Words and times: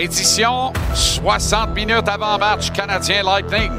Édition 0.00 0.72
60 0.94 1.74
minutes 1.74 2.08
avant 2.08 2.38
match 2.38 2.70
canadien 2.72 3.22
Lightning. 3.22 3.70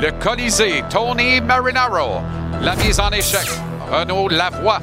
Le 0.00 0.10
Colisée, 0.10 0.82
Tony 0.90 1.40
Marinaro. 1.40 2.20
La 2.60 2.74
mise 2.74 2.98
en 2.98 3.10
échec, 3.10 3.46
Renaud 3.90 4.28
Lavoie. 4.28 4.80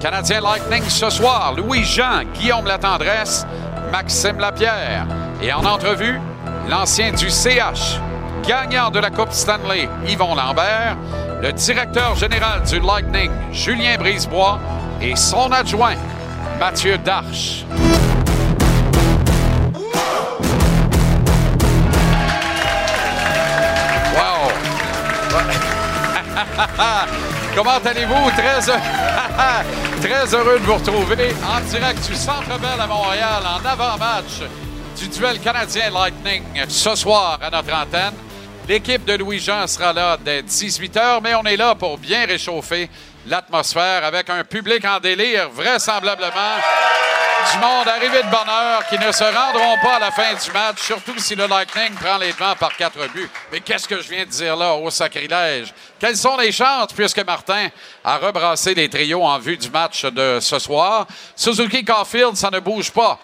Canadien 0.00 0.40
Lightning 0.40 0.82
ce 0.88 1.08
soir, 1.10 1.54
Louis-Jean, 1.56 2.24
Guillaume 2.34 2.66
Latendresse, 2.66 3.46
Maxime 3.92 4.38
Lapierre. 4.38 5.06
Et 5.40 5.52
en 5.52 5.64
entrevue, 5.64 6.20
l'ancien 6.68 7.12
du 7.12 7.30
CH, 7.30 8.00
gagnant 8.46 8.90
de 8.90 8.98
la 8.98 9.10
Coupe 9.10 9.32
Stanley, 9.32 9.88
Yvon 10.08 10.34
Lambert, 10.34 10.96
le 11.40 11.52
directeur 11.52 12.16
général 12.16 12.62
du 12.62 12.80
Lightning, 12.80 13.30
Julien 13.52 13.96
Brisebois, 13.96 14.58
et 15.00 15.14
son 15.14 15.52
adjoint, 15.52 15.94
Mathieu 16.58 16.98
Darche. 16.98 17.64
Comment 27.54 27.78
allez-vous? 27.84 28.30
Très, 28.32 28.68
heu- 28.70 30.00
Très 30.02 30.34
heureux 30.34 30.58
de 30.58 30.64
vous 30.64 30.74
retrouver 30.74 31.34
en 31.44 31.60
direct 31.68 32.06
du 32.08 32.14
Centre 32.14 32.58
Bell 32.60 32.80
à 32.80 32.86
Montréal 32.86 33.42
en 33.44 33.64
avant-match 33.66 34.42
du 34.98 35.08
duel 35.08 35.38
canadien 35.40 35.90
Lightning 35.90 36.42
ce 36.68 36.94
soir 36.94 37.38
à 37.42 37.50
notre 37.50 37.72
antenne. 37.72 38.14
L'équipe 38.68 39.04
de 39.04 39.14
Louis-Jean 39.14 39.66
sera 39.66 39.92
là 39.92 40.16
dès 40.22 40.42
18h, 40.42 41.20
mais 41.22 41.34
on 41.34 41.44
est 41.44 41.56
là 41.56 41.74
pour 41.74 41.96
bien 41.96 42.26
réchauffer 42.26 42.90
l'atmosphère 43.26 44.04
avec 44.04 44.28
un 44.28 44.44
public 44.44 44.84
en 44.84 45.00
délire, 45.00 45.48
vraisemblablement 45.50 46.56
du 47.52 47.58
monde 47.58 47.88
arrivé 47.88 48.22
de 48.22 48.28
bonne 48.28 48.48
heure 48.48 48.86
qui 48.88 48.98
ne 48.98 49.12
se 49.12 49.24
rendront 49.24 49.76
pas 49.82 49.96
à 49.96 49.98
la 49.98 50.10
fin 50.10 50.34
du 50.34 50.50
match, 50.52 50.82
surtout 50.82 51.18
si 51.18 51.34
le 51.34 51.46
Lightning 51.46 51.94
prend 51.94 52.18
les 52.18 52.32
devants 52.32 52.56
par 52.56 52.76
quatre 52.76 52.98
buts. 53.08 53.30
Mais 53.52 53.60
qu'est-ce 53.60 53.86
que 53.86 54.00
je 54.00 54.08
viens 54.08 54.24
de 54.24 54.30
dire 54.30 54.56
là, 54.56 54.74
au 54.74 54.90
sacrilège? 54.90 55.72
Quelles 55.98 56.16
sont 56.16 56.36
les 56.36 56.52
chances, 56.52 56.92
puisque 56.92 57.24
Martin 57.24 57.68
a 58.04 58.18
rebrassé 58.18 58.74
les 58.74 58.88
trios 58.88 59.24
en 59.24 59.38
vue 59.38 59.56
du 59.56 59.70
match 59.70 60.04
de 60.04 60.38
ce 60.40 60.58
soir? 60.58 61.06
Suzuki 61.36 61.84
Caulfield, 61.84 62.36
ça 62.36 62.50
ne 62.50 62.60
bouge 62.60 62.90
pas. 62.90 63.18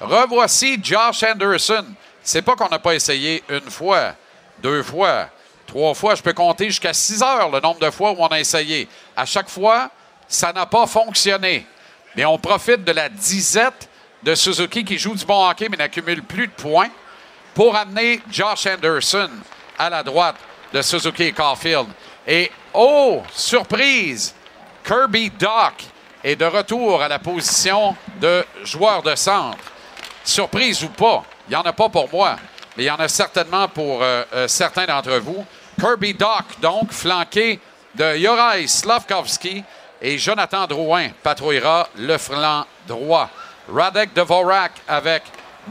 Revoici 0.00 0.78
Josh 0.82 1.22
Anderson. 1.22 1.84
C'est 2.22 2.42
pas 2.42 2.54
qu'on 2.54 2.68
n'a 2.68 2.78
pas 2.78 2.94
essayé 2.94 3.42
une 3.48 3.70
fois, 3.70 4.14
deux 4.58 4.82
fois, 4.82 5.28
trois 5.66 5.94
fois. 5.94 6.14
Je 6.14 6.22
peux 6.22 6.32
compter 6.32 6.66
jusqu'à 6.66 6.92
six 6.92 7.22
heures 7.22 7.50
le 7.50 7.60
nombre 7.60 7.80
de 7.80 7.90
fois 7.90 8.12
où 8.12 8.16
on 8.18 8.28
a 8.28 8.40
essayé. 8.40 8.88
À 9.16 9.24
chaque 9.24 9.48
fois, 9.48 9.90
ça 10.28 10.52
n'a 10.52 10.66
pas 10.66 10.86
fonctionné. 10.86 11.66
Mais 12.16 12.24
on 12.24 12.38
profite 12.38 12.84
de 12.84 12.92
la 12.92 13.08
disette 13.08 13.88
de 14.22 14.34
Suzuki 14.34 14.84
qui 14.84 14.98
joue 14.98 15.14
du 15.14 15.24
bon 15.24 15.48
hockey 15.48 15.68
mais 15.70 15.76
n'accumule 15.76 16.22
plus 16.22 16.46
de 16.46 16.52
points 16.52 16.90
pour 17.54 17.74
amener 17.76 18.20
Josh 18.30 18.66
Anderson 18.66 19.30
à 19.78 19.90
la 19.90 20.02
droite 20.02 20.36
de 20.72 20.82
Suzuki 20.82 21.24
et 21.24 21.32
Caulfield. 21.32 21.86
Et 22.26 22.50
oh, 22.74 23.22
surprise, 23.32 24.34
Kirby 24.84 25.30
Doc 25.30 25.84
est 26.22 26.36
de 26.36 26.44
retour 26.44 27.02
à 27.02 27.08
la 27.08 27.18
position 27.18 27.96
de 28.20 28.44
joueur 28.64 29.02
de 29.02 29.14
centre. 29.14 29.58
Surprise 30.22 30.82
ou 30.84 30.88
pas, 30.88 31.24
il 31.48 31.50
n'y 31.50 31.56
en 31.56 31.62
a 31.62 31.72
pas 31.72 31.88
pour 31.88 32.08
moi, 32.12 32.36
mais 32.76 32.84
il 32.84 32.86
y 32.86 32.90
en 32.90 32.96
a 32.96 33.08
certainement 33.08 33.68
pour 33.68 34.02
euh, 34.02 34.22
euh, 34.34 34.48
certains 34.48 34.84
d'entre 34.84 35.18
vous. 35.18 35.44
Kirby 35.80 36.14
Doc, 36.14 36.44
donc, 36.60 36.92
flanqué 36.92 37.58
de 37.94 38.16
Juraj 38.16 38.66
Slavkovski 38.66 39.64
et 40.00 40.18
Jonathan 40.18 40.66
Drouin 40.66 41.08
patrouillera 41.22 41.88
le 41.96 42.18
flanc 42.18 42.64
droit. 42.86 43.28
Radek 43.72 44.14
Dvorak 44.14 44.72
avec 44.88 45.22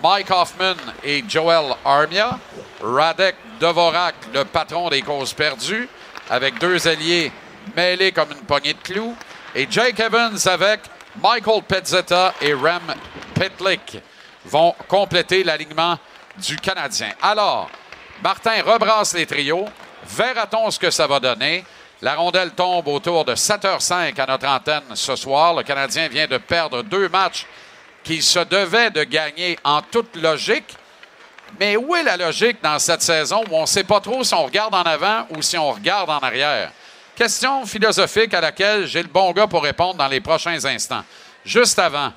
Mike 0.02 0.32
Hoffman 0.32 0.76
et 1.04 1.24
Joel 1.28 1.74
Armia. 1.84 2.38
Radek 2.82 3.36
Dvorak, 3.60 4.16
le 4.34 4.46
patron 4.46 4.90
des 4.90 5.02
causes 5.02 5.34
perdues, 5.34 5.90
avec 6.30 6.60
deux 6.60 6.88
alliés 6.88 7.32
mêlés 7.76 8.12
comme 8.12 8.32
une 8.32 8.46
poignée 8.46 8.74
de 8.74 8.80
clous. 8.80 9.16
Et 9.56 9.68
Jake 9.70 10.00
Evans 10.00 10.38
avec 10.46 10.82
Michael 11.22 11.64
Pezzetta 11.64 12.34
et 12.40 12.54
Rem 12.54 12.94
Pitlick 13.34 14.00
vont 14.46 14.74
compléter 14.88 15.44
l'alignement 15.44 15.98
du 16.38 16.56
Canadien. 16.58 17.12
Alors, 17.22 17.70
Martin 18.24 18.62
rebrasse 18.64 19.14
les 19.14 19.26
trios. 19.26 19.66
Verra-t-on 20.06 20.72
ce 20.72 20.80
que 20.80 20.92
ça 20.92 21.08
va 21.08 21.20
donner? 21.20 21.66
La 22.02 22.16
rondelle 22.16 22.52
tombe 22.52 22.88
autour 22.88 23.26
de 23.26 23.36
7h05 23.36 24.20
à 24.22 24.26
notre 24.26 24.48
antenne 24.48 24.84
ce 24.94 25.18
soir. 25.18 25.54
Le 25.54 25.64
Canadien 25.64 26.08
vient 26.08 26.28
de 26.28 26.38
perdre 26.38 26.82
deux 26.82 27.10
matchs 27.10 27.46
qu'il 28.04 28.24
se 28.24 28.40
devait 28.40 28.90
de 28.90 29.04
gagner 29.04 29.60
en 29.66 29.82
toute 29.82 30.16
logique. 30.16 30.78
Mais 31.60 31.76
où 31.76 31.94
est 31.96 32.04
la 32.04 32.16
logique 32.16 32.64
dans 32.64 32.80
cette 32.80 33.02
saison 33.02 33.44
où 33.50 33.56
on 33.56 33.62
ne 33.62 33.66
sait 33.66 33.84
pas 33.84 34.00
trop 34.00 34.24
si 34.24 34.34
on 34.34 34.46
regarde 34.46 34.74
en 34.74 34.84
avant 34.84 35.28
ou 35.32 35.42
si 35.42 35.58
on 35.58 35.72
regarde 35.74 36.10
en 36.10 36.20
arrière? 36.20 36.72
Question 37.16 37.66
philosophique 37.66 38.34
à 38.34 38.40
laquelle 38.40 38.86
j'ai 38.86 39.04
le 39.04 39.10
bon 39.10 39.34
gars 39.34 39.48
pour 39.48 39.64
répondre 39.64 39.96
dans 39.96 40.08
les 40.08 40.22
prochains 40.22 40.64
instants. 40.64 41.04
Juste 41.44 41.80
avant, 41.80 42.14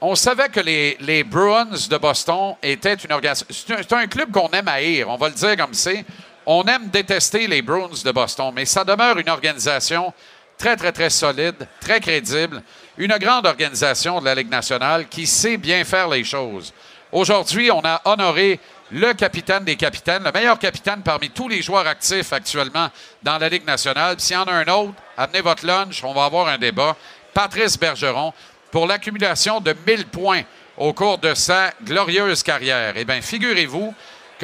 on 0.00 0.16
savait 0.16 0.48
que 0.48 0.58
les, 0.58 1.22
Bruins 1.22 1.68
de 1.88 1.96
Boston 1.96 2.56
étaient 2.60 2.94
une 2.94 3.12
organisation. 3.12 3.46
C'est 3.50 3.72
un, 3.72 3.82
c'est 3.82 3.92
un 3.92 4.06
club 4.08 4.32
qu'on 4.32 4.48
aime 4.48 4.66
haïr, 4.66 5.08
on 5.08 5.16
va 5.16 5.28
le 5.28 5.34
dire 5.34 5.56
comme 5.56 5.74
c'est. 5.74 6.04
On 6.46 6.64
aime 6.64 6.88
détester 6.88 7.46
les 7.46 7.62
Bruins 7.62 8.02
de 8.04 8.10
Boston, 8.10 8.52
mais 8.54 8.64
ça 8.64 8.84
demeure 8.84 9.18
une 9.18 9.28
organisation 9.28 10.12
très, 10.58 10.76
très, 10.76 10.92
très 10.92 11.10
solide, 11.10 11.68
très 11.80 12.00
crédible, 12.00 12.62
une 12.96 13.16
grande 13.18 13.46
organisation 13.46 14.20
de 14.20 14.24
la 14.24 14.34
Ligue 14.34 14.50
nationale 14.50 15.08
qui 15.08 15.26
sait 15.26 15.56
bien 15.56 15.84
faire 15.84 16.08
les 16.08 16.24
choses. 16.24 16.72
Aujourd'hui, 17.10 17.70
on 17.70 17.82
a 17.84 18.00
honoré 18.04 18.58
le 18.90 19.12
capitaine 19.14 19.64
des 19.64 19.76
capitaines, 19.76 20.24
le 20.24 20.32
meilleur 20.32 20.58
capitaine 20.58 21.02
parmi 21.02 21.30
tous 21.30 21.48
les 21.48 21.62
joueurs 21.62 21.86
actifs 21.86 22.32
actuellement 22.32 22.88
dans 23.22 23.38
la 23.38 23.48
Ligue 23.48 23.66
nationale. 23.66 24.16
S'il 24.18 24.34
y 24.34 24.38
en 24.38 24.44
a 24.44 24.52
un 24.52 24.68
autre, 24.68 24.94
amenez 25.16 25.40
votre 25.40 25.66
lunch, 25.66 26.02
on 26.04 26.12
va 26.12 26.24
avoir 26.24 26.48
un 26.48 26.58
débat. 26.58 26.96
Patrice 27.32 27.78
Bergeron, 27.78 28.32
pour 28.70 28.86
l'accumulation 28.86 29.60
de 29.60 29.74
1000 29.86 30.06
points 30.06 30.42
au 30.76 30.92
cours 30.92 31.18
de 31.18 31.34
sa 31.34 31.70
glorieuse 31.84 32.42
carrière. 32.42 32.94
Eh 32.96 33.04
bien, 33.04 33.20
figurez-vous 33.20 33.94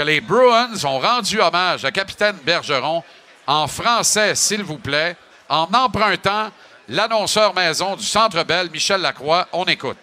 les 0.03 0.21
Bruins 0.21 0.85
ont 0.85 0.99
rendu 0.99 1.41
hommage 1.41 1.85
à 1.85 1.91
capitaine 1.91 2.37
Bergeron 2.45 3.03
en 3.47 3.67
français, 3.67 4.35
s'il 4.35 4.62
vous 4.62 4.79
plaît, 4.79 5.17
en 5.49 5.67
empruntant 5.73 6.50
l'annonceur 6.89 7.55
maison 7.55 7.97
du 7.97 8.05
Centre 8.05 8.45
Bell, 8.45 8.69
Michel 8.71 9.00
Lacroix. 9.00 9.47
On 9.53 9.65
écoute. 9.65 9.99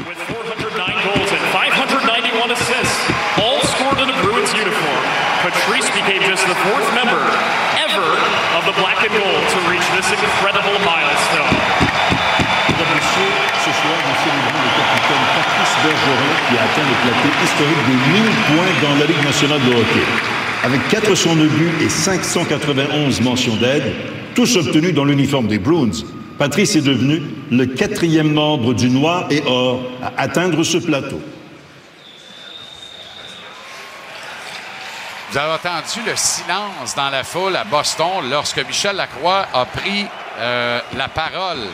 With 0.00 0.16
409 0.16 1.04
goals 1.04 1.30
and 1.32 1.44
591 1.52 2.50
assists, 2.52 3.10
all 3.36 3.60
scored 3.76 4.00
in 4.00 4.08
a 4.08 4.22
Bruins 4.22 4.52
uniform, 4.54 5.04
Patrice 5.42 5.90
became 5.90 6.22
just 6.24 6.46
the 6.46 6.54
fourth 6.54 6.88
member 6.94 7.20
ever 7.84 8.08
of 8.56 8.64
the 8.64 8.72
black 8.80 8.96
and 9.04 9.12
gold 9.12 9.44
to 9.52 9.58
reach 9.68 9.84
this 9.96 10.08
incredible 10.12 10.78
milestone. 10.84 11.59
Bergeron 15.82 16.32
qui 16.48 16.58
a 16.58 16.62
atteint 16.64 16.88
le 16.88 16.96
plateau 17.02 17.30
historique 17.44 17.84
des 17.86 17.98
1000 18.12 18.30
points 18.48 18.88
dans 18.88 18.98
la 18.98 19.06
Ligue 19.06 19.24
nationale 19.24 19.60
de 19.60 19.72
hockey. 19.72 20.06
Avec 20.62 20.88
402 20.88 21.48
buts 21.48 21.72
et 21.80 21.88
591 21.88 23.20
mentions 23.22 23.56
d'aide, 23.56 23.94
tous 24.34 24.56
obtenus 24.56 24.94
dans 24.94 25.04
l'uniforme 25.04 25.46
des 25.46 25.58
Bruins. 25.58 26.04
Patrice 26.38 26.76
est 26.76 26.82
devenu 26.82 27.22
le 27.50 27.66
quatrième 27.66 28.32
membre 28.32 28.74
du 28.74 28.90
Noir 28.90 29.26
et 29.30 29.42
Or 29.46 29.82
à 30.02 30.22
atteindre 30.22 30.62
ce 30.64 30.78
plateau. 30.78 31.20
Vous 35.30 35.38
avez 35.38 35.52
entendu 35.52 36.00
le 36.06 36.16
silence 36.16 36.94
dans 36.96 37.08
la 37.10 37.22
foule 37.22 37.54
à 37.54 37.64
Boston 37.64 38.28
lorsque 38.28 38.66
Michel 38.66 38.96
Lacroix 38.96 39.46
a 39.54 39.64
pris 39.64 40.06
euh, 40.38 40.80
la 40.96 41.08
parole. 41.08 41.68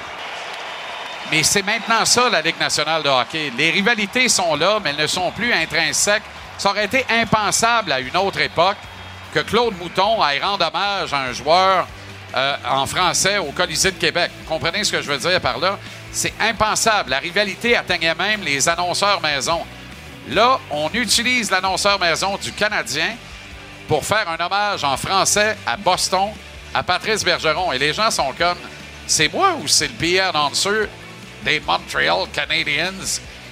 Mais 1.31 1.43
c'est 1.43 1.62
maintenant 1.62 2.05
ça, 2.05 2.28
la 2.31 2.40
Ligue 2.40 2.58
nationale 2.61 3.02
de 3.02 3.08
hockey. 3.08 3.52
Les 3.58 3.70
rivalités 3.70 4.28
sont 4.28 4.55
là, 4.55 4.78
mais 4.82 4.90
elles 4.90 5.02
ne 5.02 5.06
sont 5.06 5.32
plus 5.32 5.52
intrinsèques. 5.52 6.23
Ça 6.56 6.70
aurait 6.70 6.84
été 6.84 7.05
impensable 7.11 7.90
à 7.90 8.00
une 8.00 8.17
autre 8.17 8.40
époque 8.40 8.76
que 9.34 9.40
Claude 9.40 9.76
Mouton 9.78 10.23
aille 10.23 10.40
rendre 10.40 10.67
hommage 10.67 11.12
à 11.12 11.19
un 11.23 11.32
joueur 11.32 11.88
euh, 12.34 12.56
en 12.70 12.87
français 12.87 13.38
au 13.38 13.50
Colisée 13.50 13.90
de 13.90 13.99
Québec. 13.99 14.31
Vous 14.38 14.49
comprenez 14.49 14.84
ce 14.84 14.93
que 14.93 15.02
je 15.02 15.11
veux 15.11 15.19
dire 15.19 15.40
par 15.40 15.58
là? 15.58 15.78
C'est 16.12 16.32
impensable. 16.40 17.11
La 17.11 17.19
rivalité 17.19 17.76
atteignait 17.76 18.14
même 18.14 18.43
les 18.43 18.69
annonceurs 18.69 19.20
maison. 19.20 19.61
Là, 20.28 20.61
on 20.70 20.88
utilise 20.93 21.50
l'annonceur 21.50 21.99
maison 21.99 22.37
du 22.37 22.52
Canadien 22.52 23.17
pour 23.88 24.05
faire 24.05 24.28
un 24.28 24.44
hommage 24.44 24.84
en 24.84 24.96
français 24.96 25.56
à 25.67 25.76
Boston, 25.76 26.31
à 26.73 26.82
Patrice 26.84 27.25
Bergeron. 27.25 27.73
Et 27.73 27.78
les 27.78 27.93
gens 27.93 28.11
sont 28.11 28.32
comme, 28.38 28.58
c'est 29.06 29.32
moi 29.32 29.55
ou 29.61 29.67
c'est 29.67 29.88
le 29.88 29.94
Pierre 29.94 30.34
annonceur 30.34 30.87
des 31.46 31.60
Montreal 31.60 32.26
Canadiens? 32.32 32.93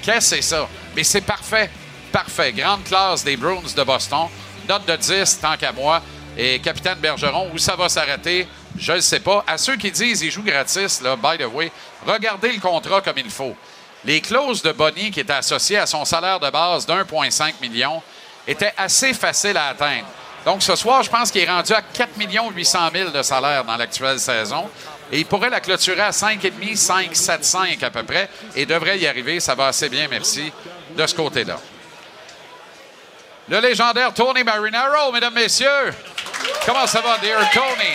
Qu'est-ce 0.02 0.30
que 0.30 0.36
c'est 0.36 0.42
ça? 0.42 0.68
Mais 0.96 1.04
c'est 1.04 1.20
parfait, 1.20 1.70
parfait. 2.10 2.52
Grande 2.52 2.82
classe 2.82 3.24
des 3.24 3.36
Bruins 3.36 3.62
de 3.74 3.82
Boston. 3.84 4.26
Note 4.68 4.84
de 4.84 4.96
10, 4.96 5.38
tant 5.40 5.56
qu'à 5.56 5.70
moi. 5.70 6.02
Et 6.36 6.58
capitaine 6.58 6.98
Bergeron, 6.98 7.50
où 7.54 7.58
ça 7.58 7.76
va 7.76 7.88
s'arrêter? 7.88 8.48
Je 8.76 8.94
ne 8.94 9.00
sais 9.00 9.20
pas. 9.20 9.44
À 9.46 9.56
ceux 9.56 9.76
qui 9.76 9.92
disent 9.92 10.18
qu'il 10.18 10.32
joue 10.32 10.42
gratis, 10.42 11.00
là, 11.00 11.14
by 11.14 11.38
the 11.38 11.46
way, 11.46 11.70
regardez 12.04 12.50
le 12.50 12.60
contrat 12.60 13.00
comme 13.00 13.18
il 13.18 13.30
faut. 13.30 13.54
Les 14.04 14.20
clauses 14.20 14.60
de 14.60 14.72
Bonnie 14.72 15.12
qui 15.12 15.20
étaient 15.20 15.32
associées 15.32 15.78
à 15.78 15.86
son 15.86 16.04
salaire 16.04 16.40
de 16.40 16.50
base 16.50 16.84
d'1,5 16.86 17.54
million 17.62 18.02
étaient 18.46 18.74
assez 18.76 19.14
faciles 19.14 19.56
à 19.56 19.68
atteindre. 19.68 20.06
Donc, 20.44 20.62
ce 20.62 20.74
soir, 20.74 21.02
je 21.04 21.08
pense 21.08 21.30
qu'il 21.30 21.42
est 21.42 21.50
rendu 21.50 21.72
à 21.72 21.80
4 21.80 22.10
800 22.18 22.78
000 22.92 23.10
de 23.10 23.22
salaire 23.22 23.64
dans 23.64 23.76
l'actuelle 23.76 24.18
saison. 24.18 24.68
Et 25.12 25.18
il 25.20 25.26
pourrait 25.26 25.50
la 25.50 25.60
clôturer 25.60 26.00
à 26.00 26.10
5,5, 26.10 26.76
5, 26.76 27.14
7, 27.14 27.44
5 27.44 27.82
à 27.82 27.90
peu 27.90 28.02
près. 28.02 28.28
Et 28.56 28.66
devrait 28.66 28.98
y 28.98 29.06
arriver. 29.06 29.38
Ça 29.40 29.54
va 29.54 29.66
assez 29.68 29.88
bien, 29.88 30.06
merci, 30.10 30.52
de 30.96 31.06
ce 31.06 31.14
côté-là. 31.14 31.56
Le 33.48 33.60
légendaire 33.60 34.12
Tony 34.14 34.42
Marinaro, 34.42 35.12
mesdames, 35.12 35.34
messieurs. 35.34 35.92
Comment 36.66 36.86
ça 36.86 37.00
va, 37.00 37.18
dear 37.18 37.38
Tony? 37.52 37.90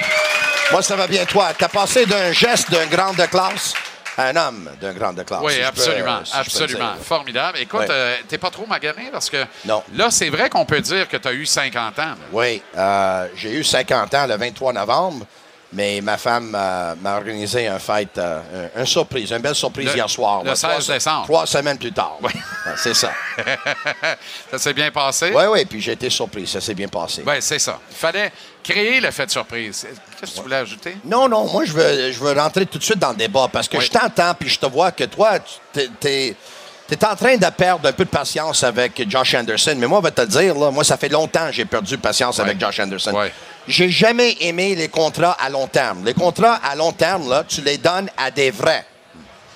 Moi, 0.72 0.82
ça 0.84 0.96
va 0.96 1.08
bien, 1.08 1.26
toi. 1.26 1.50
Tu 1.58 1.64
as 1.64 1.70
passé 1.70 2.06
d'un 2.06 2.32
geste 2.32 2.70
d'un 2.70 2.86
grand 2.86 3.14
de 3.14 3.26
classe 3.26 3.74
à 4.16 4.26
un 4.28 4.36
homme 4.36 4.70
d'un 4.80 4.94
grand 4.94 5.14
de 5.14 5.24
classe. 5.24 5.40
Oui, 5.42 5.54
si 5.54 5.58
je 5.58 5.62
peux- 5.64 5.68
absolument, 5.70 6.20
si 6.26 6.36
absolument. 6.38 6.94
Formidable. 7.04 7.58
Écoute, 7.60 7.80
Ouais. 7.80 7.88
euh, 7.90 8.16
t'es 8.28 8.38
pas 8.38 8.52
trop 8.52 8.68
magané 8.68 9.10
parce 9.12 9.30
que 9.30 9.44
Non. 9.66 9.82
là, 9.96 10.12
c'est 10.12 10.30
vrai 10.30 10.50
qu'on 10.50 10.66
peut 10.66 10.82
dire 10.82 11.08
que 11.10 11.18
tu 11.18 11.28
as 11.28 11.34
eu 11.34 11.46
50 11.48 11.98
ans. 11.98 12.04
là. 12.10 12.16
Oui, 12.32 12.62
euh, 12.78 13.28
j'ai 13.36 13.52
eu 13.54 13.64
50 13.64 14.14
ans 14.14 14.28
le 14.28 14.36
23 14.38 14.74
novembre, 14.74 15.26
mais 15.72 16.02
ma 16.02 16.18
femme 16.18 16.56
euh, 16.58 16.96
m'a 17.02 17.18
organisé 17.18 17.68
un 17.68 17.78
fête, 17.80 18.18
euh, 18.18 18.70
un, 18.76 18.82
un 18.82 18.86
surprise, 18.86 19.32
une 19.32 19.38
belle 19.38 19.54
surprise 19.56 19.88
Le- 19.90 19.96
hier 19.96 20.10
soir. 20.10 20.42
le 20.44 20.50
là, 20.50 20.56
16 20.56 20.70
trois- 20.84 20.94
décembre. 20.96 21.24
Trois 21.26 21.46
semaines 21.46 21.78
plus 21.78 21.92
tard. 21.92 22.18
Oui. 22.22 22.32
C'est 22.76 22.94
ça. 22.96 23.12
ça 24.52 24.58
s'est 24.58 24.74
bien 24.74 24.92
passé? 24.92 25.32
Oui, 25.34 25.44
oui, 25.52 25.66
puis 25.66 25.82
j'ai 25.82 25.92
été 25.94 26.10
surpris. 26.10 26.48
Ça 26.48 26.62
s'est 26.62 26.74
bien 26.74 26.88
passé. 26.88 27.24
Oui, 27.26 27.36
c'est 27.40 27.60
ça. 27.60 27.80
Il 27.92 27.96
fallait 27.96 28.32
créer 28.64 29.00
le 29.00 29.12
fait 29.12 29.26
de 29.28 29.32
surprise. 29.32 29.86
Qu'est-ce 30.20 30.32
que 30.32 30.36
tu 30.38 30.42
voulais 30.44 30.56
ajouter? 30.58 30.98
Non, 31.06 31.28
non, 31.30 31.46
moi, 31.52 31.64
je 31.66 31.72
veux, 31.74 32.12
je 32.12 32.20
veux 32.20 32.34
rentrer 32.34 32.66
tout 32.66 32.78
de 32.80 32.84
suite 32.84 33.00
dans 33.00 33.12
le 33.12 33.16
débat 33.18 33.48
parce 33.52 33.68
que 33.68 33.78
Oui. 33.78 33.86
je 33.86 33.92
t'entends 33.92 34.34
puis 34.34 34.50
je 34.50 34.60
te 34.60 34.66
vois 34.66 34.92
que 34.92 35.04
toi, 35.06 35.38
tu 35.74 35.88
es, 36.08 36.36
en 37.04 37.16
train 37.16 37.38
de 37.38 37.50
perdre 37.52 37.88
un 37.88 37.94
peu 37.94 38.06
de 38.06 38.10
patience 38.10 38.64
avec 38.64 39.08
Josh 39.10 39.36
Anderson. 39.36 39.76
Mais 39.78 39.86
moi, 39.88 40.00
on 40.00 40.02
va 40.02 40.12
te 40.12 40.22
le 40.22 40.28
dire, 40.28 40.56
là, 40.56 40.72
moi, 40.72 40.84
ça 40.84 40.98
fait 40.98 41.10
longtemps 41.10 41.48
que 41.48 41.54
j'ai 41.54 41.66
perdu 41.66 41.98
patience 41.98 42.40
avec 42.40 42.60
Josh 42.60 42.80
Anderson. 42.80 43.14
Oui. 43.16 43.28
J'ai 43.70 43.92
jamais 43.92 44.36
aimé 44.42 44.74
les 44.74 44.88
contrats 44.88 45.38
à 45.40 45.48
long 45.48 45.68
terme. 45.68 46.04
Les 46.04 46.16
contrats 46.16 46.56
à 46.56 46.76
long 46.76 46.92
terme, 46.92 47.30
là, 47.30 47.44
tu 47.48 47.62
les 47.62 47.78
donnes 47.78 48.10
à 48.18 48.32
des 48.32 48.50
vrais. 48.50 48.84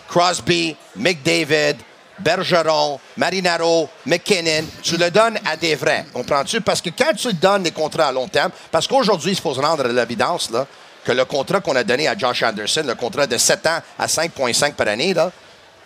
Crosby, 0.08 0.76
McDavid, 0.96 1.78
Bergeron, 2.20 3.00
Marinaro, 3.18 3.90
McKinnon, 4.06 4.66
tu 4.84 4.98
le 4.98 5.10
donnes 5.10 5.40
à 5.44 5.58
des 5.58 5.74
vrais. 5.74 6.06
Comprends-tu? 6.14 6.62
Parce 6.62 6.80
que 6.80 6.92
quand 6.92 7.14
tu 7.18 7.34
donnes 7.34 7.64
des 7.64 7.72
contrats 7.72 8.10
à 8.10 8.12
long 8.12 8.28
terme, 8.28 8.52
parce 8.72 8.88
qu'aujourd'hui, 8.88 9.32
il 9.32 9.40
faut 9.40 9.56
se 9.56 9.60
rendre 9.60 9.84
à 9.84 9.88
l'évidence 9.88 10.52
là, 10.52 10.68
que 11.04 11.12
le 11.12 11.26
contrat 11.26 11.60
qu'on 11.60 11.76
a 11.76 11.84
donné 11.84 12.08
à 12.08 12.16
Josh 12.16 12.44
Anderson, 12.44 12.84
le 12.86 12.94
contrat 12.94 13.26
de 13.26 13.40
7 13.40 13.66
ans 13.66 13.80
à 13.98 14.06
5,5 14.06 14.74
par 14.74 14.90
année, 14.90 15.16
là, 15.16 15.32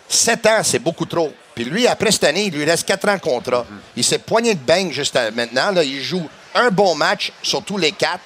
7 0.06 0.46
ans, 0.46 0.60
c'est 0.62 0.80
beaucoup 0.80 1.06
trop. 1.06 1.32
Puis 1.54 1.64
lui, 1.64 1.86
après 1.86 2.12
cette 2.12 2.24
année, 2.24 2.44
il 2.44 2.52
lui 2.52 2.66
reste 2.66 2.86
4 2.86 3.08
ans 3.08 3.14
de 3.14 3.20
contrat. 3.20 3.64
Il 3.96 4.04
s'est 4.04 4.18
poigné 4.18 4.54
de 4.54 4.60
bang 4.60 4.92
juste 4.92 5.18
maintenant. 5.34 5.70
Là, 5.70 5.82
il 5.82 6.02
joue 6.02 6.28
un 6.54 6.70
bon 6.70 6.94
match 6.94 7.32
sur 7.42 7.62
tous 7.62 7.76
les 7.78 7.92
quatre. 7.92 8.20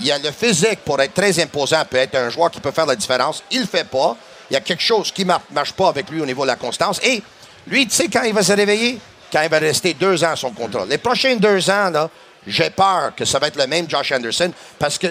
Il 0.00 0.10
a 0.10 0.18
le 0.18 0.30
physique 0.30 0.80
pour 0.84 1.00
être 1.00 1.14
très 1.14 1.38
imposant, 1.40 1.84
peut 1.88 1.98
être 1.98 2.14
un 2.16 2.30
joueur 2.30 2.50
qui 2.50 2.60
peut 2.60 2.70
faire 2.70 2.86
la 2.86 2.96
différence. 2.96 3.42
Il 3.50 3.60
le 3.60 3.66
fait 3.66 3.88
pas. 3.88 4.16
Il 4.50 4.54
y 4.54 4.56
a 4.56 4.60
quelque 4.60 4.82
chose 4.82 5.10
qui 5.10 5.24
ne 5.24 5.32
marche 5.50 5.72
pas 5.72 5.88
avec 5.88 6.08
lui 6.10 6.20
au 6.20 6.26
niveau 6.26 6.42
de 6.42 6.48
la 6.48 6.56
constance. 6.56 7.00
Et 7.02 7.22
lui, 7.66 7.86
tu 7.86 7.94
sais, 7.94 8.08
quand 8.08 8.22
il 8.22 8.32
va 8.32 8.42
se 8.42 8.52
réveiller, 8.52 8.98
quand 9.32 9.42
il 9.42 9.48
va 9.48 9.58
rester 9.58 9.94
deux 9.94 10.22
ans 10.24 10.32
à 10.32 10.36
son 10.36 10.50
contrat. 10.52 10.86
Les 10.86 10.98
prochains 10.98 11.36
deux 11.36 11.68
ans, 11.68 11.90
là, 11.90 12.08
j'ai 12.46 12.70
peur 12.70 13.12
que 13.16 13.24
ça 13.24 13.38
va 13.38 13.48
être 13.48 13.56
le 13.56 13.66
même 13.66 13.90
Josh 13.90 14.12
Anderson 14.12 14.52
parce 14.78 14.98
que 14.98 15.08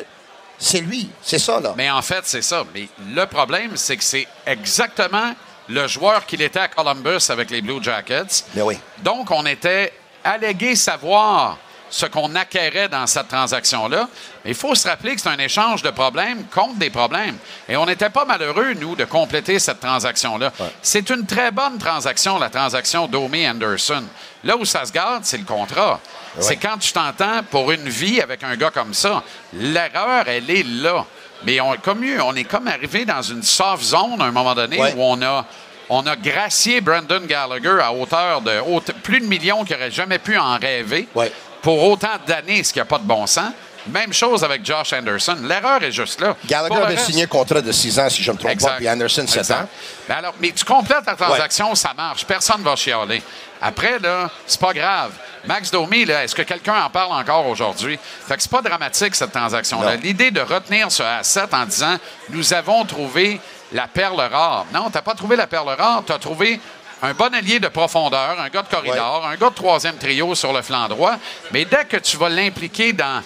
c'est 0.57 0.79
lui. 0.79 1.09
C'est 1.21 1.39
ça, 1.39 1.59
là. 1.59 1.73
Mais 1.75 1.89
en 1.89 2.01
fait, 2.01 2.21
c'est 2.23 2.41
ça. 2.41 2.63
Mais 2.73 2.87
le 3.13 3.25
problème, 3.25 3.71
c'est 3.75 3.97
que 3.97 4.03
c'est 4.03 4.27
exactement 4.45 5.33
le 5.67 5.87
joueur 5.87 6.25
qu'il 6.25 6.41
était 6.41 6.59
à 6.59 6.67
Columbus 6.67 7.25
avec 7.29 7.49
les 7.49 7.61
Blue 7.61 7.83
Jackets. 7.83 8.45
Mais 8.53 8.61
oui. 8.61 8.77
Donc, 8.99 9.31
on 9.31 9.45
était 9.45 9.91
allégué 10.23 10.75
savoir 10.75 11.57
ce 11.89 12.05
qu'on 12.05 12.35
acquérait 12.35 12.89
dans 12.89 13.07
cette 13.07 13.27
transaction-là. 13.27 14.07
Mais 14.43 14.51
il 14.51 14.55
faut 14.55 14.75
se 14.75 14.87
rappeler 14.87 15.15
que 15.15 15.21
c'est 15.21 15.29
un 15.29 15.37
échange 15.37 15.81
de 15.81 15.91
problèmes 15.91 16.43
contre 16.53 16.75
des 16.75 16.89
problèmes. 16.89 17.37
Et 17.69 17.77
on 17.77 17.85
n'était 17.85 18.09
pas 18.09 18.25
malheureux, 18.25 18.73
nous, 18.73 18.95
de 18.95 19.05
compléter 19.05 19.59
cette 19.59 19.79
transaction-là. 19.79 20.51
C'est 20.81 21.09
une 21.09 21.25
très 21.25 21.51
bonne 21.51 21.77
transaction, 21.77 22.37
la 22.37 22.49
transaction 22.49 23.07
Domi-Anderson. 23.07 24.03
Là 24.43 24.57
où 24.57 24.65
ça 24.65 24.85
se 24.85 24.91
garde, 24.91 25.23
c'est 25.25 25.37
le 25.37 25.45
contrat. 25.45 25.99
C'est 26.39 26.57
quand 26.57 26.77
tu 26.77 26.91
t'entends 26.91 27.43
pour 27.49 27.71
une 27.71 27.87
vie 27.87 28.19
avec 28.21 28.43
un 28.43 28.55
gars 28.57 28.71
comme 28.71 28.93
ça. 28.93 29.23
L'erreur, 29.53 30.25
elle 30.27 30.49
est 30.49 30.63
là. 30.67 31.05
Mais 31.43 31.59
on, 31.61 31.75
comme 31.77 32.03
on 32.23 32.35
est 32.35 32.43
comme 32.43 32.67
arrivé 32.67 33.05
dans 33.05 33.21
une 33.21 33.43
soft 33.43 33.83
zone 33.83 34.21
à 34.21 34.25
un 34.25 34.31
moment 34.31 34.55
donné 34.55 34.79
Ouais. 34.79 34.93
où 34.97 35.03
on 35.03 35.21
a, 35.21 35.45
on 35.89 36.05
a 36.07 36.15
gracié 36.15 36.81
Brendan 36.81 37.25
Gallagher 37.25 37.77
à 37.81 37.93
hauteur 37.93 38.41
de 38.41 38.59
haute- 38.59 38.91
plus 39.03 39.19
de 39.21 39.25
millions 39.25 39.63
qu'il 39.63 39.75
n'aurait 39.77 39.91
jamais 39.91 40.17
pu 40.19 40.37
en 40.37 40.57
rêver 40.57 41.07
Ouais. 41.15 41.31
Pour 41.65 41.83
autant 41.89 42.09
d'années, 42.27 42.63
ce 42.63 42.71
qui 42.71 42.77
n'a 42.77 42.85
pas 42.85 42.99
de 42.99 43.03
bon 43.05 43.25
sens. 43.25 43.49
Même 43.87 44.13
chose 44.13 44.43
avec 44.43 44.63
Josh 44.63 44.93
Anderson. 44.93 45.35
L'erreur 45.41 45.81
est 45.83 45.91
juste 45.91 46.21
là. 46.21 46.35
Gallagher 46.45 46.75
avait 46.75 46.93
reste- 46.95 47.07
signé 47.07 47.23
un 47.23 47.27
contrat 47.27 47.59
de 47.61 47.71
6 47.71 47.99
ans, 47.99 48.07
si 48.07 48.21
je 48.21 48.31
ne 48.31 48.35
me 48.37 48.41
trompe 48.41 48.59
pas, 48.59 48.75
puis 48.77 48.87
Anderson 48.87 49.25
7 49.27 49.37
Exact. 49.39 49.61
ans. 49.63 49.67
Mais, 50.07 50.15
alors, 50.15 50.33
mais 50.39 50.51
tu 50.51 50.63
complètes 50.63 51.05
la 51.07 51.15
transaction, 51.15 51.73
ça 51.73 51.93
marche. 51.95 52.23
Personne 52.25 52.59
ne 52.59 52.65
va 52.65 52.75
chialer. 52.75 53.21
Après, 53.61 53.97
là, 53.97 54.29
c'est 54.45 54.59
pas 54.59 54.73
grave. 54.73 55.11
Max 55.47 55.71
Domi, 55.71 56.05
là, 56.05 56.23
est-ce 56.23 56.35
que 56.35 56.43
quelqu'un 56.43 56.83
en 56.83 56.89
parle 56.91 57.13
encore 57.13 57.47
aujourd'hui? 57.47 57.97
Fait 58.27 58.35
que 58.37 58.43
c'est 58.43 58.51
pas 58.51 58.61
dramatique, 58.61 59.15
cette 59.15 59.31
transaction-là. 59.31 59.95
L'idée 59.95 60.29
de 60.29 60.41
retenir 60.41 60.91
ce 60.91 61.01
asset 61.01 61.47
en 61.51 61.65
disant 61.65 61.95
nous 62.29 62.53
avons 62.53 62.85
trouvé 62.85 63.39
la 63.71 63.87
perle 63.87 64.19
rare. 64.19 64.65
Non, 64.73 64.89
t'as 64.91 65.01
pas 65.01 65.13
trouvé 65.15 65.35
la 65.35 65.47
perle 65.47 65.69
rare, 65.69 66.03
tu 66.05 66.11
as 66.13 66.19
trouvé 66.19 66.59
un 67.01 67.13
bon 67.13 67.33
allié 67.33 67.59
de 67.59 67.67
profondeur, 67.67 68.39
un 68.39 68.49
gars 68.49 68.63
de 68.63 68.67
corridor, 68.69 69.25
un 69.25 69.35
gars 69.35 69.49
de 69.49 69.55
troisième 69.55 69.97
trio 69.97 70.33
sur 70.35 70.53
le 70.53 70.61
flanc 70.61 70.87
droit. 70.87 71.15
Mais 71.51 71.65
dès 71.65 71.85
que 71.85 71.97
tu 71.97 72.17
vas 72.17 72.29
l'impliquer 72.29 72.93
dans, 72.93 73.21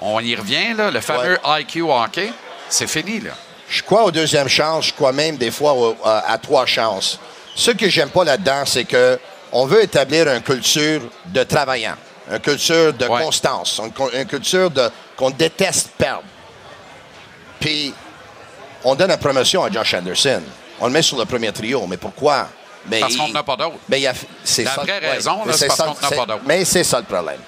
on 0.00 0.20
y 0.20 0.34
revient, 0.36 0.74
là, 0.76 0.90
le 0.90 1.00
fameux 1.00 1.38
IQ 1.46 1.82
hockey, 1.82 2.30
c'est 2.68 2.86
fini, 2.86 3.20
là. 3.20 3.30
Je 3.68 3.82
crois 3.82 4.04
aux 4.04 4.10
deuxième 4.12 4.48
chance, 4.48 4.86
je 4.86 4.92
crois 4.92 5.12
même 5.12 5.36
des 5.36 5.50
fois 5.50 5.72
au- 5.72 5.96
à, 6.04 6.30
à 6.32 6.38
trois 6.38 6.66
chances. 6.66 7.18
Ce 7.56 7.72
que 7.72 7.88
j'aime 7.88 8.10
pas 8.10 8.22
là-dedans, 8.22 8.62
c'est 8.64 8.84
que 8.84 9.18
on 9.50 9.66
veut 9.66 9.82
établir 9.82 10.28
une 10.28 10.42
culture 10.42 11.00
de 11.26 11.42
travaillant, 11.42 11.96
une 12.30 12.38
culture 12.38 12.92
de 12.92 13.06
Ouais. 13.06 13.22
constance, 13.22 13.80
une, 13.82 13.92
co- 13.92 14.10
une 14.12 14.26
culture 14.26 14.70
de 14.70 14.88
qu'on 15.16 15.30
déteste 15.30 15.90
perdre. 15.98 16.22
Puis 17.58 17.92
on 18.84 18.94
donne 18.94 19.08
la 19.08 19.16
promotion 19.16 19.64
à 19.64 19.70
Josh 19.70 19.94
Anderson. 19.94 20.42
On 20.80 20.86
le 20.86 20.92
met 20.92 21.02
sur 21.02 21.18
le 21.18 21.24
premier 21.24 21.50
trio, 21.52 21.86
mais 21.88 21.96
pourquoi? 21.96 22.48
Mais 22.88 23.00
Parce 23.00 23.14
il- 23.14 23.18
qu'on 23.18 23.28
n'en 23.28 23.34
a 23.40 23.42
pas 23.42 23.56
d'autres. 23.56 23.76
mais 23.88 23.98
il 23.98 24.02
y 24.02 24.06
a- 24.06 24.14
c'est 24.44 24.64
La 24.64 24.74
ça- 24.74 24.82
vraie 24.82 24.98
raison, 24.98 25.40
c'est 25.52 25.66
parce 25.66 25.78
ça- 25.78 25.84
qu'on 25.86 25.90
n'en 25.90 26.08
a 26.08 26.10
pas 26.10 26.26
d'autres. 26.26 26.44
Mais 26.46 26.64
c'est 26.64 26.84
ça 26.84 26.98
le 26.98 27.04
problème. 27.04 27.40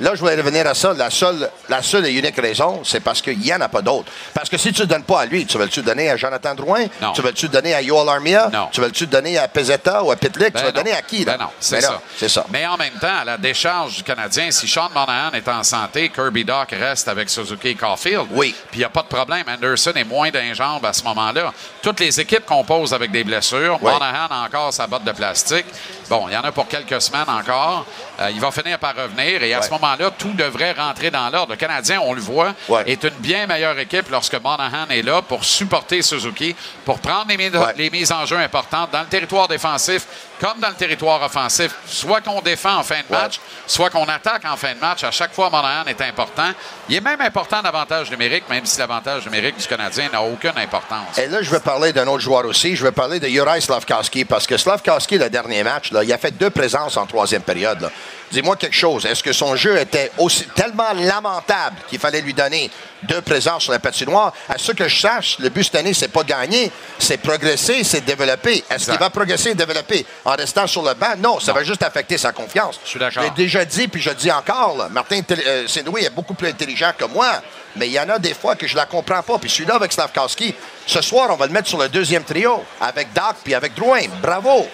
Là, 0.00 0.14
je 0.14 0.20
voulais 0.20 0.34
revenir 0.34 0.66
à 0.66 0.74
ça. 0.74 0.92
La 0.92 1.10
seule, 1.10 1.50
la 1.68 1.82
seule 1.82 2.06
et 2.06 2.12
unique 2.12 2.36
raison, 2.36 2.82
c'est 2.84 3.00
parce 3.00 3.20
qu'il 3.22 3.38
n'y 3.38 3.52
en 3.52 3.60
a 3.60 3.68
pas 3.68 3.82
d'autre. 3.82 4.10
Parce 4.34 4.48
que 4.48 4.56
si 4.56 4.72
tu 4.72 4.82
ne 4.82 4.86
donnes 4.86 5.04
pas 5.04 5.20
à 5.22 5.26
lui, 5.26 5.46
tu 5.46 5.58
veux-tu 5.58 5.82
donner 5.82 6.10
à 6.10 6.16
Jonathan 6.16 6.54
Drouin? 6.54 6.86
Non. 7.00 7.12
Tu 7.12 7.22
veux-tu 7.22 7.48
donner 7.48 7.74
à 7.74 7.82
Yoel 7.82 8.08
Armia? 8.08 8.50
Non. 8.52 8.68
Tu 8.72 8.80
veux-tu 8.80 9.06
donner 9.06 9.38
à 9.38 9.48
Pezzetta 9.48 10.02
ou 10.02 10.10
à 10.10 10.16
Pitlick? 10.16 10.52
Ben 10.52 10.60
tu 10.60 10.66
non. 10.66 10.72
donner 10.72 10.92
à 10.92 11.02
qui? 11.02 11.24
Là? 11.24 11.36
Ben 11.36 11.44
non, 11.44 11.50
c'est 11.60 11.80
là, 11.80 11.88
ça. 11.88 12.00
C'est 12.16 12.28
ça. 12.28 12.46
Mais 12.50 12.66
en 12.66 12.76
même 12.76 12.94
temps, 13.00 13.18
à 13.20 13.24
la 13.24 13.38
décharge 13.38 13.96
du 13.96 14.02
Canadien, 14.02 14.50
si 14.50 14.66
Sean 14.66 14.88
Monahan 14.94 15.32
est 15.32 15.48
en 15.48 15.62
santé, 15.62 16.08
Kirby 16.08 16.44
Doc 16.44 16.70
reste 16.72 17.08
avec 17.08 17.30
Suzuki 17.30 17.68
et 17.68 17.74
Caulfield. 17.74 18.26
Oui. 18.32 18.54
Puis 18.70 18.78
il 18.78 18.78
n'y 18.78 18.84
a 18.84 18.90
pas 18.90 19.02
de 19.02 19.08
problème. 19.08 19.44
Anderson 19.48 19.92
est 19.94 20.04
moins 20.04 20.30
d'un 20.30 20.54
jambe 20.54 20.84
à 20.84 20.92
ce 20.92 21.02
moment-là. 21.04 21.52
Toutes 21.82 22.00
les 22.00 22.20
équipes 22.20 22.46
composent 22.46 22.94
avec 22.94 23.10
des 23.10 23.24
blessures. 23.24 23.78
Oui. 23.80 23.92
Monahan 23.92 24.26
a 24.30 24.46
encore 24.46 24.72
sa 24.72 24.86
botte 24.86 25.04
de 25.04 25.12
plastique. 25.12 25.66
Bon, 26.10 26.26
il 26.28 26.34
y 26.34 26.36
en 26.36 26.40
a 26.42 26.50
pour 26.50 26.66
quelques 26.66 27.00
semaines 27.00 27.28
encore. 27.28 27.86
Euh, 28.20 28.30
il 28.32 28.40
va 28.40 28.50
finir 28.50 28.78
par 28.80 28.94
revenir 28.96 29.42
et 29.44 29.54
à 29.54 29.60
Ouais. 29.60 29.64
ce 29.64 29.70
moment-là, 29.70 30.10
tout 30.18 30.32
devrait 30.32 30.72
rentrer 30.72 31.10
dans 31.10 31.30
l'ordre. 31.30 31.52
Le 31.52 31.56
Canadien, 31.56 32.00
on 32.02 32.12
le 32.12 32.20
voit, 32.20 32.52
Ouais. 32.68 32.82
est 32.86 33.04
une 33.04 33.14
bien 33.20 33.46
meilleure 33.46 33.78
équipe 33.78 34.10
lorsque 34.10 34.34
Monahan 34.34 34.88
est 34.90 35.02
là 35.02 35.22
pour 35.22 35.44
supporter 35.44 36.02
Suzuki, 36.02 36.56
pour 36.84 36.98
prendre 36.98 37.26
les, 37.28 37.36
mises- 37.36 37.54
Ouais. 37.54 37.72
les 37.76 37.90
mises 37.90 38.10
en 38.10 38.26
jeu 38.26 38.36
importantes 38.38 38.90
dans 38.90 39.00
le 39.02 39.06
territoire 39.06 39.46
défensif 39.46 40.04
comme 40.40 40.58
dans 40.58 40.70
le 40.70 40.74
territoire 40.74 41.22
offensif. 41.22 41.74
Soit 41.86 42.22
qu'on 42.22 42.40
défend 42.40 42.76
en 42.78 42.82
fin 42.82 43.00
de 43.08 43.12
match, 43.14 43.38
soit 43.66 43.90
qu'on 43.90 44.08
attaque 44.08 44.42
en 44.46 44.56
fin 44.56 44.74
de 44.74 44.80
match. 44.80 45.04
À 45.04 45.10
chaque 45.10 45.34
fois, 45.34 45.48
Monahan 45.50 45.84
est 45.86 46.00
important. 46.00 46.50
Il 46.88 46.96
est 46.96 47.00
même 47.02 47.20
important 47.20 47.60
d'avantage 47.62 48.10
numérique, 48.10 48.48
même 48.48 48.64
si 48.66 48.78
l'avantage 48.80 49.26
numérique 49.26 49.58
du 49.58 49.66
Canadien 49.66 50.08
n'a 50.10 50.22
aucune 50.22 50.56
importance. 50.56 51.18
Et 51.18 51.26
là, 51.28 51.42
je 51.42 51.50
veux 51.50 51.60
parler 51.60 51.92
d'un 51.92 52.06
autre 52.06 52.22
joueur 52.22 52.46
aussi. 52.46 52.74
Je 52.74 52.82
veux 52.84 52.90
parler 52.92 53.20
de 53.20 53.28
Juraj 53.28 53.62
Slavkowski 53.64 54.24
parce 54.24 54.46
que 54.46 54.56
Slavkowski, 54.56 55.18
le 55.18 55.28
dernier 55.28 55.62
match, 55.62 55.92
là, 55.92 55.99
il 56.04 56.12
a 56.12 56.18
fait 56.18 56.30
deux 56.32 56.50
présences 56.50 56.96
en 56.96 57.06
troisième 57.06 57.42
période. 57.42 57.80
là. 57.80 57.90
Dis-moi 58.30 58.54
quelque 58.56 58.76
chose. 58.76 59.06
Est-ce 59.06 59.24
que 59.24 59.32
son 59.32 59.56
jeu 59.56 59.76
était 59.76 60.12
aussi 60.18 60.44
tellement 60.54 60.92
lamentable 60.94 61.76
qu'il 61.88 61.98
fallait 61.98 62.20
lui 62.20 62.32
donner 62.32 62.70
deux 63.02 63.20
présences 63.22 63.64
sur 63.64 63.72
la 63.72 63.80
patinoire? 63.80 64.32
À 64.48 64.56
ce 64.56 64.70
que 64.70 64.86
je 64.86 65.00
sache, 65.00 65.36
le 65.40 65.48
but 65.48 65.64
cette 65.64 65.74
année, 65.74 65.94
c'est 65.94 66.08
pas 66.12 66.22
gagner, 66.22 66.70
c'est 66.98 67.16
progresser, 67.16 67.82
c'est 67.82 68.04
développer. 68.04 68.62
Est-ce 68.70 68.88
qu'il 68.88 69.00
va 69.00 69.10
progresser 69.10 69.50
et 69.50 69.54
développer 69.54 70.06
en 70.24 70.32
restant 70.36 70.68
sur 70.68 70.82
le 70.82 70.94
banc? 70.94 71.14
Non, 71.18 71.40
ça 71.40 71.52
va 71.52 71.64
juste 71.64 71.82
affecter 71.82 72.18
sa 72.18 72.30
confiance. 72.30 72.78
Je 72.84 72.90
suis 72.90 73.00
d'accord. 73.00 73.24
l'ai 73.24 73.30
déjà 73.30 73.64
dit, 73.64 73.88
puis 73.88 74.00
je 74.00 74.10
le 74.10 74.14
dis 74.16 74.30
encore. 74.30 74.76
là. 74.78 74.88
Martin 74.90 75.22
euh, 75.32 75.66
Saint-Louis 75.66 76.04
est 76.04 76.14
beaucoup 76.14 76.34
plus 76.34 76.48
intelligent 76.48 76.92
que 76.96 77.06
moi, 77.06 77.42
mais 77.74 77.88
il 77.88 77.92
y 77.92 77.98
en 77.98 78.08
a 78.10 78.20
des 78.20 78.34
fois 78.34 78.54
que 78.54 78.68
je 78.68 78.76
la 78.76 78.86
comprends 78.86 79.22
pas. 79.24 79.38
Puis 79.38 79.50
celui-là 79.50 79.74
avec 79.74 79.92
Slavkowski, 79.92 80.54
ce 80.86 81.00
soir, 81.02 81.30
on 81.30 81.36
va 81.36 81.46
le 81.46 81.52
mettre 81.52 81.68
sur 81.68 81.78
le 81.78 81.88
deuxième 81.88 82.22
trio 82.22 82.64
avec 82.80 83.12
Doc 83.12 83.36
puis 83.42 83.54
avec 83.56 83.74
Drouin. 83.74 84.02
Bravo! 84.22 84.68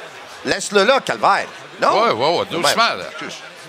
Laisse-le 0.47 0.85
là, 0.85 1.01
Calvaire. 1.01 1.47
Non? 1.81 1.89
Oui, 1.93 2.11
oui, 2.15 2.39
oui, 2.41 2.47
doucement. 2.51 2.83
Là. 2.97 3.05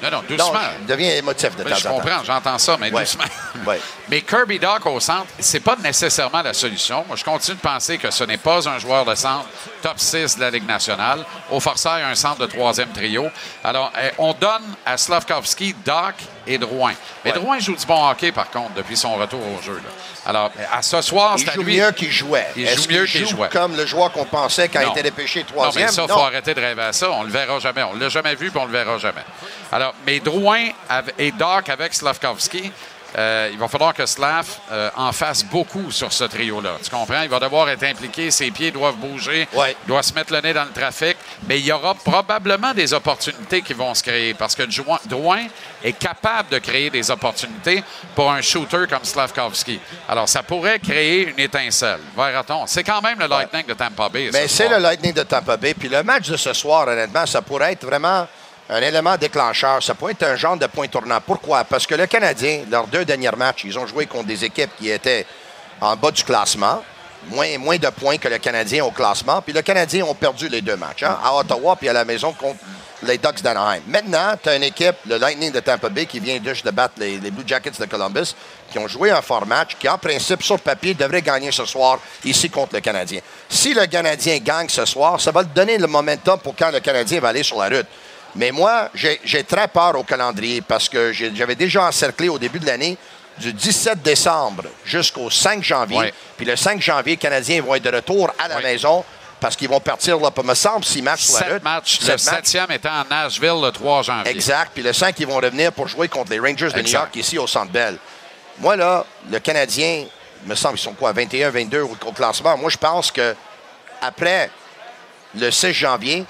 Non, 0.03 0.11
non, 0.11 0.17
Non, 0.17 0.23
doucement. 0.29 0.59
je 0.81 0.85
deviens 0.87 1.11
émotif 1.15 1.55
de 1.55 1.63
Ben, 1.63 1.71
temps 1.71 1.75
je 1.79 1.87
comprends, 1.87 2.23
j'entends 2.23 2.57
ça, 2.59 2.77
mais 2.79 2.91
Ouais. 2.91 3.01
doucement. 3.01 3.23
Ouais. 3.65 3.81
Mais 4.09 4.21
Kirby 4.21 4.59
Doc 4.59 4.85
au 4.85 4.99
centre, 4.99 5.25
c'est 5.39 5.59
pas 5.59 5.75
nécessairement 5.75 6.43
la 6.43 6.53
solution. 6.53 7.03
Moi, 7.07 7.15
je 7.17 7.23
continue 7.23 7.57
de 7.57 7.61
penser 7.61 7.97
que 7.97 8.11
ce 8.11 8.23
n'est 8.23 8.37
pas 8.37 8.69
un 8.69 8.77
joueur 8.77 9.03
de 9.05 9.15
centre 9.15 9.47
top 9.81 9.95
6 9.99 10.35
de 10.37 10.41
la 10.41 10.51
Ligue 10.51 10.67
nationale. 10.67 11.25
Au 11.49 11.59
Forçat, 11.59 11.97
il 11.97 12.01
y 12.01 12.03
a 12.03 12.09
un 12.09 12.15
centre 12.15 12.37
de 12.37 12.45
troisième 12.45 12.89
trio. 12.89 13.27
Alors, 13.63 13.91
eh, 14.01 14.11
on 14.19 14.33
donne 14.33 14.75
à 14.85 14.97
Slavkovski, 14.97 15.75
Doc 15.83 16.13
et 16.47 16.57
Drouin. 16.57 16.93
Mais 17.25 17.31
Ouais. 17.31 17.39
Drouin 17.39 17.59
joue 17.59 17.75
du 17.75 17.85
bon 17.85 18.07
hockey, 18.09 18.31
par 18.31 18.49
contre, 18.49 18.73
depuis 18.73 18.95
son 18.97 19.15
retour 19.15 19.39
au 19.39 19.61
jeu. 19.61 19.75
là. 19.75 19.89
Alors, 20.25 20.51
à 20.73 20.81
ce 20.81 21.01
soir, 21.01 21.35
Il 21.37 21.43
c'est 21.43 21.49
à 21.51 21.53
joue 21.53 21.63
lui. 21.63 21.77
mieux 21.79 21.91
qu'il 21.91 22.11
jouait. 22.11 22.47
Il 22.55 22.67
joue 22.67 22.89
mieux 22.89 23.05
qu'il 23.05 23.21
joue 23.21 23.35
jouait? 23.37 23.49
comme 23.49 23.75
le 23.75 23.85
joueur 23.85 24.11
qu'on 24.11 24.25
pensait 24.25 24.67
quand 24.69 24.79
il 24.81 24.85
Non. 24.87 24.91
était 24.93 25.03
dépêché 25.03 25.41
Non, 25.41 25.45
troisième? 25.45 25.85
mais 25.85 25.91
ça, 25.91 26.03
il 26.07 26.11
faut 26.11 26.19
arrêter 26.19 26.53
de 26.53 26.59
rêver 26.59 26.81
à 26.83 26.93
ça. 26.93 27.11
On 27.11 27.23
le 27.23 27.29
verra 27.29 27.59
jamais. 27.59 27.83
On 27.83 27.93
l'a 27.93 28.09
jamais 28.09 28.35
vu, 28.35 28.49
puis 28.49 28.59
on 28.59 28.65
le 28.65 28.71
verra 28.71 28.97
jamais. 28.97 29.21
Alors, 29.71 29.93
mais 30.05 30.19
Drouin 30.19 30.69
et 31.17 31.31
Doc 31.31 31.69
avec 31.69 31.93
Slavkovski, 31.93 32.71
euh, 33.17 33.49
il 33.51 33.57
va 33.57 33.67
falloir 33.67 33.93
que 33.93 34.05
Slav 34.05 34.47
euh, 34.71 34.89
en 34.95 35.11
fasse 35.11 35.43
beaucoup 35.43 35.91
sur 35.91 36.13
ce 36.13 36.23
trio-là. 36.25 36.77
Tu 36.83 36.89
comprends? 36.89 37.21
Il 37.23 37.29
va 37.29 37.39
devoir 37.39 37.67
être 37.69 37.83
impliqué, 37.83 38.29
ses 38.31 38.51
pieds 38.51 38.71
doivent 38.71 38.95
bouger, 38.97 39.47
Ouais. 39.53 39.75
il 39.83 39.87
doit 39.87 40.03
se 40.03 40.13
mettre 40.13 40.31
le 40.33 40.41
nez 40.41 40.53
dans 40.53 40.65
le 40.65 40.71
trafic, 40.71 41.17
mais 41.47 41.59
il 41.59 41.65
y 41.65 41.71
aura 41.71 41.95
probablement 41.95 42.73
des 42.73 42.93
opportunités 42.93 43.61
qui 43.61 43.73
vont 43.73 43.93
se 43.93 44.03
créer 44.03 44.33
parce 44.33 44.55
que 44.55 44.63
Drouin- 45.07 45.47
est 45.83 45.93
capable 45.93 46.49
de 46.49 46.59
créer 46.59 46.89
des 46.89 47.09
opportunités 47.11 47.83
pour 48.15 48.31
un 48.31 48.41
shooter 48.41 48.85
comme 48.89 49.03
Slavkovski. 49.03 49.79
Alors, 50.09 50.27
ça 50.27 50.43
pourrait 50.43 50.79
créer 50.79 51.27
une 51.29 51.39
étincelle. 51.39 51.99
Verra-t-on? 52.15 52.65
C'est 52.67 52.83
quand 52.83 53.01
même 53.01 53.19
le 53.19 53.27
Lightning 53.27 53.65
de 53.65 53.73
Tampa 53.73 54.09
Bay. 54.09 54.29
Mais 54.33 54.47
ce 54.47 54.55
c'est 54.57 54.69
le 54.69 54.77
Lightning 54.77 55.13
de 55.13 55.23
Tampa 55.23 55.55
Bay. 55.57 55.73
Puis 55.73 55.89
le 55.89 56.03
match 56.03 56.29
de 56.29 56.37
ce 56.37 56.53
soir, 56.53 56.87
honnêtement, 56.87 57.25
ça 57.25 57.41
pourrait 57.41 57.73
être 57.73 57.85
vraiment 57.85 58.27
un 58.69 58.81
élément 58.81 59.17
déclencheur. 59.17 59.81
Ça 59.81 59.95
pourrait 59.95 60.13
être 60.13 60.23
un 60.23 60.35
genre 60.35 60.57
de 60.57 60.67
point 60.67 60.87
tournant. 60.87 61.19
Pourquoi? 61.25 61.63
Parce 61.63 61.87
que 61.87 61.95
le 61.95 62.07
Canadien, 62.07 62.63
leurs 62.69 62.87
deux 62.87 63.05
derniers 63.05 63.31
matchs, 63.37 63.63
ils 63.65 63.77
ont 63.77 63.87
joué 63.87 64.05
contre 64.05 64.27
des 64.27 64.43
équipes 64.43 64.71
qui 64.77 64.89
étaient 64.89 65.25
en 65.79 65.95
bas 65.95 66.11
du 66.11 66.23
classement. 66.23 66.83
Moins, 67.29 67.77
de 67.77 67.89
points 67.89 68.17
que 68.17 68.27
le 68.27 68.37
Canadien 68.37 68.85
au 68.85 68.91
classement. 68.91 69.41
Puis 69.41 69.51
le 69.51 69.61
Canadien 69.61 70.05
ont 70.05 70.13
perdu 70.13 70.47
les 70.47 70.61
deux 70.61 70.77
matchs, 70.77 71.03
hein, 71.03 71.17
à 71.21 71.35
Ottawa 71.35 71.75
puis 71.75 71.89
à 71.89 71.93
la 71.93 72.05
maison 72.05 72.31
contre 72.31 72.59
les 73.03 73.17
Ducks 73.17 73.41
d'Anaheim. 73.41 73.81
Maintenant, 73.87 74.33
tu 74.41 74.49
as 74.49 74.55
une 74.55 74.63
équipe, 74.63 74.95
le 75.05 75.17
Lightning 75.17 75.51
de 75.51 75.59
Tampa 75.59 75.89
Bay, 75.89 76.05
qui 76.05 76.19
vient 76.19 76.39
juste 76.43 76.65
de 76.65 76.71
battre 76.71 76.93
les, 76.97 77.17
Blue 77.17 77.43
Jackets 77.45 77.79
de 77.79 77.85
Columbus, 77.85 78.33
qui 78.71 78.79
ont 78.79 78.87
joué 78.87 79.11
un 79.11 79.21
fort 79.21 79.45
match, 79.45 79.75
qui 79.79 79.89
en 79.89 79.97
principe, 79.97 80.41
sur 80.41 80.59
papier, 80.59 80.93
devrait 80.93 81.21
gagner 81.21 81.51
ce 81.51 81.65
soir 81.65 81.99
ici 82.23 82.49
contre 82.49 82.75
le 82.75 82.81
Canadien. 82.81 83.19
Si 83.49 83.73
le 83.73 83.85
Canadien 83.87 84.37
gagne 84.37 84.69
ce 84.69 84.85
soir, 84.85 85.19
ça 85.19 85.31
va 85.31 85.43
donner 85.43 85.77
le 85.77 85.87
momentum 85.87 86.39
pour 86.39 86.55
quand 86.55 86.71
le 86.71 86.79
Canadien 86.79 87.19
va 87.19 87.29
aller 87.29 87.43
sur 87.43 87.59
la 87.59 87.67
route. 87.67 87.87
Mais 88.37 88.51
moi, 88.51 88.89
j'ai 88.93 89.43
très 89.43 89.67
peur 89.67 89.97
au 89.97 90.03
calendrier 90.03 90.61
parce 90.61 90.87
que 90.87 91.11
j'avais 91.11 91.55
déjà 91.55 91.83
encerclé 91.87 92.29
au 92.29 92.37
début 92.39 92.59
de 92.59 92.65
l'année 92.67 92.97
du 93.39 93.51
17 93.53 94.01
décembre 94.01 94.63
jusqu'au 94.85 95.29
5 95.29 95.63
janvier. 95.63 95.97
Ouais. 95.97 96.13
Puis 96.37 96.45
le 96.45 96.55
5 96.55 96.81
janvier, 96.81 97.13
les 97.13 97.17
Canadiens 97.17 97.61
vont 97.61 97.75
être 97.75 97.83
de 97.83 97.95
retour 97.95 98.31
à 98.39 98.47
la 98.47 98.57
Ouais. 98.57 98.63
maison 98.63 99.03
parce 99.39 99.55
qu'ils 99.55 99.69
vont 99.69 99.79
partir, 99.79 100.17
là, 100.19 100.31
me 100.43 100.53
semble, 100.55 100.83
six 100.83 101.01
matchs 101.03 101.25
sur 101.25 101.39
la 101.45 101.53
route. 101.53 101.63
matchs. 101.63 101.99
Le 102.07 102.17
septième 102.17 102.71
étant 102.71 102.89
à 102.89 103.05
Nashville 103.09 103.61
le 103.61 103.69
3 103.71 104.01
janvier. 104.03 104.31
Exact. 104.31 104.71
Puis 104.73 104.81
le 104.83 104.93
5, 104.93 105.19
ils 105.19 105.27
vont 105.27 105.35
revenir 105.35 105.71
pour 105.71 105.87
jouer 105.87 106.07
contre 106.07 106.31
les 106.31 106.39
Rangers 106.39 106.71
de 106.71 106.81
New. 106.81 106.89
York 106.89 107.15
ici 107.15 107.37
au 107.37 107.45
Centre 107.47 107.71
Bell. 107.71 107.97
Moi, 108.59 108.75
là, 108.75 109.05
le 109.29 109.37
Canadien, 109.39 110.05
il 110.43 110.49
me 110.49 110.55
semble, 110.55 110.77
ils 110.77 110.81
sont 110.81 110.93
quoi, 110.93 111.11
21, 111.11 111.51
22 111.51 111.81
au, 111.81 111.95
au 112.05 112.11
classement. 112.11 112.57
Moi, 112.57 112.69
je 112.71 112.77
pense 112.77 113.11
que 113.11 113.35
après 114.01 114.49
le 115.35 115.51
6 115.51 115.73
janvier, 115.73 116.25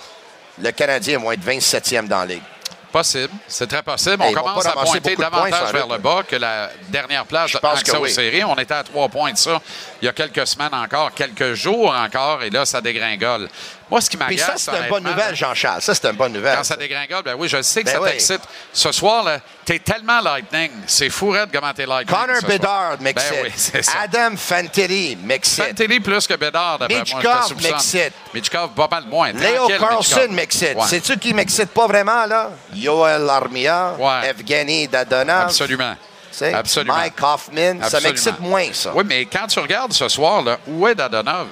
le 0.62 0.72
Canadien 0.72 1.20
va 1.20 1.34
être 1.34 1.46
27e 1.46 2.08
dans 2.08 2.20
la 2.20 2.26
Ligue. 2.26 2.44
Possible. 2.92 3.34
C'est 3.48 3.68
très 3.68 3.84
possible. 3.84 4.24
On 4.26 4.32
commence 4.32 4.66
à 4.66 4.72
pointer 4.72 5.16
points 5.16 5.22
davantage 5.22 5.74
vers 5.74 5.88
le 5.88 5.98
bas 5.98 6.24
que 6.28 6.38
la 6.38 6.70
dernière 6.88 7.26
place 7.26 7.52
de 7.52 7.98
aux 7.98 8.04
oui. 8.04 8.12
séries. 8.12 8.44
On 8.44 8.56
était 8.56 8.74
à 8.74 8.84
trois 8.84 9.10
points 9.10 9.34
de 9.34 9.38
ça 9.38 9.62
il 10.02 10.06
y 10.06 10.10
a 10.10 10.14
quelques 10.14 10.46
semaines 10.48 10.74
encore, 10.74 11.14
quelques 11.14 11.54
jours 11.54 11.94
encore, 11.96 12.44
et 12.44 12.50
là, 12.50 12.66
ça 12.66 12.82
dégringole. 12.82 13.50
Moi, 13.90 14.02
ce 14.02 14.10
qui 14.10 14.18
Puis 14.18 14.38
ça, 14.38 14.48
m'agace, 14.48 14.70
c'est 14.70 14.84
une 14.84 14.90
bonne 14.90 15.04
nouvelle, 15.04 15.34
Jean-Charles. 15.36 15.82
Ça, 15.82 15.96
c'est 15.96 16.06
une 16.08 16.18
bonne 16.18 16.34
nouvelle. 16.34 16.58
Quand 16.58 16.64
ça 16.66 16.76
dégringole, 16.76 17.24
ben 17.24 17.36
oui, 17.38 17.48
je 17.48 17.62
sais 17.62 17.82
que 17.82 17.86
Ben 17.86 17.94
ça 17.94 18.02
oui. 18.02 18.10
t'excite. 18.12 18.42
Ce 18.74 18.92
soir, 18.92 19.24
là, 19.24 19.40
t'es 19.64 19.80
tellement 19.80 20.20
lightning. 20.20 20.72
C'est 20.88 21.10
fourette 21.10 21.50
comment 21.54 21.72
t'es 21.74 21.86
lightning. 21.86 22.14
Connor. 22.14 22.42
Bedard 22.42 22.98
m'excite. 23.00 23.32
Ben 23.32 23.44
oui, 23.46 23.52
ça. 23.84 23.92
Adam 24.02 24.36
Fantilli 24.36 25.16
m'excite. 25.16 25.64
Fantilli 25.68 26.02
plus 26.02 26.28
que 26.28 26.34
Bedard, 26.34 26.80
d'après 26.80 26.98
moi, 26.98 27.22
je 27.48 27.54
te 27.54 27.64
m'excite. 27.64 28.14
Michkov, 28.34 28.72
pas 28.72 28.90
mal 28.92 29.06
moins. 29.06 29.32
Léo 29.32 29.68
Carlson 29.80 30.28
m'excite. 30.32 30.76
Ouais. 30.76 30.86
Sais-tu 30.88 31.18
qui 31.18 31.34
m'excite 31.34 31.70
pas 31.70 31.88
vraiment, 31.88 32.26
là? 32.26 32.52
Yoel 32.74 33.30
Armia, 33.30 33.94
Ouais. 33.98 34.30
Evgeny 34.30 34.90
Dadonov. 34.90 35.44
Absolument. 35.44 35.96
Sais, 36.38 36.54
Absolument. 36.54 36.96
Mike 36.98 37.22
Hoffman. 37.22 37.88
Ça 37.90 38.00
m'excite 38.00 38.40
moins, 38.40 38.72
ça. 38.74 38.92
Oui, 38.94 39.04
mais 39.06 39.26
quand 39.26 39.48
tu 39.48 39.60
regardes 39.60 39.94
ce 39.94 40.08
soir, 40.08 40.42
là, 40.42 40.58
où 40.68 40.88
est 40.88 40.96
Dadonov? 40.96 41.48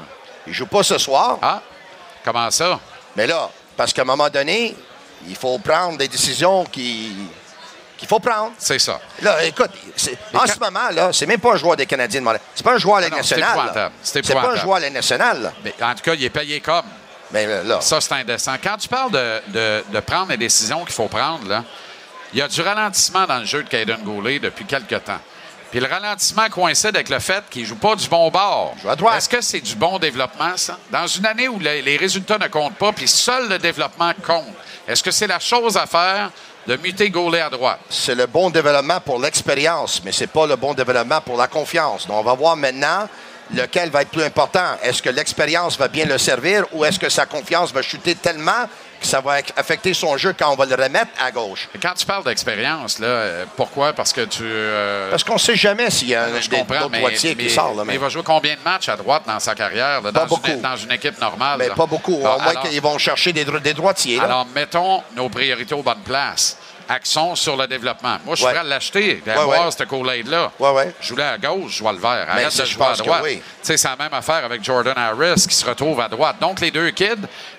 Il 0.48 0.54
joue 0.54 0.68
pas 0.68 0.84
ce 0.84 0.98
soir, 0.98 1.38
Ah, 1.42 1.62
comment 2.24 2.50
ça? 2.52 2.80
mais 3.16 3.26
là, 3.28 3.50
parce 3.76 3.92
qu'à 3.94 4.04
un 4.04 4.06
moment 4.06 4.30
donné, 4.30 4.76
il 5.28 5.36
faut 5.36 5.58
prendre 5.60 5.98
des 5.98 6.08
décisions 6.08 6.64
qui 6.66 7.12
qu'il 7.98 8.10
faut 8.10 8.20
prendre. 8.20 8.52
C'est 8.58 8.78
ça. 8.78 9.00
Là, 9.22 9.42
écoute, 9.46 9.70
en 10.34 10.40
quand- 10.40 10.48
ce 10.48 10.60
moment, 10.60 10.90
là, 10.92 11.14
c'est 11.14 11.26
même 11.26 11.40
pas 11.40 11.54
un 11.54 11.56
joueur 11.56 11.78
des 11.78 11.86
Canadiens 11.86 12.20
de 12.20 12.26
Montréal. 12.26 12.42
C'est 12.54 12.62
pas 12.64 12.74
un 12.74 12.78
joueur 12.78 12.98
à 12.98 13.02
la 13.02 13.10
nationale. 13.10 13.90
C'est 14.04 14.22
pas 14.34 14.52
un 14.52 14.56
joueur 14.58 14.76
à 14.76 14.80
la 14.82 14.90
nationale. 14.90 15.42
là. 15.44 15.54
Mais 15.64 15.74
en 15.82 15.96
tout 15.96 16.02
cas, 16.04 16.14
il 16.14 16.24
est 16.26 16.30
payé 16.30 16.60
comme. 16.60 16.84
Mais 17.32 17.64
là, 17.64 17.80
Ça, 17.82 18.02
c'est 18.02 18.12
indécent. 18.14 18.54
Quand 18.62 18.76
tu 18.78 18.88
parles 18.90 19.12
de, 19.12 19.42
de- 19.48 19.84
de 19.92 20.00
prendre 20.02 20.28
les 20.30 20.38
décisions 20.38 20.84
qu'il 20.84 20.94
faut 20.94 21.08
prendre, 21.08 21.48
là, 21.48 21.64
il 22.36 22.40
y 22.40 22.42
a 22.42 22.50
du 22.50 22.62
ralentissement 22.62 23.26
dans 23.26 23.40
le 23.40 23.46
jeu 23.46 23.64
de 23.64 23.70
Caden 23.70 24.04
Goulet 24.04 24.40
depuis 24.40 24.66
quelque 24.66 24.96
temps. 24.96 25.22
Puis 25.72 25.80
le 25.80 25.88
ralentissement 25.88 26.50
coïncide 26.50 26.94
avec 26.94 27.08
le 27.08 27.20
fait 27.20 27.46
qu'il 27.50 27.62
ne 27.62 27.68
joue 27.68 27.78
pas 27.78 27.96
du 27.96 28.10
bon 28.10 28.30
bord. 28.30 28.76
joue 28.82 28.90
à 28.90 28.96
droite. 28.98 29.18
Est-ce 29.20 29.30
que 29.30 29.40
c'est 29.40 29.62
du 29.62 29.74
bon 29.74 29.98
développement, 30.00 30.58
ça? 30.58 30.78
Dans 30.92 31.08
une 31.08 31.26
année 31.26 31.48
où 31.48 31.60
les, 31.60 31.82
les 31.82 31.96
résultats 31.96 32.38
ne 32.38 32.48
comptent 32.48 32.76
pas, 32.76 32.92
puis 32.92 33.08
seul 33.08 33.48
le 33.48 33.58
développement 33.58 34.12
compte, 34.22 34.54
est-ce 34.86 35.02
que 35.02 35.12
c'est 35.12 35.28
la 35.28 35.40
chose 35.40 35.78
à 35.78 35.86
faire 35.86 36.30
de 36.68 36.76
muter 36.76 37.10
Goulet 37.10 37.40
à 37.40 37.50
droite? 37.50 37.80
c'est 37.90 38.16
le 38.16 38.26
bon 38.26 38.50
développement 38.50 39.00
pour 39.00 39.18
l'expérience, 39.18 40.02
mais 40.04 40.12
c'est 40.12 40.28
pas 40.28 40.46
le 40.46 40.58
bon 40.58 40.74
développement 40.74 41.22
pour 41.22 41.38
la 41.38 41.48
confiance. 41.48 42.06
Donc, 42.06 42.18
on 42.18 42.24
va 42.24 42.34
voir 42.34 42.58
maintenant 42.58 43.08
lequel 43.54 43.92
va 43.92 44.02
être 44.02 44.10
plus 44.10 44.24
important. 44.24 44.76
Est-ce 44.84 45.02
que 45.02 45.10
l'expérience 45.10 45.78
va 45.78 45.88
bien 45.88 46.04
le 46.04 46.18
servir 46.18 46.66
ou 46.74 46.84
est-ce 46.84 47.00
que 47.00 47.08
sa 47.08 47.26
confiance 47.26 47.72
va 47.72 47.82
chuter 47.82 48.16
tellement 48.16 48.68
que 49.06 49.12
ça 49.12 49.22
va 49.22 49.36
affecter 49.56 49.94
son 49.94 50.18
jeu 50.18 50.34
quand 50.38 50.52
on 50.52 50.56
va 50.56 50.66
le 50.66 50.76
remettre 50.76 51.12
à 51.24 51.32
gauche. 51.32 51.70
Quand 51.82 51.94
tu 51.94 52.06
parles 52.06 52.24
d'expérience, 52.24 53.00
là, 53.00 53.08
euh, 53.08 53.46
pourquoi? 53.56 53.94
Parce 53.94 54.12
que 54.14 54.22
tu. 54.22 54.44
euh, 54.44 55.10
Parce 55.10 55.24
qu'on 55.24 55.34
ne 55.36 55.40
sait 55.40 55.56
jamais 55.56 55.90
s'il 55.90 56.10
y 56.10 56.16
a 56.16 56.26
un 56.26 56.32
d'autres 56.32 56.90
droitiers 56.90 57.36
qui 57.36 57.50
sort. 57.50 57.70
Là, 57.76 57.84
mais 57.84 57.86
mais 57.86 57.94
il 57.96 58.00
va 58.00 58.10
jouer 58.10 58.24
combien 58.24 58.56
de 58.56 58.60
matchs 58.66 58.90
à 58.90 58.96
droite 58.98 59.24
dans 59.26 59.40
sa 59.40 59.56
carrière, 59.56 60.02
là, 60.02 60.12
Pas 60.12 60.20
dans, 60.22 60.26
beaucoup. 60.26 60.50
une, 60.52 60.62
dans 60.62 60.76
une 60.76 60.92
équipe 60.92 61.20
normale? 61.22 61.58
mais 61.60 61.70
pas 61.70 61.86
beaucoup. 61.86 62.18
Bon, 62.18 62.34
Au 62.34 62.40
moins 62.40 62.48
alors- 62.52 62.64
qu'ils 62.64 62.82
vont 62.82 62.98
chercher 62.98 63.32
des, 63.34 63.46
dro- 63.46 63.60
des 63.60 63.74
droitiers. 63.74 64.18
là. 64.18 64.24
Alors, 64.24 64.48
mettons 64.54 65.02
nos 65.16 65.30
priorités 65.30 65.74
aux 65.76 65.84
bonnes 65.84 66.02
places. 66.04 66.58
Axons 66.90 67.36
sur 67.36 67.56
le 67.58 67.68
développement. 67.68 68.18
Moi, 68.26 68.36
je 68.36 68.38
suis 68.38 68.46
Ouais. 68.46 68.52
prêt 68.52 68.62
à 68.62 68.64
l'acheter, 68.64 69.24
à 69.28 69.30
Ouais, 69.40 69.46
voir 69.46 69.66
ouais. 69.66 69.72
ce 69.72 69.84
Kool-Aid-là. 69.84 70.52
Je 71.02 71.10
voulais 71.10 71.24
à 71.24 71.38
gauche, 71.38 71.78
je 71.78 71.84
vois 71.84 71.94
le 71.94 72.00
vert. 72.00 72.26
Arrête 72.30 72.52
ça, 72.52 72.64
de 72.64 72.68
je 72.68 72.74
jouer 72.74 72.86
à 72.86 72.94
droite. 72.96 73.22
oui. 73.24 73.42
C'est 73.62 73.82
la 73.84 73.96
même 73.96 74.14
affaire 74.14 74.46
avec 74.46 74.64
Jordan 74.64 74.94
Harris 74.98 75.46
qui 75.48 75.56
se 75.56 75.66
retrouve 75.66 76.00
à 76.02 76.08
droite. 76.08 76.36
Donc, 76.40 76.60
les 76.62 76.72
deux 76.72 76.92
kids, 76.92 77.16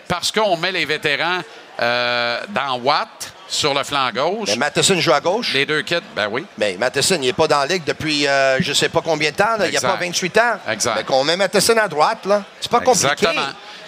parce 0.09 0.31
qu'on 0.31 0.57
met 0.57 0.73
les 0.73 0.85
vétérans 0.85 1.41
euh, 1.81 2.41
dans 2.51 2.79
Watt 2.79 3.33
sur 3.49 3.75
le 3.75 3.85
flanc 3.85 4.09
gauche, 4.15 4.49
Mais 4.51 4.57
Matheson 4.57 4.99
joue 4.99 5.13
à 5.13 5.21
gauche? 5.21 5.53
les 5.53 5.67
deux 5.67 5.83
kids, 5.83 6.01
ben 6.17 6.27
oui. 6.31 6.45
Mais 6.59 6.77
Matheson, 6.79 7.17
il 7.17 7.27
n'est 7.27 7.33
pas 7.33 7.47
dans 7.47 7.61
la 7.61 7.67
ligue 7.67 7.85
depuis 7.85 8.27
euh, 8.27 8.59
je 8.61 8.71
ne 8.71 8.75
sais 8.75 8.89
pas 8.89 9.01
combien 9.03 9.31
de 9.31 9.37
temps. 9.37 9.57
là. 9.59 9.67
Il 9.67 9.71
n'y 9.73 9.77
a 9.77 9.81
pas 9.81 9.97
28 10.01 10.39
ans. 10.39 10.59
Exact. 10.69 10.95
Mais 10.97 11.05
qu'on 11.05 11.23
met 11.23 11.37
Matheson 11.37 11.77
à 11.77 11.87
droite, 11.87 12.25
là, 12.27 12.43
c'est 12.61 12.71
pas 12.71 12.81
compliqué. 12.81 13.09
Exactement. 13.13 13.47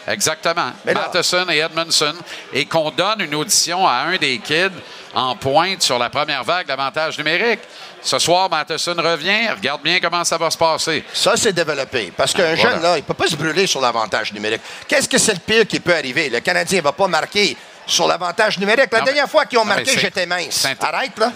Exactement. 0.08 0.72
Matheson 0.84 1.46
et 1.50 1.58
Edmondson. 1.58 2.14
Et 2.52 2.64
qu'on 2.66 2.90
donne 2.90 3.20
une 3.20 3.34
audition 3.34 3.86
à 3.86 4.04
un 4.06 4.16
des 4.16 4.38
kids 4.38 4.70
en 5.14 5.36
pointe 5.36 5.82
sur 5.82 5.98
la 5.98 6.08
première 6.10 6.44
vague 6.44 6.66
d'avantage 6.66 7.18
numérique. 7.18 7.60
Ce 8.02 8.18
soir, 8.18 8.48
Matheson 8.48 8.94
revient. 8.96 9.48
Regarde 9.50 9.82
bien 9.82 9.98
comment 10.00 10.24
ça 10.24 10.38
va 10.38 10.50
se 10.50 10.56
passer. 10.58 11.04
Ça, 11.12 11.36
c'est 11.36 11.52
développé. 11.52 12.12
Parce 12.16 12.32
qu'un 12.32 12.52
Ah, 12.52 12.54
voilà. 12.54 12.70
jeune, 12.74 12.82
là, 12.82 12.92
il 12.96 13.00
ne 13.00 13.06
peut 13.06 13.14
pas 13.14 13.26
se 13.26 13.36
brûler 13.36 13.66
sur 13.66 13.80
l'avantage 13.80 14.32
numérique. 14.32 14.60
Qu'est-ce 14.86 15.08
que 15.08 15.18
c'est 15.18 15.32
le 15.34 15.40
pire 15.40 15.66
qui 15.66 15.80
peut 15.80 15.94
arriver? 15.94 16.28
Le 16.30 16.40
Canadien 16.40 16.78
ne 16.78 16.84
va 16.84 16.92
pas 16.92 17.08
marquer 17.08 17.56
sur 17.86 18.06
l'avantage 18.06 18.58
numérique. 18.58 18.88
La 18.92 18.98
Non, 19.00 19.04
mais- 19.06 19.12
dernière 19.12 19.30
fois 19.30 19.44
qu'ils 19.46 19.58
ont 19.58 19.62
non, 19.64 19.74
marqué, 19.74 19.98
j'étais 19.98 20.26
mince. 20.26 20.66
Arrête, 20.80 21.18
là. 21.18 21.32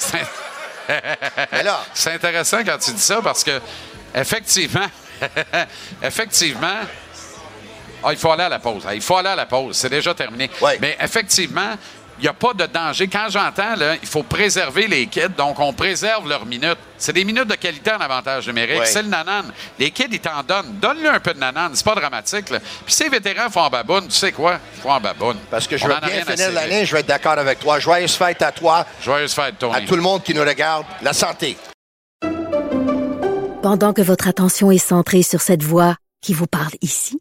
Là, 1.63 1.81
C'est 1.95 2.13
intéressant 2.13 2.59
quand 2.65 2.79
tu 2.79 2.93
dis 2.93 3.01
ça 3.03 3.21
parce 3.23 3.43
que, 3.45 3.61
effectivement, 4.15 4.87
effectivement, 6.03 6.81
ah, 8.05 8.13
il 8.13 8.19
faut 8.19 8.31
aller 8.33 8.45
à 8.45 8.49
la 8.49 8.59
pause. 8.59 8.83
Ah, 8.87 8.95
Il 8.95 9.01
faut 9.03 9.17
aller 9.17 9.29
à 9.31 9.37
la 9.37 9.47
pause. 9.47 9.77
C'est 9.77 9.89
déjà 9.91 10.15
terminé. 10.15 10.51
Ouais. 10.61 10.79
Mais 10.81 10.97
effectivement, 11.01 11.77
il 12.19 12.23
n'y 12.23 12.29
a 12.29 12.33
pas 12.35 12.53
de 12.55 12.67
danger. 12.67 13.09
Quand 13.09 13.27
j'entends, 13.31 13.75
là, 13.75 13.95
il 14.01 14.07
faut 14.09 14.23
préserver 14.23 14.87
les 14.87 15.07
kids, 15.07 15.31
donc 15.37 15.59
on 15.59 15.73
préserve 15.73 16.29
leurs 16.29 16.47
minutes. 16.47 16.79
C'est 16.99 17.13
des 17.13 17.25
minutes 17.25 17.49
de 17.49 17.55
qualité 17.57 17.91
en 17.91 17.99
avantage 17.99 18.47
numérique. 18.47 18.79
Ouais. 18.81 18.87
C'est 18.87 19.03
le 19.03 19.09
nanan. 19.09 19.51
Les 19.79 19.91
kids, 19.91 20.07
ils 20.13 20.21
t'en 20.21 20.43
donnent. 20.43 20.79
Donne-le 20.81 21.09
un 21.11 21.19
peu 21.19 21.35
de 21.35 21.39
nanan. 21.41 21.71
C'est 21.75 21.85
pas 21.85 21.95
dramatique. 21.97 22.51
là. 22.51 22.61
Puis 22.85 22.95
ces 22.95 23.09
vétérans 23.09 23.51
font 23.51 23.63
en 23.63 23.71
baboune. 23.71 24.07
Tu 24.07 24.13
sais 24.17 24.31
quoi? 24.31 24.59
Ils 24.77 24.83
font 24.83 24.93
en 24.93 25.01
baboune. 25.01 25.39
parce 25.51 25.67
que 25.67 25.77
je 25.77 25.85
On 25.85 25.89
veux 25.89 25.95
bien 26.01 26.25
finir 26.25 26.53
l'année, 26.53 26.85
je 26.87 26.93
vais 26.93 27.01
être 27.01 27.07
d'accord 27.07 27.39
avec 27.39 27.59
toi. 27.59 27.79
Joyeuse 27.81 28.15
fête 28.15 28.41
à 28.43 28.53
toi, 28.53 28.87
Joyeuse 29.03 29.33
fête, 29.35 29.59
Tony. 29.59 29.75
à 29.75 29.81
tout 29.81 29.97
le 29.97 30.03
monde 30.03 30.23
qui 30.23 30.33
nous 30.35 30.43
regarde. 30.45 30.85
La 31.03 31.13
santé. 31.13 31.57
Pendant 33.63 33.93
que 33.93 34.03
votre 34.03 34.27
attention 34.29 34.71
est 34.71 34.79
centrée 34.79 35.23
sur 35.23 35.41
cette 35.41 35.63
voix 35.63 35.97
qui 36.21 36.35
vous 36.35 36.47
parle 36.49 36.73
ici, 36.83 37.21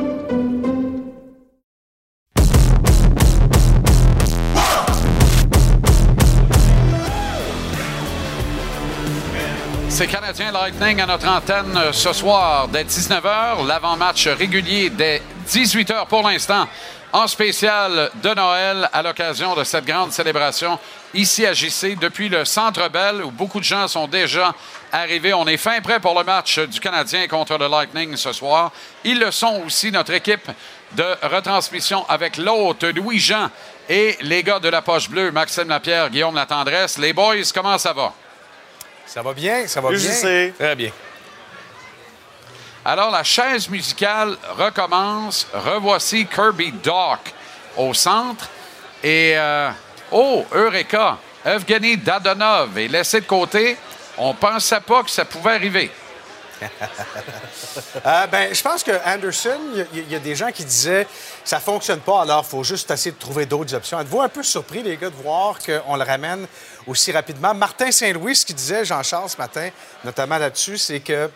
C'est 10.01 10.07
Canadien 10.07 10.51
Lightning 10.51 10.99
à 10.99 11.05
notre 11.05 11.27
antenne 11.27 11.77
euh, 11.77 11.93
ce 11.93 12.11
soir 12.11 12.67
dès 12.67 12.85
19h. 12.85 13.67
L'avant-match 13.67 14.29
régulier 14.29 14.89
dès 14.89 15.21
18h 15.47 16.07
pour 16.07 16.27
l'instant. 16.27 16.67
En 17.13 17.27
spécial 17.27 18.09
de 18.15 18.33
Noël 18.33 18.89
à 18.91 19.03
l'occasion 19.03 19.53
de 19.53 19.63
cette 19.63 19.85
grande 19.85 20.11
célébration 20.11 20.79
ici 21.13 21.45
à 21.45 21.53
JC 21.53 21.99
depuis 22.01 22.29
le 22.29 22.45
Centre 22.45 22.89
Bell 22.89 23.23
où 23.23 23.29
beaucoup 23.29 23.59
de 23.59 23.63
gens 23.63 23.87
sont 23.87 24.07
déjà 24.07 24.55
arrivés. 24.91 25.35
On 25.35 25.45
est 25.45 25.57
fin 25.57 25.79
prêt 25.81 25.99
pour 25.99 26.17
le 26.17 26.25
match 26.25 26.57
du 26.57 26.79
Canadien 26.79 27.27
contre 27.27 27.59
le 27.59 27.67
Lightning 27.67 28.15
ce 28.15 28.33
soir. 28.33 28.71
Ils 29.03 29.19
le 29.19 29.29
sont 29.29 29.61
aussi, 29.67 29.91
notre 29.91 30.13
équipe 30.13 30.49
de 30.93 31.05
retransmission 31.21 32.09
avec 32.09 32.37
l'hôte 32.37 32.85
Louis-Jean 32.85 33.51
et 33.87 34.17
les 34.21 34.41
gars 34.41 34.59
de 34.59 34.69
la 34.69 34.81
Poche 34.81 35.11
Bleue, 35.11 35.31
Maxime 35.31 35.67
Lapierre, 35.67 36.09
Guillaume 36.09 36.33
Latendresse. 36.33 36.97
Les 36.97 37.13
boys, 37.13 37.51
comment 37.53 37.77
ça 37.77 37.93
va? 37.93 38.11
Ça 39.05 39.21
va 39.21 39.33
bien, 39.33 39.67
ça 39.67 39.81
va 39.81 39.89
bien. 39.89 39.99
sais. 39.99 40.53
Très 40.57 40.75
bien. 40.75 40.91
Alors, 42.83 43.11
la 43.11 43.23
chaise 43.23 43.69
musicale 43.69 44.35
recommence. 44.57 45.45
Revoici 45.53 46.25
Kirby 46.25 46.71
Doc 46.71 47.19
au 47.77 47.93
centre. 47.93 48.47
Et, 49.03 49.33
euh, 49.35 49.69
oh, 50.11 50.45
Eureka! 50.53 51.17
Evgeny 51.45 51.97
Dadonov 51.97 52.77
est 52.77 52.87
laissé 52.87 53.21
de 53.21 53.25
côté. 53.25 53.77
On 54.17 54.33
pensait 54.33 54.79
pas 54.81 55.03
que 55.03 55.09
ça 55.09 55.25
pouvait 55.25 55.55
arriver. 55.55 55.91
Euh, 58.05 58.27
ben, 58.27 58.53
je 58.53 58.61
pense 58.61 58.83
que 58.83 58.91
Anderson, 59.05 59.57
il 59.73 59.77
y 59.77 59.81
a- 59.81 59.85
il 59.93 60.11
y, 60.11 60.15
a 60.15 60.19
des 60.19 60.35
gens 60.35 60.51
qui 60.51 60.65
disaient 60.65 61.07
ça 61.43 61.59
fonctionne 61.59 61.99
pas, 62.01 62.21
alors 62.23 62.43
il 62.45 62.49
faut 62.49 62.63
juste 62.63 62.91
essayer 62.91 63.11
de 63.11 63.17
trouver 63.19 63.45
d'autres 63.45 63.73
options. 63.73 63.99
Êtes-vous 63.99 64.21
un 64.21 64.27
peu 64.29 64.43
surpris, 64.43 64.83
les 64.83 64.97
gars, 64.97 65.09
de 65.09 65.15
voir 65.15 65.57
qu'on 65.59 65.95
le 65.95 66.03
ramène 66.03 66.45
aussi 66.87 67.11
rapidement? 67.11 67.53
Martin 67.53 67.91
Saint-Louis, 67.91 68.35
ce 68.35 68.45
qu'il 68.45 68.55
disait, 68.55 68.85
Jean-Charles, 68.85 69.29
ce 69.29 69.37
matin, 69.37 69.69
notamment 70.03 70.37
là-dessus, 70.37 70.77
c'est 70.77 70.99
que. 70.99 71.29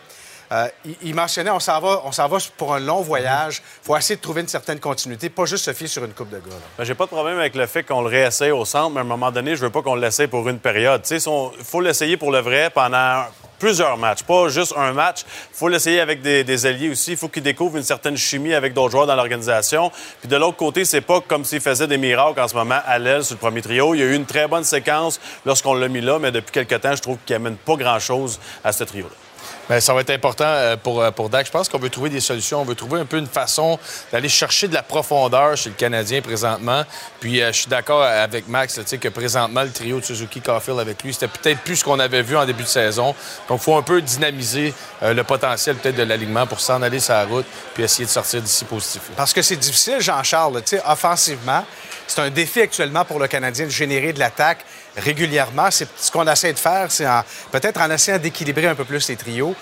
Euh, 0.52 0.68
il, 1.02 1.14
mentionnait 1.14 1.50
on 1.50 1.60
s'en 1.60 1.80
va, 1.80 2.38
pour 2.56 2.74
un 2.74 2.80
long 2.80 3.02
voyage. 3.02 3.62
Il 3.82 3.86
faut 3.86 3.96
essayer 3.96 4.16
de 4.16 4.20
trouver 4.20 4.42
une 4.42 4.48
certaine 4.48 4.78
continuité, 4.78 5.28
pas 5.28 5.44
juste 5.44 5.64
se 5.64 5.72
fier 5.72 5.88
sur 5.88 6.04
une 6.04 6.12
coupe 6.12 6.30
de 6.30 6.38
gars. 6.38 6.56
Ben, 6.78 6.84
J'ai 6.84 6.94
pas 6.94 7.04
de 7.04 7.10
problème 7.10 7.38
avec 7.38 7.54
le 7.54 7.66
fait 7.66 7.82
qu'on 7.82 8.02
le 8.02 8.08
réessaye 8.08 8.52
au 8.52 8.64
centre, 8.64 8.90
mais 8.90 8.98
à 8.98 9.02
un 9.02 9.06
moment 9.06 9.30
donné, 9.30 9.56
je 9.56 9.62
veux 9.62 9.70
pas 9.70 9.82
qu'on 9.82 9.94
l'essaye 9.96 10.28
pour 10.28 10.48
une 10.48 10.58
période. 10.58 11.02
Il 11.10 11.20
faut 11.64 11.80
l'essayer 11.80 12.16
pour 12.16 12.30
le 12.30 12.40
vrai 12.40 12.70
pendant 12.70 13.24
plusieurs 13.58 13.96
matchs, 13.96 14.22
pas 14.22 14.48
juste 14.48 14.74
un 14.76 14.92
match. 14.92 15.22
Il 15.24 15.56
faut 15.56 15.68
l'essayer 15.68 16.00
avec 16.00 16.22
des, 16.22 16.66
alliés 16.66 16.90
aussi. 16.90 17.12
Il 17.12 17.16
faut 17.16 17.28
qu'ils 17.28 17.42
découvrent 17.42 17.76
une 17.76 17.82
certaine 17.82 18.16
chimie 18.16 18.54
avec 18.54 18.74
d'autres 18.74 18.92
joueurs 18.92 19.06
dans 19.06 19.16
l'organisation. 19.16 19.90
Puis 20.20 20.28
de 20.28 20.36
l'autre 20.36 20.56
côté, 20.56 20.84
c'est 20.84 21.00
pas 21.00 21.20
comme 21.20 21.44
s'il 21.44 21.60
faisait 21.60 21.86
des 21.86 21.98
miracles 21.98 22.40
en 22.40 22.48
ce 22.48 22.54
moment 22.54 22.80
à 22.86 22.98
l'aile 22.98 23.24
sur 23.24 23.34
le 23.34 23.40
premier 23.40 23.62
trio. 23.62 23.94
Il 23.94 24.00
y 24.00 24.02
a 24.02 24.06
eu 24.06 24.14
une 24.14 24.26
très 24.26 24.46
bonne 24.46 24.64
séquence 24.64 25.20
lorsqu'on 25.44 25.74
l'a 25.74 25.88
mis 25.88 26.00
là, 26.00 26.18
mais 26.18 26.30
depuis 26.30 26.52
quelques 26.52 26.80
temps, 26.80 26.94
je 26.94 27.02
trouve 27.02 27.18
qu'il 27.24 27.36
amène 27.36 27.56
pas 27.56 27.76
grand-chose 27.76 28.38
à 28.64 28.72
ce 28.72 28.84
trio-là. 28.84 29.25
Bien, 29.68 29.80
ça 29.80 29.92
va 29.92 30.02
être 30.02 30.10
important 30.10 30.44
euh, 30.46 30.76
pour, 30.76 31.02
euh, 31.02 31.10
pour 31.10 31.28
Dak. 31.28 31.44
Je 31.44 31.50
pense 31.50 31.68
qu'on 31.68 31.78
veut 31.78 31.90
trouver 31.90 32.08
des 32.08 32.20
solutions. 32.20 32.60
On 32.60 32.64
veut 32.64 32.76
trouver 32.76 33.00
un 33.00 33.04
peu 33.04 33.18
une 33.18 33.26
façon 33.26 33.78
d'aller 34.12 34.28
chercher 34.28 34.68
de 34.68 34.74
la 34.74 34.84
profondeur 34.84 35.56
chez 35.56 35.70
le 35.70 35.74
Canadien 35.74 36.22
présentement. 36.22 36.84
Puis 37.18 37.42
euh, 37.42 37.48
je 37.48 37.58
suis 37.58 37.68
d'accord 37.68 38.02
avec 38.02 38.46
Max 38.46 38.78
que 39.00 39.08
présentement, 39.08 39.62
le 39.62 39.72
trio 39.72 39.98
de 39.98 40.04
Suzuki 40.04 40.40
Caulfield 40.40 40.78
avec 40.78 41.02
lui, 41.02 41.12
c'était 41.12 41.26
peut-être 41.26 41.60
plus 41.62 41.76
ce 41.76 41.84
qu'on 41.84 41.98
avait 41.98 42.22
vu 42.22 42.36
en 42.36 42.46
début 42.46 42.62
de 42.62 42.68
saison. 42.68 43.14
Donc, 43.48 43.60
il 43.60 43.64
faut 43.64 43.76
un 43.76 43.82
peu 43.82 44.00
dynamiser 44.00 44.72
le 45.02 45.22
potentiel 45.22 45.76
peut-être 45.76 45.96
de 45.96 46.04
l'alignement 46.04 46.46
pour 46.46 46.60
s'en 46.60 46.80
aller 46.82 46.98
la 47.08 47.24
route 47.24 47.46
puis 47.74 47.82
essayer 47.82 48.04
de 48.04 48.10
sortir 48.10 48.40
d'ici 48.40 48.64
positif. 48.64 49.02
Parce 49.16 49.32
que 49.32 49.42
c'est 49.42 49.56
difficile, 49.56 50.00
Jean-Charles, 50.00 50.62
offensivement. 50.86 51.64
C'est 52.06 52.20
un 52.20 52.30
défi 52.30 52.60
actuellement 52.60 53.04
pour 53.04 53.18
le 53.18 53.26
Canadien 53.26 53.66
de 53.66 53.70
générer 53.70 54.12
de 54.12 54.18
l'attaque 54.18 54.64
régulièrement. 54.96 55.70
C'est 55.70 55.88
ce 55.96 56.10
qu'on 56.10 56.26
essaie 56.26 56.52
de 56.52 56.58
faire, 56.58 56.90
c'est 56.90 57.06
peut-être 57.50 57.80
en 57.80 57.90
essayant 57.90 58.18
d'équilibrer 58.18 58.68
un 58.68 58.74
peu 58.74 58.84
plus 58.84 59.08
les 59.08 59.16
trios, 59.16 59.54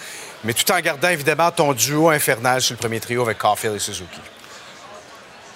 mais 0.44 0.52
tout 0.52 0.70
en 0.70 0.80
gardant 0.80 1.08
évidemment 1.08 1.50
ton 1.50 1.72
duo 1.72 2.10
infernal 2.10 2.60
sur 2.60 2.74
le 2.74 2.78
premier 2.78 3.00
trio 3.00 3.22
avec 3.22 3.38
Caulfield 3.38 3.76
et 3.76 3.78
Suzuki. 3.78 4.20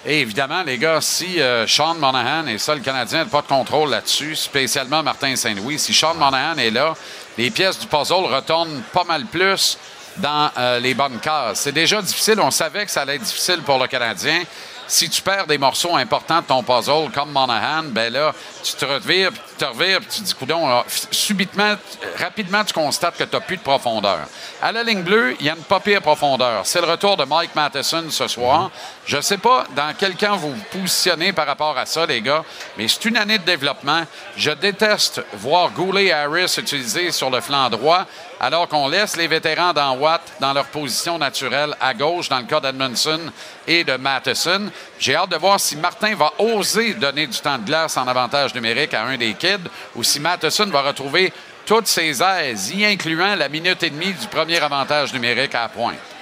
Et 0.05 0.21
évidemment, 0.21 0.63
les 0.63 0.77
gars, 0.77 1.01
si 1.01 1.41
euh, 1.41 1.67
Sean 1.67 1.95
Monahan 1.95 2.47
est 2.47 2.57
ça, 2.57 2.73
le 2.73 2.79
Canadien 2.79 3.25
n'a 3.25 3.29
pas 3.29 3.41
de 3.41 3.47
contrôle 3.47 3.89
là-dessus, 3.89 4.35
spécialement 4.35 5.03
Martin 5.03 5.35
Saint-Louis. 5.35 5.77
Si 5.77 5.93
Sean 5.93 6.13
Monahan 6.15 6.57
est 6.57 6.71
là, 6.71 6.95
les 7.37 7.51
pièces 7.51 7.79
du 7.79 7.85
puzzle 7.85 8.25
retournent 8.33 8.81
pas 8.93 9.03
mal 9.03 9.25
plus 9.25 9.77
dans 10.17 10.49
euh, 10.57 10.79
les 10.79 10.93
bonnes 10.93 11.19
cases. 11.19 11.59
C'est 11.59 11.73
déjà 11.73 12.01
difficile. 12.01 12.39
On 12.39 12.51
savait 12.51 12.85
que 12.85 12.91
ça 12.91 13.01
allait 13.01 13.15
être 13.15 13.23
difficile 13.23 13.61
pour 13.61 13.77
le 13.77 13.87
Canadien. 13.87 14.43
Si 14.89 15.07
tu 15.07 15.21
perds 15.21 15.45
des 15.45 15.59
morceaux 15.59 15.95
importants 15.95 16.41
de 16.41 16.47
ton 16.47 16.63
puzzle, 16.63 17.11
comme 17.13 17.31
Monahan, 17.31 17.83
ben 17.83 18.11
là, 18.11 18.33
tu 18.63 18.73
te 18.73 18.85
revires, 18.85 19.31
puis 19.31 19.41
tu 19.51 19.63
te 19.63 19.65
revires, 19.65 19.99
puis 19.99 20.09
tu 20.09 20.21
te 20.21 20.25
dis, 20.25 20.33
coudon, 20.33 20.83
subitement, 21.11 21.75
rapidement, 22.17 22.63
tu 22.63 22.73
constates 22.73 23.15
que 23.15 23.23
tu 23.23 23.35
n'as 23.35 23.39
plus 23.39 23.57
de 23.57 23.61
profondeur. 23.61 24.21
À 24.59 24.71
la 24.71 24.81
ligne 24.81 25.03
bleue, 25.03 25.35
il 25.39 25.45
y 25.45 25.49
a 25.49 25.53
une 25.53 25.61
pas 25.61 25.79
pire 25.79 26.01
profondeur. 26.01 26.65
C'est 26.65 26.81
le 26.81 26.87
retour 26.87 27.17
de 27.17 27.23
Mike 27.23 27.53
Matheson 27.53 28.05
ce 28.09 28.27
soir. 28.27 28.71
Je 29.05 29.17
ne 29.17 29.21
sais 29.21 29.37
pas 29.37 29.65
dans 29.75 29.93
quel 29.95 30.15
camp 30.15 30.37
vous 30.37 30.55
vous 30.55 30.63
positionnez 30.71 31.33
par 31.33 31.45
rapport 31.45 31.77
à 31.77 31.85
ça, 31.85 32.07
les 32.07 32.21
gars, 32.21 32.43
mais 32.75 32.87
c'est 32.87 33.05
une 33.05 33.17
année 33.17 33.37
de 33.37 33.45
développement. 33.45 34.01
Je 34.37 34.49
déteste 34.49 35.21
voir 35.33 35.69
Goulet 35.69 36.11
Harris 36.11 36.55
utilisé 36.57 37.11
sur 37.11 37.29
le 37.29 37.41
flanc 37.41 37.69
droit. 37.69 38.07
Alors 38.39 38.67
qu'on 38.67 38.87
laisse 38.87 39.17
les 39.17 39.27
vétérans 39.27 39.73
dans 39.73 39.97
Watt 39.97 40.21
dans 40.39 40.53
leur 40.53 40.65
position 40.65 41.17
naturelle 41.17 41.75
à 41.79 41.93
gauche, 41.93 42.29
dans 42.29 42.39
le 42.39 42.45
cas 42.45 42.59
d'Edmondson 42.59 43.19
et 43.67 43.83
de 43.83 43.97
Matheson. 43.97 44.69
J'ai 44.99 45.15
hâte 45.15 45.31
de 45.31 45.37
voir 45.37 45.59
si 45.59 45.75
Martin 45.75 46.15
va 46.15 46.31
oser 46.39 46.93
donner 46.93 47.27
du 47.27 47.37
temps 47.39 47.57
de 47.57 47.65
glace 47.65 47.97
en 47.97 48.07
avantage 48.07 48.55
numérique 48.55 48.93
à 48.93 49.03
un 49.03 49.17
des 49.17 49.33
kids 49.33 49.69
ou 49.95 50.03
si 50.03 50.19
Matheson 50.19 50.67
va 50.67 50.81
retrouver 50.81 51.33
toutes 51.65 51.87
ses 51.87 52.23
aises, 52.23 52.71
y 52.71 52.83
incluant 52.83 53.35
la 53.35 53.47
minute 53.47 53.83
et 53.83 53.89
demie 53.89 54.13
du 54.13 54.27
premier 54.27 54.59
avantage 54.59 55.13
numérique 55.13 55.53
à 55.53 55.67
pointe. 55.67 56.18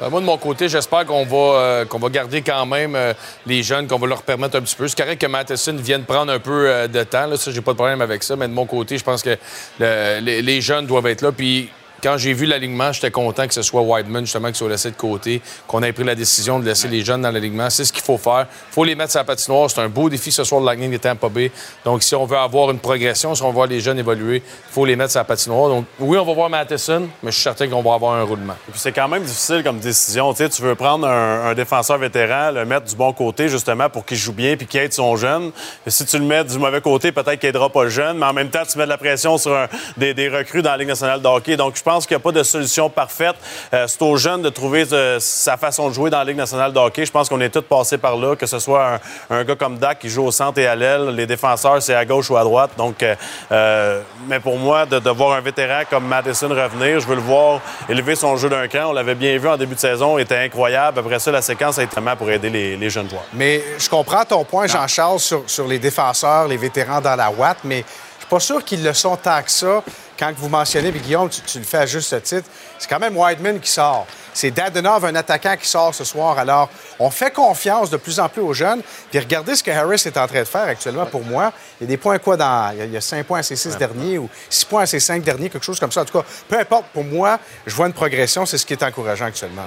Euh, 0.00 0.10
moi, 0.10 0.20
de 0.20 0.26
mon 0.26 0.36
côté, 0.36 0.68
j'espère 0.68 1.06
qu'on 1.06 1.24
va, 1.24 1.36
euh, 1.36 1.84
qu'on 1.84 1.98
va 1.98 2.08
garder 2.08 2.42
quand 2.42 2.66
même 2.66 2.94
euh, 2.94 3.14
les 3.46 3.62
jeunes, 3.62 3.86
qu'on 3.86 3.98
va 3.98 4.06
leur 4.06 4.22
permettre 4.22 4.56
un 4.56 4.60
petit 4.60 4.76
peu. 4.76 4.86
C'est 4.88 4.98
correct 4.98 5.20
que 5.20 5.26
Matheson 5.26 5.76
vienne 5.76 6.04
prendre 6.04 6.32
un 6.32 6.38
peu 6.38 6.88
de 6.88 7.02
temps. 7.04 7.26
Là, 7.26 7.36
ça, 7.36 7.50
j'ai 7.50 7.60
pas 7.60 7.72
de 7.72 7.76
problème 7.76 8.02
avec 8.02 8.22
ça. 8.22 8.36
Mais 8.36 8.48
de 8.48 8.52
mon 8.52 8.66
côté, 8.66 8.98
je 8.98 9.04
pense 9.04 9.22
que 9.22 9.36
les, 9.80 10.42
les, 10.42 10.60
jeunes 10.60 10.86
doivent 10.86 11.06
être 11.06 11.22
là. 11.22 11.32
Puis 11.32 11.70
quand 12.02 12.16
j'ai 12.18 12.32
vu 12.32 12.46
l'alignement, 12.46 12.92
j'étais 12.92 13.10
content 13.10 13.46
que 13.46 13.54
ce 13.54 13.62
soit 13.62 13.80
Whiteman, 13.80 14.24
justement, 14.24 14.50
qui 14.50 14.58
soit 14.58 14.68
laissé 14.68 14.90
de 14.90 14.96
côté, 14.96 15.40
qu'on 15.66 15.82
ait 15.82 15.92
pris 15.92 16.04
la 16.04 16.14
décision 16.14 16.58
de 16.58 16.64
laisser 16.64 16.88
les 16.88 17.04
jeunes 17.04 17.22
dans 17.22 17.30
l'alignement. 17.30 17.70
C'est 17.70 17.84
ce 17.84 17.92
qu'il 17.92 18.02
faut 18.02 18.18
faire. 18.18 18.46
Il 18.70 18.74
faut 18.74 18.84
les 18.84 18.94
mettre 18.94 19.10
sur 19.10 19.20
la 19.20 19.24
patinoire. 19.24 19.70
C'est 19.70 19.80
un 19.80 19.88
beau 19.88 20.08
défi 20.08 20.30
ce 20.30 20.44
soir 20.44 20.60
de 20.60 20.66
Lightning 20.66 20.92
de 20.92 20.98
Tampa 20.98 21.28
Bay. 21.28 21.50
Donc, 21.84 22.02
si 22.02 22.14
on 22.14 22.26
veut 22.26 22.36
avoir 22.36 22.70
une 22.70 22.78
progression, 22.78 23.34
si 23.34 23.42
on 23.42 23.48
veut 23.48 23.54
voir 23.54 23.66
les 23.66 23.80
jeunes 23.80 23.98
évoluer, 23.98 24.36
il 24.36 24.72
faut 24.72 24.84
les 24.84 24.96
mettre 24.96 25.10
sur 25.10 25.20
la 25.20 25.24
patinoire. 25.24 25.68
Donc, 25.68 25.86
oui, 25.98 26.18
on 26.18 26.24
va 26.24 26.34
voir 26.34 26.50
Matheson, 26.50 27.08
mais 27.22 27.30
je 27.30 27.36
suis 27.36 27.42
certain 27.42 27.68
qu'on 27.68 27.82
va 27.82 27.94
avoir 27.94 28.14
un 28.14 28.22
roulement. 28.22 28.54
Et 28.68 28.72
puis, 28.72 28.80
c'est 28.80 28.92
quand 28.92 29.08
même 29.08 29.22
difficile 29.22 29.62
comme 29.64 29.78
décision. 29.78 30.32
Tu 30.34 30.48
tu 30.48 30.62
veux 30.62 30.74
prendre 30.74 31.06
un, 31.06 31.54
défenseur 31.54 31.98
vétéran, 31.98 32.50
le 32.50 32.64
mettre 32.64 32.86
du 32.86 32.96
bon 32.96 33.12
côté, 33.12 33.48
justement, 33.48 33.88
pour 33.88 34.04
qu'il 34.04 34.16
joue 34.16 34.32
bien 34.32 34.56
puis 34.56 34.66
qu'il 34.66 34.80
aide 34.80 34.92
son 34.92 35.16
jeune. 35.16 35.50
Si 35.86 36.04
tu 36.04 36.18
le 36.18 36.24
mets 36.24 36.44
du 36.44 36.58
mauvais 36.58 36.80
côté, 36.80 37.12
peut-être 37.12 37.38
qu'il 37.38 37.48
aidera 37.48 37.70
pas 37.70 37.84
le 37.84 37.90
jeune, 37.90 38.18
mais 38.18 38.26
en 38.26 38.32
même 38.32 38.50
temps, 38.50 38.62
tu 38.70 38.78
mets 38.78 38.84
de 38.84 38.90
la 38.90 38.98
pression 38.98 39.38
sur 39.38 39.56
des, 39.96 40.14
des, 40.14 40.28
recrues 40.28 40.62
dans 40.62 40.70
la 40.70 40.76
Ligue 40.76 40.88
nationale 40.88 41.22
de 41.22 41.26
hockey. 41.26 41.56
Pense 41.86 42.04
qu'il 42.04 42.16
n'y 42.16 42.20
a 42.20 42.24
pas 42.24 42.32
de 42.32 42.42
solution 42.42 42.90
parfaite. 42.90 43.36
Euh, 43.72 43.86
c'est 43.86 44.02
aux 44.02 44.16
jeunes 44.16 44.42
de 44.42 44.48
trouver 44.48 44.86
euh, 44.92 45.18
sa 45.20 45.56
façon 45.56 45.88
de 45.88 45.94
jouer 45.94 46.10
dans 46.10 46.18
la 46.18 46.24
Ligue 46.24 46.36
nationale 46.36 46.72
de 46.72 46.78
hockey. 46.80 47.06
Je 47.06 47.12
pense 47.12 47.28
qu'on 47.28 47.40
est 47.40 47.48
tous 47.48 47.62
passés 47.62 47.96
par 47.96 48.16
là, 48.16 48.34
que 48.34 48.46
ce 48.46 48.58
soit 48.58 48.98
un, 49.30 49.44
gars 49.44 49.54
comme 49.54 49.78
Dak 49.78 50.00
qui 50.00 50.08
joue 50.08 50.24
au 50.24 50.32
centre 50.32 50.58
et 50.58 50.66
à 50.66 50.74
l'aile. 50.74 51.10
Les 51.10 51.26
défenseurs, 51.26 51.80
c'est 51.80 51.94
à 51.94 52.04
gauche 52.04 52.28
ou 52.28 52.36
à 52.36 52.42
droite. 52.42 52.72
Donc, 52.76 53.04
euh, 53.04 54.02
mais 54.26 54.40
pour 54.40 54.58
moi, 54.58 54.84
de, 54.84 55.10
voir 55.10 55.36
un 55.36 55.40
vétéran 55.40 55.82
comme 55.88 56.06
Madison 56.08 56.48
revenir, 56.48 56.98
je 56.98 57.06
veux 57.06 57.14
le 57.14 57.20
voir 57.20 57.60
élever 57.88 58.16
son 58.16 58.36
jeu 58.36 58.48
d'un 58.48 58.66
cran. 58.66 58.86
On 58.86 58.92
l'avait 58.92 59.14
bien 59.14 59.38
vu 59.38 59.48
en 59.48 59.56
début 59.56 59.76
de 59.76 59.80
saison, 59.80 60.18
il 60.18 60.22
était 60.22 60.38
incroyable. 60.38 60.98
Après 60.98 61.20
ça, 61.20 61.30
la 61.30 61.42
séquence 61.42 61.78
a 61.78 61.84
été 61.84 61.94
vraiment 61.94 62.16
pour 62.16 62.28
aider 62.28 62.50
les, 62.50 62.90
jeunes 62.90 63.08
joueurs. 63.08 63.26
Mais 63.32 63.62
je 63.78 63.88
comprends 63.88 64.24
ton 64.24 64.42
point, 64.44 64.66
Jean-Charles, 64.66 65.20
sur, 65.20 65.44
sur 65.46 65.68
les 65.68 65.78
défenseurs, 65.78 66.48
les 66.48 66.56
vétérans 66.56 67.00
dans 67.00 67.14
la 67.14 67.30
Watt, 67.30 67.58
mais 67.62 67.84
je 68.16 68.24
suis 68.24 68.30
pas 68.30 68.40
sûr 68.40 68.64
qu'ils 68.64 68.82
le 68.82 68.92
sont 68.92 69.16
tant 69.16 69.40
que 69.40 69.50
ça 69.52 69.84
quand 70.18 70.32
vous 70.36 70.48
mentionnez, 70.48 70.90
puis 70.90 71.00
Guillaume, 71.00 71.28
tu, 71.28 71.58
le 71.58 71.64
fais 71.64 71.78
à 71.78 71.86
juste 71.86 72.22
titre, 72.22 72.48
c'est 72.78 72.88
quand 72.88 72.98
même 72.98 73.16
Whiteman 73.16 73.60
qui 73.60 73.70
sort. 73.70 74.06
C'est 74.32 74.50
Dadonov, 74.50 75.04
un 75.04 75.14
attaquant 75.14 75.56
qui 75.56 75.66
sort 75.66 75.94
ce 75.94 76.04
soir. 76.04 76.38
Alors, 76.38 76.68
on 76.98 77.10
fait 77.10 77.30
confiance 77.30 77.88
de 77.88 77.96
plus 77.96 78.20
en 78.20 78.28
plus 78.28 78.42
aux 78.42 78.52
jeunes. 78.52 78.82
Puis 79.10 79.18
regardez 79.18 79.56
ce 79.56 79.62
que 79.62 79.70
Harris 79.70 80.02
est 80.04 80.16
en 80.18 80.26
train 80.26 80.40
de 80.40 80.44
faire 80.44 80.64
actuellement 80.64 81.06
pour 81.06 81.24
moi. 81.24 81.52
Il 81.80 81.84
y 81.84 81.86
a 81.86 81.88
des 81.88 81.96
points 81.96 82.18
quoi 82.18 82.36
dans. 82.36 82.74
Il 82.78 82.92
y 82.92 82.96
a, 82.96 83.00
5 83.00 83.24
points 83.24 83.38
à 83.38 83.42
ses 83.42 83.56
6 83.56 83.78
derniers 83.78 84.18
ou 84.18 84.28
6 84.50 84.64
points 84.66 84.82
à 84.82 84.86
ses 84.86 85.00
5 85.00 85.22
derniers, 85.22 85.48
quelque 85.48 85.64
chose 85.64 85.80
comme 85.80 85.92
ça. 85.92 86.02
En 86.02 86.04
tout 86.04 86.18
cas, 86.18 86.24
peu 86.48 86.58
importe, 86.58 86.84
pour 86.92 87.04
moi, 87.04 87.38
je 87.66 87.74
vois 87.74 87.86
une 87.86 87.94
progression. 87.94 88.44
C'est 88.44 88.58
ce 88.58 88.66
qui 88.66 88.74
est 88.74 88.82
encourageant 88.82 89.26
actuellement. 89.26 89.64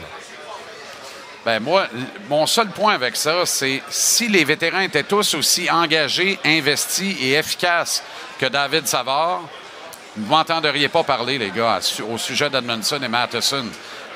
Bien, 1.46 1.60
moi, 1.60 1.88
mon 2.30 2.46
seul 2.46 2.68
point 2.68 2.94
avec 2.94 3.16
ça, 3.16 3.46
c'est 3.46 3.82
si 3.90 4.28
les 4.28 4.44
vétérans 4.44 4.82
étaient 4.82 5.04
tous 5.04 5.34
aussi 5.34 5.70
engagés, 5.72 6.38
investis 6.46 7.16
et 7.22 7.34
efficaces 7.34 8.04
que 8.40 8.46
David 8.46 8.88
Savard, 8.88 9.42
vous 10.16 10.26
m'entendriez 10.26 10.90
pas 10.90 11.04
parler, 11.04 11.38
les 11.38 11.52
gars, 11.52 11.80
au 12.12 12.18
sujet 12.18 12.50
d'Edmondson 12.50 13.00
et 13.02 13.08
Matheson. 13.08 13.66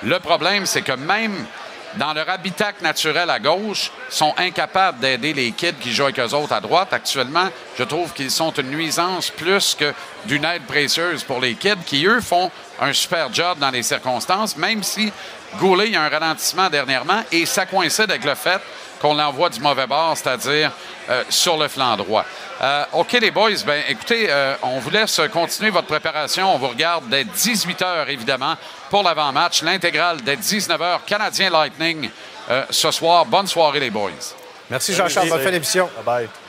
Le 0.04 0.20
problème, 0.20 0.66
c'est 0.66 0.82
que 0.82 0.94
même 0.94 1.46
dans 1.96 2.14
leur 2.14 2.30
habitat 2.30 2.72
naturel 2.82 3.30
à 3.30 3.40
gauche, 3.40 3.92
sont 4.10 4.34
incapables 4.38 5.00
d'aider 5.00 5.34
les 5.34 5.52
kids 5.52 5.76
qui 5.80 5.94
jouent 5.94 6.06
avec 6.06 6.20
eux 6.20 6.34
autres 6.34 6.54
à 6.54 6.60
droite. 6.60 6.92
Actuellement, 6.92 7.48
je 7.78 7.84
trouve 7.84 8.14
qu'ils 8.14 8.32
sont 8.32 8.52
une 8.52 8.72
nuisance 8.72 9.30
plus 9.30 9.76
que 9.76 9.94
d'une 10.26 10.46
aide 10.46 10.64
précieuse 10.64 11.24
pour 11.24 11.40
les 11.40 11.56
kids 11.56 11.84
qui, 11.86 12.06
eux, 12.06 12.22
font 12.22 12.50
un 12.82 12.94
super 12.94 13.32
job 13.32 13.60
dans 13.60 13.70
les 13.70 13.84
circonstances, 13.84 14.58
même 14.58 14.82
si 14.84 15.12
Goulet 15.60 15.96
a 15.96 16.04
un 16.04 16.10
ralentissement 16.10 16.70
dernièrement 16.70 17.22
et 17.32 17.46
ça 17.46 17.66
coïncide 17.66 18.10
avec 18.10 18.24
le 18.24 18.36
fait 18.36 18.60
qu'on 19.04 19.14
l'envoie 19.14 19.50
du 19.50 19.60
mauvais 19.60 19.86
bord, 19.86 20.16
c'est-à-dire 20.16 20.72
euh, 21.10 21.24
sur 21.28 21.58
le 21.58 21.68
flanc 21.68 21.98
droit. 21.98 22.24
Euh, 22.62 22.86
OK, 22.94 23.12
les 23.12 23.32
boys, 23.32 23.50
ben, 23.66 23.84
écoutez, 23.90 24.28
euh, 24.30 24.56
on 24.62 24.80
vous 24.80 24.90
laisse 24.90 25.20
continuer 25.32 25.70
votre 25.70 25.88
préparation. 25.88 26.56
On 26.56 26.58
vous 26.58 26.70
regarde 26.70 27.10
dès 27.10 27.26
18 27.26 27.82
h, 27.82 28.08
évidemment, 28.08 28.56
pour 28.90 29.04
l'avant-match. 29.04 29.62
L'intégrale 29.62 30.22
dès 30.22 30.38
19 30.38 30.80
h, 30.80 31.00
Canadien 31.06 31.50
Lightning 31.50 32.10
ce 32.70 32.92
soir. 32.92 33.26
Bonne 33.26 33.48
soirée, 33.48 33.82
les 33.82 33.90
boys. 33.90 34.12
Merci, 34.70 34.94
Jean-Charles. 34.94 35.30
Bonne 35.30 35.42
fin 35.42 35.52
d'émission. 35.52 35.90
Bye-bye. 36.06 36.43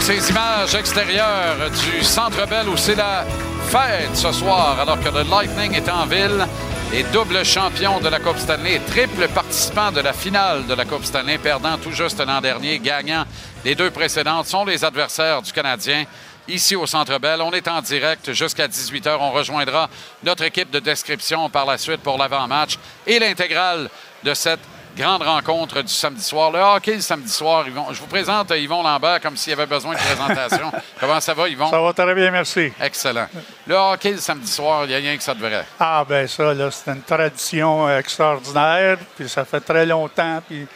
Ces 0.00 0.30
images 0.30 0.74
extérieures 0.74 1.56
du 1.70 2.02
Centre 2.02 2.46
Bell 2.46 2.68
où 2.68 2.76
c'est 2.76 2.94
la 2.94 3.24
fête 3.68 4.16
ce 4.16 4.32
soir 4.32 4.78
alors 4.80 4.98
que 5.00 5.08
le 5.08 5.28
Lightning 5.28 5.74
est 5.74 5.88
en 5.88 6.06
ville 6.06 6.46
et 6.92 7.02
double 7.04 7.44
champion 7.44 8.00
de 8.00 8.08
la 8.08 8.18
Coupe 8.18 8.38
Stanley, 8.38 8.80
triple 8.86 9.28
participant 9.28 9.92
de 9.92 10.00
la 10.00 10.12
finale 10.12 10.66
de 10.66 10.74
la 10.74 10.84
Coupe 10.84 11.04
Stanley, 11.04 11.38
perdant 11.38 11.76
tout 11.78 11.92
juste 11.92 12.18
l'an 12.18 12.40
dernier, 12.40 12.78
gagnant 12.78 13.24
les 13.64 13.74
deux 13.74 13.90
précédentes, 13.90 14.46
sont 14.46 14.64
les 14.64 14.84
adversaires 14.84 15.42
du 15.42 15.52
Canadien 15.52 16.04
ici 16.48 16.74
au 16.74 16.86
Centre 16.86 17.18
Bell. 17.18 17.42
On 17.42 17.52
est 17.52 17.68
en 17.68 17.80
direct 17.80 18.32
jusqu'à 18.32 18.66
18h. 18.66 19.18
On 19.20 19.30
rejoindra 19.30 19.88
notre 20.24 20.44
équipe 20.44 20.70
de 20.70 20.80
description 20.80 21.48
par 21.50 21.66
la 21.66 21.78
suite 21.78 22.00
pour 22.00 22.18
l'avant-match 22.18 22.78
et 23.06 23.18
l'intégrale 23.18 23.88
de 24.24 24.34
cette 24.34 24.60
grande 24.96 25.22
rencontre 25.22 25.82
du 25.82 25.92
samedi 25.92 26.22
soir. 26.22 26.50
Le 26.50 26.58
hockey 26.58 26.94
le 26.94 27.00
samedi 27.00 27.30
soir, 27.30 27.64
je 27.66 28.00
vous 28.00 28.06
présente 28.06 28.50
Yvon 28.50 28.82
Lambert 28.82 29.20
comme 29.20 29.36
s'il 29.36 29.50
y 29.50 29.54
avait 29.54 29.66
besoin 29.66 29.94
de 29.94 29.98
présentation. 29.98 30.72
Comment 31.00 31.20
ça 31.20 31.34
va, 31.34 31.48
Yvon? 31.48 31.70
Ça 31.70 31.80
va 31.80 31.92
très 31.92 32.14
bien, 32.14 32.30
merci. 32.30 32.72
Excellent. 32.80 33.26
Le 33.66 33.74
hockey 33.74 34.12
le 34.12 34.18
samedi 34.18 34.50
soir, 34.50 34.84
il 34.84 34.88
n'y 34.88 34.94
a 34.94 34.98
rien 34.98 35.16
que 35.16 35.22
ça 35.22 35.34
de 35.34 35.40
vrai. 35.40 35.64
Ah, 35.78 36.04
ben 36.08 36.26
ça, 36.26 36.54
là, 36.54 36.70
c'est 36.70 36.90
une 36.90 37.02
tradition 37.02 37.88
extraordinaire, 37.96 38.98
puis 39.16 39.28
ça 39.28 39.44
fait 39.44 39.60
très 39.60 39.86
longtemps, 39.86 40.40
puis... 40.46 40.66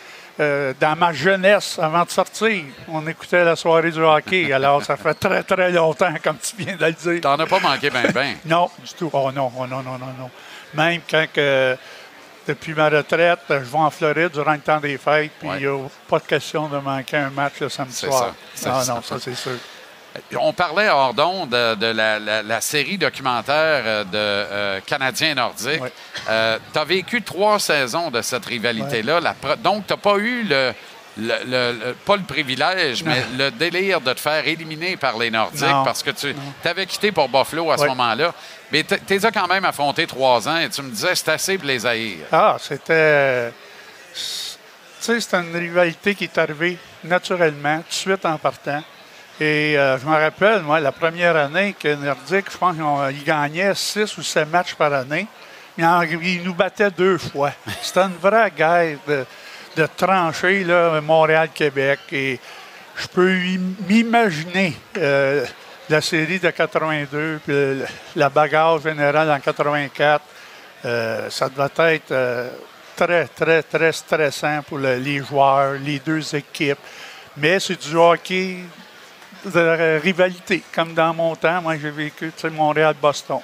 Euh, 0.40 0.72
dans 0.80 0.96
ma 0.96 1.12
jeunesse, 1.12 1.78
avant 1.80 2.02
de 2.02 2.10
sortir, 2.10 2.64
on 2.88 3.06
écoutait 3.06 3.44
la 3.44 3.54
soirée 3.54 3.92
du 3.92 4.00
hockey. 4.00 4.52
Alors, 4.52 4.82
ça 4.82 4.96
fait 4.96 5.14
très, 5.14 5.44
très 5.44 5.70
longtemps, 5.70 6.12
comme 6.24 6.38
tu 6.38 6.56
viens 6.56 6.74
de 6.74 6.84
le 6.84 6.92
dire. 6.92 7.20
T'en 7.20 7.38
as 7.38 7.46
pas 7.46 7.60
manqué 7.60 7.88
ben 7.88 8.10
ben. 8.12 8.34
non, 8.44 8.68
du 8.84 8.92
tout. 8.94 9.10
Oh 9.12 9.30
non, 9.30 9.52
oh 9.56 9.66
non, 9.68 9.82
non, 9.84 9.92
non, 9.92 10.12
non. 10.18 10.30
Même 10.74 11.02
quand 11.08 11.26
que 11.32 11.76
depuis 12.46 12.74
ma 12.74 12.88
retraite, 12.88 13.40
je 13.48 13.54
vais 13.54 13.78
en 13.78 13.90
Floride 13.90 14.30
durant 14.32 14.52
le 14.52 14.60
temps 14.60 14.80
des 14.80 14.98
fêtes, 14.98 15.32
puis 15.38 15.48
il 15.54 15.60
n'y 15.60 15.66
a 15.66 15.78
pas 16.08 16.18
de 16.18 16.24
question 16.24 16.68
de 16.68 16.78
manquer 16.78 17.16
un 17.16 17.30
match 17.30 17.54
le 17.60 17.68
samedi 17.68 17.94
soir. 17.94 18.34
Ça. 18.54 18.70
Non, 18.70 18.94
non, 18.94 19.02
ça, 19.02 19.16
c'est 19.20 19.34
sûr. 19.34 19.58
On 20.38 20.52
parlait 20.52 20.88
hors 20.88 21.12
d'onde 21.12 21.50
de, 21.50 21.86
la, 21.86 22.60
série 22.60 22.98
documentaire 22.98 23.82
euh, 23.84 24.04
de 24.04 24.10
euh, 24.14 24.80
Canadiens 24.86 25.34
nordiques. 25.34 25.82
Euh, 26.28 26.58
tu 26.72 26.78
as 26.78 26.84
vécu 26.84 27.22
trois 27.22 27.58
saisons 27.58 28.10
de 28.10 28.22
cette 28.22 28.44
rivalité-là. 28.44 29.20
Donc, 29.62 29.86
tu 29.86 29.92
n'as 29.92 29.96
pas 29.96 30.16
eu 30.18 30.44
le, 30.44 30.72
le, 31.16 31.92
pas 32.04 32.16
le 32.16 32.22
privilège, 32.22 33.02
mais 33.04 33.24
le 33.36 33.50
délire 33.50 34.00
de 34.00 34.12
te 34.12 34.20
faire 34.20 34.46
éliminer 34.46 34.96
par 34.96 35.18
les 35.18 35.30
Nordiques 35.30 35.66
parce 35.84 36.02
que 36.02 36.10
tu 36.10 36.34
avais 36.64 36.86
quitté 36.86 37.12
pour 37.12 37.28
Buffalo 37.28 37.70
à 37.70 37.78
ce 37.78 37.86
moment-là. 37.86 38.32
Mais 38.74 38.82
tu 38.82 38.96
les 39.08 39.24
as 39.24 39.30
quand 39.30 39.46
même 39.46 39.64
affronté 39.64 40.04
trois 40.04 40.48
ans 40.48 40.56
et 40.56 40.68
tu 40.68 40.82
me 40.82 40.90
disais 40.90 41.14
c'est 41.14 41.28
assez 41.28 41.56
pour 41.56 41.68
les. 41.68 42.18
Ah, 42.32 42.56
c'était. 42.58 43.52
Tu 44.12 44.18
sais, 44.98 45.20
c'était 45.20 45.36
une 45.36 45.56
rivalité 45.56 46.16
qui 46.16 46.24
est 46.24 46.36
arrivée 46.36 46.76
naturellement, 47.04 47.76
tout 47.76 47.88
de 47.88 47.94
suite 47.94 48.26
en 48.26 48.36
partant. 48.36 48.82
Et 49.38 49.78
euh, 49.78 49.96
je 49.96 50.04
me 50.04 50.10
rappelle, 50.10 50.62
moi, 50.62 50.80
la 50.80 50.90
première 50.90 51.36
année 51.36 51.76
que 51.78 51.94
Nordique, 51.94 52.46
je 52.50 52.56
pense 52.58 52.74
qu'ils 52.74 53.22
gagnaient 53.22 53.76
six 53.76 54.18
ou 54.18 54.22
sept 54.24 54.50
matchs 54.50 54.74
par 54.74 54.92
année. 54.92 55.28
Ils 55.78 56.42
nous 56.42 56.54
battaient 56.54 56.90
deux 56.90 57.18
fois. 57.18 57.52
C'était 57.80 58.00
une 58.00 58.16
vraie 58.20 58.50
guerre 58.50 58.98
de 59.06 59.24
de 59.76 59.86
trancher 59.96 60.66
Montréal-Québec. 61.00 62.00
Et 62.10 62.40
je 62.96 63.06
peux 63.06 63.38
m'imaginer 63.88 64.74
euh, 64.96 65.46
la 65.88 66.00
série 66.00 66.38
de 66.38 66.50
82, 66.50 67.40
puis 67.44 67.82
la 68.16 68.28
bagarre 68.28 68.80
générale 68.80 69.30
en 69.30 69.40
84. 69.40 70.24
Euh, 70.84 71.30
ça 71.30 71.48
devait 71.48 71.94
être 71.94 72.12
euh, 72.12 72.50
très, 72.96 73.26
très, 73.26 73.62
très 73.62 73.92
stressant 73.92 74.62
pour 74.62 74.78
les 74.78 75.18
joueurs, 75.18 75.74
les 75.74 75.98
deux 75.98 76.34
équipes. 76.34 76.78
Mais 77.36 77.58
c'est 77.58 77.80
du 77.80 77.96
hockey 77.96 78.58
de 79.44 80.00
rivalité, 80.00 80.62
comme 80.74 80.94
dans 80.94 81.12
mon 81.12 81.34
temps. 81.36 81.60
Moi, 81.60 81.76
j'ai 81.80 81.90
vécu 81.90 82.32
Montréal-Boston. 82.50 83.40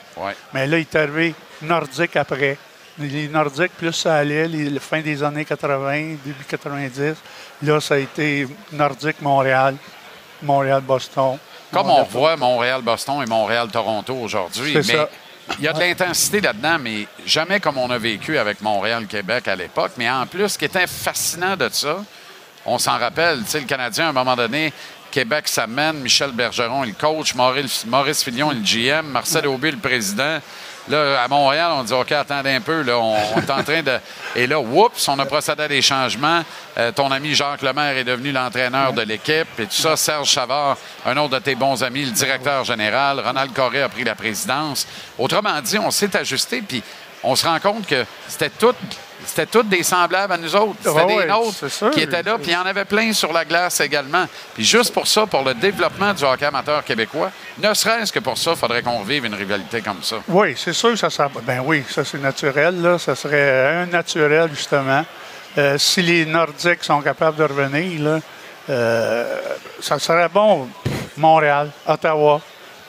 Mais 0.55 0.67
là, 0.67 0.79
il 0.79 0.83
est 0.83 0.97
arrivé 0.97 1.35
nordique 1.63 2.17
après. 2.17 2.57
Les 2.99 3.29
Nordiques, 3.29 3.73
plus 3.79 3.93
ça 3.95 4.17
allait, 4.17 4.47
les, 4.47 4.69
la 4.69 4.81
fin 4.81 5.01
des 5.01 5.23
années 5.23 5.45
80, 5.45 6.17
début 6.23 6.45
90. 6.47 7.15
Là, 7.63 7.81
ça 7.81 7.95
a 7.95 7.99
été 7.99 8.47
Nordique, 8.73 9.23
Montréal, 9.23 9.77
Montréal-Boston. 10.43 11.39
Comme 11.73 11.89
on 11.89 12.03
voit 12.05 12.37
Montréal-Boston 12.37 13.23
et 13.23 13.27
Montréal-Toronto 13.27 14.15
aujourd'hui. 14.15 14.75
Mais 14.75 14.83
ça. 14.83 15.09
il 15.59 15.65
y 15.65 15.69
a 15.69 15.73
de 15.73 15.81
l'intensité 15.81 16.41
là-dedans, 16.41 16.79
mais 16.81 17.07
jamais 17.25 17.61
comme 17.61 17.79
on 17.79 17.91
a 17.91 17.99
vécu 17.99 18.39
avec 18.39 18.61
Montréal-Québec 18.61 19.49
à 19.49 19.57
l'époque. 19.57 19.93
Mais 19.97 20.11
en 20.11 20.27
plus, 20.27 20.49
ce 20.49 20.59
qui 20.59 20.65
était 20.65 20.87
fascinant 20.87 21.57
de 21.57 21.69
ça, 21.71 22.05
on 22.67 22.79
s'en 22.79 22.99
rappelle, 22.99 23.43
tu 23.45 23.51
sais, 23.51 23.61
le 23.61 23.67
Canadien, 23.67 24.07
à 24.07 24.09
un 24.11 24.13
moment 24.13 24.37
donné, 24.37 24.73
Québec 25.11 25.49
s'amène, 25.49 25.97
Michel 25.97 26.33
Bergeron 26.33 26.85
est 26.85 26.89
le 26.89 26.93
coach, 26.93 27.35
Maurice, 27.35 27.85
Maurice 27.87 28.23
Filion 28.23 28.53
est 28.53 28.55
le 28.55 28.61
GM, 28.61 29.07
Marcel 29.07 29.47
Aubé 29.47 29.71
le 29.71 29.79
président. 29.79 30.39
Là, 30.89 31.23
à 31.23 31.29
Montréal, 31.29 31.71
on 31.75 31.85
dit 31.85 31.93
OK, 31.93 32.11
attendez 32.13 32.51
un 32.51 32.61
peu, 32.61 32.83
là, 32.83 32.99
on, 32.99 33.17
on 33.35 33.41
est 33.41 33.51
en 33.51 33.63
train 33.63 33.83
de. 33.83 33.99
Et 34.37 34.47
là, 34.47 34.61
oups, 34.61 35.09
on 35.09 35.19
a 35.19 35.27
procédé 35.27 35.63
à 35.63 35.69
des 35.69 35.83
changements. 35.83 36.43
Euh, 36.79 36.93
ton 36.93 37.11
ami 37.11 37.35
Jacques 37.35 37.63
Lemaire 37.63 37.97
est 37.97 38.05
devenu 38.05 38.33
l'entraîneur 38.33 38.93
de 38.93 39.03
l'équipe 39.03 39.59
et 39.59 39.67
tout 39.67 39.73
ça. 39.73 39.97
Serge 39.97 40.31
Savard, 40.31 40.77
un 41.05 41.17
autre 41.17 41.35
de 41.35 41.39
tes 41.39 41.55
bons 41.55 41.83
amis, 41.83 42.05
le 42.05 42.13
directeur 42.13 42.65
général. 42.65 43.21
Ronald 43.21 43.53
Corré 43.53 43.83
a 43.83 43.89
pris 43.89 44.05
la 44.05 44.15
présidence. 44.15 44.87
Autrement 45.19 45.61
dit, 45.61 45.79
on 45.79 45.91
s'est 45.91 46.17
ajusté, 46.17 46.63
puis 46.63 46.83
on 47.23 47.37
se 47.37 47.47
rend 47.47 47.59
compte 47.61 47.87
que 47.87 48.05
c'était 48.29 48.51
tout. 48.51 48.75
C'était 49.27 49.47
toutes 49.47 49.69
des 49.69 49.83
semblables 49.83 50.33
à 50.33 50.37
nous 50.37 50.55
autres. 50.57 50.77
C'était 50.79 50.91
Ouais, 50.91 51.07
des 51.07 51.15
ouais, 51.15 51.27
nôtres 51.27 51.91
qui 51.93 52.01
étaient 52.01 52.23
là, 52.23 52.37
puis 52.39 52.51
il 52.51 52.55
y 52.55 52.57
en 52.57 52.67
avait 52.67 52.85
plein 52.85 53.13
sur 53.13 53.33
la 53.33 53.45
glace 53.45 53.81
également. 53.81 54.27
Puis 54.55 54.65
juste 54.65 54.93
pour 54.93 55.07
ça, 55.07 55.27
pour 55.27 55.43
le 55.45 55.55
développement 55.55 56.13
du 56.13 56.25
hockey 56.25 56.45
amateur 56.47 56.85
québécois, 56.85 57.31
ne 57.59 57.73
serait-ce 57.75 58.13
que 58.13 58.19
pour 58.19 58.37
ça, 58.39 58.53
il 58.53 58.57
faudrait 58.57 58.83
qu'on 58.83 58.99
revive 58.99 59.25
une 59.27 59.35
rivalité 59.35 59.81
comme 59.83 60.03
ça. 60.03 60.17
Oui, 60.29 60.55
c'est 60.57 60.73
sûr 60.73 60.91
que 60.91 60.97
ça 60.97 61.11
serait. 61.11 61.29
Ben 61.43 61.61
oui, 61.65 61.83
ça 61.89 62.05
c'est 62.05 62.19
naturel, 62.21 62.81
là. 62.83 62.99
Ça 62.99 63.15
serait 63.15 63.77
un 63.83 63.87
naturel, 63.87 64.51
justement. 64.55 65.05
Euh, 65.59 65.79
si 65.79 66.03
les 66.03 66.27
Nordiques 66.27 66.85
sont 66.85 67.01
capables 67.01 67.37
de 67.37 67.43
revenir, 67.45 68.01
là, 68.03 68.21
euh, 68.69 69.41
ça 69.81 69.99
serait 69.99 70.29
bon. 70.29 70.69
Montréal, 71.17 71.71
Ottawa, 71.87 72.41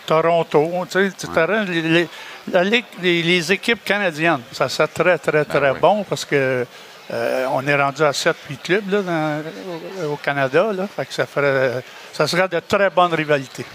Toronto, 0.05 0.69
tu 0.91 1.09
sais, 1.09 1.11
tu 1.17 1.27
t'aurais 1.27 1.65
les, 1.65 1.81
les- 1.81 2.07
la 2.51 2.63
Ligue- 2.63 2.85
les- 3.01 3.23
les 3.23 3.51
équipes 3.51 3.83
canadiennes. 3.83 4.41
Ça 4.51 4.67
serait 4.69 4.87
très, 4.87 5.17
très, 5.17 5.45
très 5.45 5.71
oui. 5.71 5.79
bon 5.79 6.03
parce 6.03 6.25
que 6.25 6.65
euh, 7.13 7.45
on 7.51 7.65
est 7.67 7.75
rendu 7.81 8.03
à 8.03 8.11
7-8 8.13 8.57
clubs 8.63 8.89
là, 8.91 9.01
dans- 9.01 10.09
au, 10.11 10.15
Canada. 10.17 10.67
Là. 10.73 10.87
Fait 10.95 11.05
que 11.05 11.13
ça, 11.13 11.25
ferait, 11.25 11.83
ça 12.13 12.27
serait 12.27 12.47
de 12.47 12.59
très 12.59 12.89
bonnes 12.89 13.13
rivalités. 13.13 13.65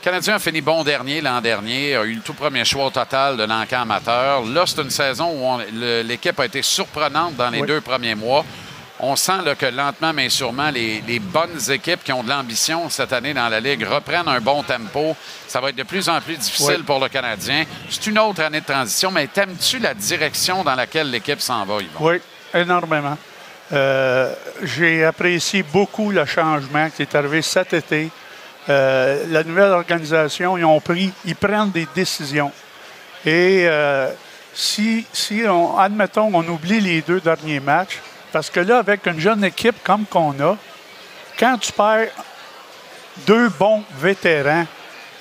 Le 0.00 0.04
Canadien 0.10 0.34
a 0.34 0.38
fini 0.38 0.60
bon 0.60 0.84
dernier 0.84 1.22
l'an 1.22 1.40
dernier, 1.40 1.96
a 1.96 2.04
eu 2.04 2.14
le 2.16 2.20
tout 2.20 2.34
premier 2.34 2.62
choix 2.66 2.84
au 2.86 2.90
total 2.90 3.38
de 3.38 3.44
l'encan 3.44 3.82
amateur. 3.82 4.44
Là, 4.44 4.64
c'est 4.66 4.82
une 4.82 4.90
saison 4.90 5.30
où 5.30 5.60
l'équipe 6.02 6.38
a 6.38 6.44
été 6.44 6.60
surprenante 6.60 7.36
dans 7.36 7.48
les 7.48 7.60
Oui. 7.62 7.66
deux 7.66 7.80
premiers 7.80 8.14
mois. 8.14 8.44
On 9.06 9.16
sent 9.16 9.42
là, 9.44 9.54
que 9.54 9.66
lentement, 9.66 10.14
mais 10.14 10.30
sûrement, 10.30 10.70
les, 10.70 11.02
les 11.06 11.18
bonnes 11.18 11.60
équipes 11.70 12.02
qui 12.02 12.10
ont 12.10 12.22
de 12.22 12.28
l'ambition 12.30 12.88
cette 12.88 13.12
année 13.12 13.34
dans 13.34 13.50
la 13.50 13.60
Ligue 13.60 13.84
reprennent 13.86 14.28
un 14.28 14.40
bon 14.40 14.62
tempo. 14.62 15.14
Ça 15.46 15.60
va 15.60 15.68
être 15.68 15.76
de 15.76 15.82
plus 15.82 16.08
en 16.08 16.18
plus 16.22 16.38
difficile 16.38 16.76
Oui. 16.78 16.82
pour 16.84 16.98
le 16.98 17.08
Canadien. 17.10 17.64
C'est 17.90 18.06
une 18.06 18.18
autre 18.18 18.40
année 18.42 18.60
de 18.62 18.64
transition, 18.64 19.10
mais 19.10 19.26
t'aimes-tu 19.26 19.78
la 19.78 19.92
direction 19.92 20.64
dans 20.64 20.74
laquelle 20.74 21.10
l'équipe 21.10 21.40
s'en 21.42 21.66
va, 21.66 21.82
Yvon? 21.82 21.98
Oui, 22.00 22.16
énormément. 22.54 23.18
Euh, 23.72 24.32
J'ai 24.62 25.04
apprécié 25.04 25.62
beaucoup 25.62 26.10
le 26.10 26.24
changement 26.24 26.88
qui 26.88 27.02
est 27.02 27.14
arrivé 27.14 27.42
cet 27.42 27.74
été. 27.74 28.10
Euh, 28.70 29.24
la 29.28 29.44
nouvelle 29.44 29.72
organisation, 29.72 30.56
ils 30.56 30.64
ont 30.64 30.80
pris, 30.80 31.12
ils 31.26 31.36
prennent 31.36 31.70
des 31.70 31.86
décisions. 31.94 32.50
Et 33.26 33.64
euh, 33.66 34.10
si, 34.54 35.04
si 35.12 35.42
on, 35.46 35.76
admettons, 35.76 36.30
on 36.32 36.48
oublie 36.48 36.80
les 36.80 37.02
deux 37.02 37.20
derniers 37.20 37.60
matchs, 37.60 38.00
parce 38.34 38.50
que 38.50 38.58
là, 38.58 38.78
avec 38.78 39.06
une 39.06 39.20
jeune 39.20 39.44
équipe 39.44 39.76
comme 39.84 40.06
qu'on 40.06 40.32
a, 40.40 40.56
quand 41.38 41.56
tu 41.56 41.70
perds 41.70 42.08
deux 43.24 43.48
bons 43.48 43.84
vétérans, 43.96 44.66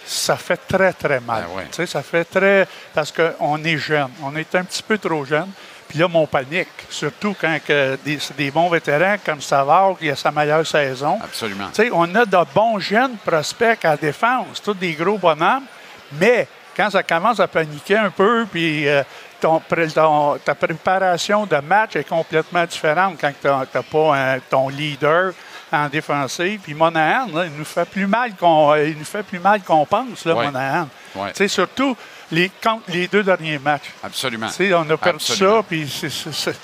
ça 0.03 0.35
fait 0.35 0.59
très, 0.67 0.91
très 0.93 1.19
mal. 1.19 1.45
Ben 1.47 1.77
ouais. 1.79 1.85
Ça 1.85 2.01
fait 2.01 2.23
très. 2.25 2.67
Parce 2.91 3.13
qu'on 3.13 3.63
est 3.63 3.77
jeune. 3.77 4.09
On 4.23 4.35
est 4.35 4.55
un 4.55 4.63
petit 4.63 4.81
peu 4.81 4.97
trop 4.97 5.23
jeune. 5.25 5.49
Puis 5.87 5.99
là, 5.99 6.07
mon 6.07 6.25
panique, 6.25 6.69
surtout 6.89 7.35
quand 7.39 7.59
que 7.63 7.99
des, 8.03 8.17
c'est 8.17 8.35
des 8.35 8.49
bons 8.49 8.67
vétérans 8.67 9.17
comme 9.23 9.41
Savard, 9.41 9.95
qui 9.99 10.09
a 10.09 10.15
sa 10.15 10.31
meilleure 10.31 10.65
saison. 10.65 11.19
Absolument. 11.23 11.69
On 11.91 12.15
a 12.15 12.25
de 12.25 12.37
bons 12.55 12.79
jeunes 12.79 13.17
prospects 13.23 13.85
à 13.85 13.95
défense, 13.95 14.59
tous 14.59 14.73
des 14.73 14.93
gros 14.93 15.19
bonhommes, 15.19 15.65
mais 16.13 16.47
quand 16.75 16.89
ça 16.89 17.03
commence 17.03 17.39
à 17.39 17.47
paniquer 17.47 17.97
un 17.97 18.09
peu, 18.09 18.47
puis 18.51 18.87
euh, 18.87 19.03
ton 19.43 19.59
pré- 19.59 19.87
ton- 19.87 20.37
ta 20.43 20.55
préparation 20.55 21.45
de 21.45 21.57
match 21.57 21.95
est 21.95 22.07
complètement 22.07 22.65
différente 22.65 23.17
quand 23.19 23.31
tu 23.41 23.47
n'as 23.47 23.83
pas 23.83 24.15
un- 24.15 24.39
ton 24.39 24.69
leader 24.69 25.33
en 25.71 25.89
défensive. 25.89 26.59
Puis 26.63 26.73
Monahan, 26.73 27.27
là, 27.33 27.45
il 27.45 27.51
nous 27.57 27.65
fait 27.65 27.85
plus 27.85 28.07
mal 28.07 28.35
qu'on 28.35 28.71
euh, 28.73 28.87
il 28.87 28.97
nous 28.97 29.05
fait 29.05 29.23
plus 29.23 29.39
mal 29.39 29.61
qu'on 29.61 29.85
pense, 29.85 30.23
là, 30.25 30.35
Ouais. 30.35 30.45
Monahan. 30.45 30.87
Ouais. 31.15 31.47
Surtout 31.47 31.95
les, 32.31 32.49
contre 32.63 32.83
les 32.89 33.07
deux 33.07 33.23
derniers 33.23 33.59
matchs. 33.59 33.91
Absolument. 34.03 34.47
Tu 34.47 34.53
sais, 34.53 34.73
on 34.73 34.81
a 34.89 34.97
perdu 34.97 35.17
Absolument. 35.17 35.57
ça, 35.57 35.63
puis 35.67 35.87
c'est- 35.89 36.59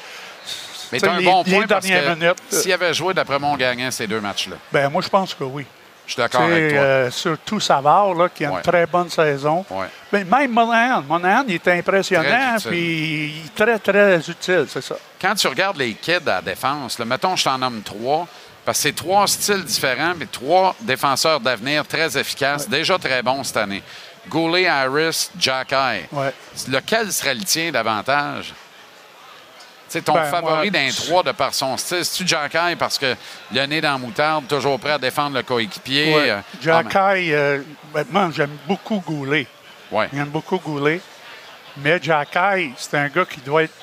Mais 0.91 1.05
un 1.07 1.17
les- 1.19 1.25
bon 1.25 1.43
point 1.43 1.67
parce 1.67 1.85
que 1.85 2.09
minutes, 2.15 2.23
euh, 2.53 2.61
s'il 2.61 2.73
avait 2.73 2.93
joué, 2.95 3.13
d'après 3.13 3.37
moi, 3.39 3.49
on 3.51 3.57
gagnait 3.57 3.91
ces 3.91 4.07
deux 4.07 4.19
matchs-là. 4.21 4.55
ben 4.71 4.89
moi, 4.89 5.01
je 5.03 5.09
pense 5.09 5.33
que 5.35 5.43
oui. 5.43 5.65
Je 6.09 6.13
suis 6.13 6.21
d'accord 6.23 6.41
avec 6.41 6.71
toi. 6.71 6.79
euh, 6.81 7.11
surtout 7.11 7.59
Savard, 7.59 8.15
là, 8.15 8.29
qui 8.29 8.43
a 8.43 8.49
Ouais. 8.49 8.55
une 8.57 8.61
très 8.63 8.87
bonne 8.87 9.09
saison. 9.09 9.63
Ouais. 9.69 9.85
Mais 10.11 10.23
même 10.23 10.51
Monahan. 10.51 11.03
Monahan, 11.03 11.43
il 11.47 11.53
est 11.53 11.67
impressionnant, 11.67 12.55
puis 12.65 13.35
il 13.35 13.45
est 13.45 13.55
très, 13.55 13.77
très 13.77 14.17
utile, 14.17 14.65
c'est 14.67 14.81
ça. 14.83 14.95
quand 15.21 15.35
tu 15.35 15.47
regardes 15.47 15.77
les 15.77 15.93
kids 15.93 16.15
à 16.25 16.37
la 16.37 16.41
défense, 16.41 16.97
là, 16.97 17.05
mettons, 17.05 17.35
je 17.35 17.43
t'en 17.43 17.59
nomme 17.59 17.83
trois, 17.83 18.27
parce 18.65 18.79
que 18.79 18.81
c'est 18.89 18.95
trois 18.95 19.27
styles 19.27 19.63
différents, 19.63 20.13
mais 20.17 20.25
trois 20.25 20.75
défenseurs 20.81 21.39
d'avenir 21.39 21.85
très 21.85 22.17
efficaces, 22.17 22.67
déjà 22.67 22.97
très 22.97 23.21
bons 23.21 23.43
cette 23.43 23.57
année. 23.57 23.83
Goulet, 24.29 24.65
Harris, 24.67 25.29
Jack 25.37 25.71
Eye. 25.73 26.05
Ouais. 26.11 26.33
Lequel 26.69 27.11
serait 27.11 27.35
le 27.35 27.43
tien 27.43 27.71
davantage? 27.71 28.51
Sais, 29.89 30.01
ton 30.01 30.13
Ben, 30.13 30.25
favori 30.25 30.69
d'un 30.71 30.89
trois 30.91 31.23
de 31.23 31.31
par 31.31 31.53
son 31.53 31.75
style, 31.75 32.05
c'est-tu 32.05 32.27
Jack 32.27 32.53
Eye 32.55 32.75
parce 32.75 32.97
que 32.99 33.15
le 33.51 33.65
nez 33.65 33.81
dans 33.81 33.93
la 33.93 33.97
moutarde, 33.97 34.47
toujours 34.47 34.79
prêt 34.79 34.91
à 34.91 34.97
défendre 34.99 35.35
le 35.37 35.43
coéquipier? 35.43 36.13
Ouais. 36.15 36.29
euh, 36.29 37.59
euh, 37.95 38.03
moi, 38.11 38.29
j'aime 38.35 38.55
beaucoup 38.67 39.03
Goulet. 39.05 39.47
ouais. 39.91 40.07
J'aime 40.13 40.29
beaucoup 40.29 40.57
Goulet. 40.59 41.01
Mais 41.77 41.99
Jack 42.01 42.35
Eye, 42.35 42.71
c'est 42.77 42.95
un 42.97 43.07
gars 43.07 43.25
qui 43.25 43.39
doit 43.41 43.63
être 43.63 43.73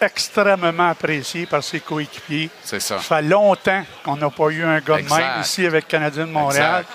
extrêmement 0.00 0.88
apprécié 0.90 1.46
par 1.46 1.62
ses 1.62 1.80
coéquipiers. 1.80 2.48
C'est 2.62 2.80
ça. 2.80 2.96
Ça 2.98 3.16
fait 3.16 3.22
longtemps 3.22 3.84
qu'on 4.04 4.16
n'a 4.16 4.30
pas 4.30 4.48
eu 4.48 4.64
un 4.64 4.78
gars 4.80 4.96
de 4.98 5.08
même 5.08 5.40
ici 5.40 5.66
avec 5.66 5.88
Canadien 5.88 6.26
de 6.26 6.32
Montréal. 6.32 6.80
Exact. 6.82 6.88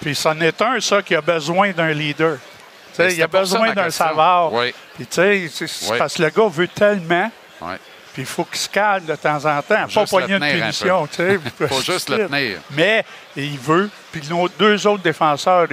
Puis 0.00 0.14
c'en 0.14 0.40
est 0.40 0.60
un, 0.62 0.80
ça, 0.80 1.02
qui 1.02 1.14
a 1.14 1.20
besoin 1.20 1.70
d'un 1.72 1.92
leader. 1.92 2.38
Tu 2.94 2.96
sais, 2.96 3.14
il 3.14 3.22
a 3.22 3.26
besoin 3.28 3.72
d'un 3.72 3.90
savard. 3.90 4.52
Oui. 4.52 4.74
Puis 4.96 5.06
tu 5.06 5.14
sais, 5.14 5.48
c'est- 5.52 5.66
c'est 5.66 5.92
Oui. 5.92 5.98
parce 5.98 6.14
que 6.14 6.22
le 6.22 6.30
gars 6.30 6.48
veut 6.48 6.68
tellement, 6.68 7.30
Ouais. 7.60 7.76
Puis 8.20 8.28
il 8.28 8.34
faut 8.34 8.44
qu'il 8.44 8.58
se 8.58 8.68
calme 8.68 9.06
de 9.06 9.16
temps 9.16 9.44
en 9.46 9.62
temps. 9.62 9.86
Pas 9.94 10.06
poigner 10.06 10.34
de 10.34 10.38
tenir 10.38 10.56
un 10.56 10.60
punition, 10.60 11.06
tu 11.06 11.16
sais. 11.16 11.40
Faut 11.68 11.80
juste 11.80 12.10
le 12.10 12.28
tenir. 12.28 12.58
Mais 12.72 13.04
il 13.34 13.58
veut. 13.58 13.88
Puis 14.12 14.22
nos 14.28 14.46
deux 14.48 14.86
autres 14.86 15.02
défenseurs, 15.02 15.66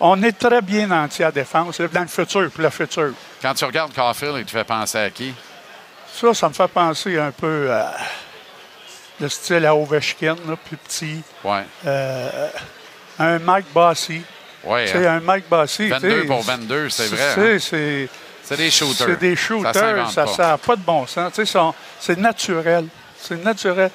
on 0.00 0.22
est 0.22 0.38
très 0.38 0.60
bien 0.60 0.90
entier 0.90 1.24
à 1.24 1.32
défense 1.32 1.80
dans 1.80 2.00
le 2.02 2.06
futur, 2.08 2.50
pour 2.50 2.62
le 2.62 2.70
futur. 2.70 3.12
Quand 3.40 3.54
tu 3.54 3.64
regardes 3.64 3.94
Caulfield, 3.94 4.36
il 4.38 4.44
te 4.44 4.50
fait 4.50 4.64
penser 4.64 4.98
à 4.98 5.10
qui? 5.10 5.32
Ça, 6.12 6.34
ça 6.34 6.48
me 6.48 6.54
fait 6.54 6.68
penser 6.68 7.18
un 7.18 7.30
peu 7.30 7.72
à 7.72 7.94
le 9.20 9.28
style 9.28 9.64
à 9.64 9.74
Ovechkin, 9.74 10.36
là, 10.46 10.56
plus 10.56 10.76
petit. 10.76 11.22
Ouais. 11.44 11.64
Euh, 11.86 12.48
un 13.18 13.38
Mike 13.38 13.66
Bossy. 13.72 14.22
Ouais, 14.64 14.90
hein? 14.94 15.16
un 15.16 15.20
Mike 15.20 15.44
Bossy. 15.48 15.88
22 15.88 16.08
tu 16.08 16.20
sais, 16.20 16.26
pour 16.26 16.42
22, 16.42 16.88
c'est 16.90 17.06
vrai, 17.06 17.34
sais, 17.34 17.54
hein? 17.54 17.58
C'est 17.60 18.08
C'est 18.50 18.56
des 18.56 18.70
shooters. 18.70 19.06
c'est 19.06 19.18
des 19.20 19.36
shooters. 19.36 20.10
Ça 20.10 20.24
pas. 20.24 20.36
n'a 20.48 20.58
pas 20.58 20.76
de 20.76 20.82
bon 20.82 21.06
sens. 21.06 21.32
Tu 21.32 21.46
sais, 21.46 21.52
sont- 21.52 21.72
C'est 22.00 22.18
naturel. 22.18 22.86
C'est 23.20 23.42
naturel. 23.44 23.90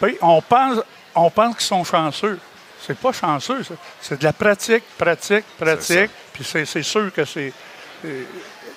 Puis 0.00 0.16
on 0.20 0.42
pense, 0.42 0.80
on 1.14 1.30
pense 1.30 1.56
qu'ils 1.56 1.66
sont 1.66 1.84
chanceux. 1.84 2.38
C'est 2.84 2.98
pas 2.98 3.12
chanceux, 3.12 3.62
ça. 3.62 3.74
C'est 4.00 4.18
de 4.18 4.24
la 4.24 4.32
pratique, 4.32 4.82
pratique, 4.98 5.44
pratique. 5.58 6.10
Puis 6.32 6.42
c'est 6.44 6.64
c'est 6.64 6.82
sûr 6.82 7.12
que 7.12 7.24
c'est. 7.24 7.52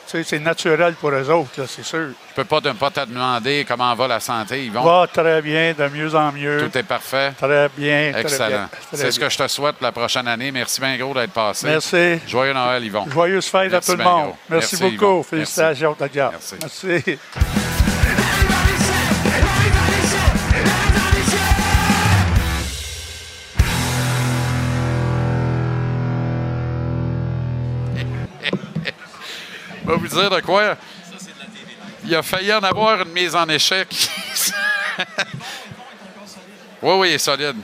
C'est- 0.05 0.39
naturel 0.39 0.93
pour 0.95 1.09
eux 1.11 1.29
autres, 1.29 1.65
c'est 1.67 1.83
sûr. 1.83 2.09
Je 2.29 2.35
peux 2.35 2.43
pas 2.43 2.59
ne 2.61 2.73
pas 2.73 2.89
te 2.89 3.05
demander 3.05 3.65
comment 3.67 3.93
va 3.95 4.07
la 4.07 4.19
santé, 4.19 4.65
Yvon. 4.65 4.81
Va 4.81 5.07
très 5.07 5.41
bien, 5.41 5.73
de 5.77 5.87
mieux 5.89 6.13
en 6.15 6.31
mieux. 6.31 6.67
Tout 6.69 6.77
est 6.77 6.83
parfait. 6.83 7.31
Très 7.37 7.69
bien. 7.77 8.11
Excellent. 8.15 8.67
C'est 8.91 9.11
ce 9.11 9.19
que 9.19 9.29
je 9.29 9.37
te 9.37 9.47
souhaite 9.47 9.75
pour 9.75 9.85
la 9.85 9.91
prochaine 9.91 10.27
année. 10.27 10.51
Merci 10.51 10.81
bien 10.81 10.97
gros 10.97 11.13
d'être 11.13 11.31
passé. 11.31 11.67
Merci. 11.67 12.19
Joyeux 12.27 12.53
Noël, 12.53 12.83
Yvon. 12.83 13.05
Joyeuse 13.09 13.45
fête 13.45 13.71
Merci 13.71 13.91
à 13.91 13.93
tout 13.93 13.97
le 13.99 14.03
monde. 14.03 14.33
Merci, 14.49 14.77
Merci, 14.81 14.97
beaucoup. 14.97 15.23
Félicitations, 15.23 15.93
Tadia. 15.93 16.31
Merci. 16.31 16.55
Merci. 16.61 17.19
Vais 29.93 30.08
vous 30.08 30.19
dire 30.19 30.29
de 30.29 30.41
quoi? 30.41 30.75
Il 32.06 32.15
a 32.15 32.21
failli 32.21 32.53
en 32.53 32.60
avoir 32.60 33.01
une 33.01 33.12
mise 33.12 33.36
en 33.36 33.47
échec. 33.47 33.88
oui, 36.82 36.93
oui, 36.97 37.10
il 37.10 37.13
est 37.13 37.17
solide. 37.17 37.56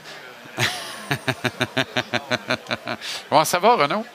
Comment 3.30 3.46
ça 3.46 3.60
va, 3.60 3.76
Renaud? 3.76 4.06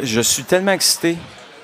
Je 0.00 0.20
suis 0.20 0.44
tellement 0.44 0.72
excité. 0.72 1.16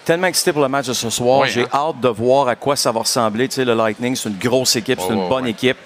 Tellement 0.05 0.27
excité 0.29 0.53
pour 0.53 0.63
le 0.63 0.69
match 0.69 0.87
de 0.87 0.93
ce 0.93 1.11
soir. 1.11 1.41
Oui, 1.41 1.49
J'ai 1.49 1.65
hein? 1.65 1.69
hâte 1.73 2.01
de 2.01 2.09
voir 2.09 2.49
à 2.49 2.57
quoi 2.57 2.77
ça 2.77 2.93
va 2.93 3.01
ressembler. 3.01 3.49
Tu 3.49 3.57
sais, 3.57 3.65
le 3.65 3.75
Lightning, 3.75 4.15
c'est 4.17 4.29
une 4.29 4.39
grosse 4.39 4.77
équipe, 4.77 5.01
c'est 5.01 5.13
une 5.13 5.29
bonne 5.29 5.45
ouais. 5.45 5.51
équipe. 5.51 5.77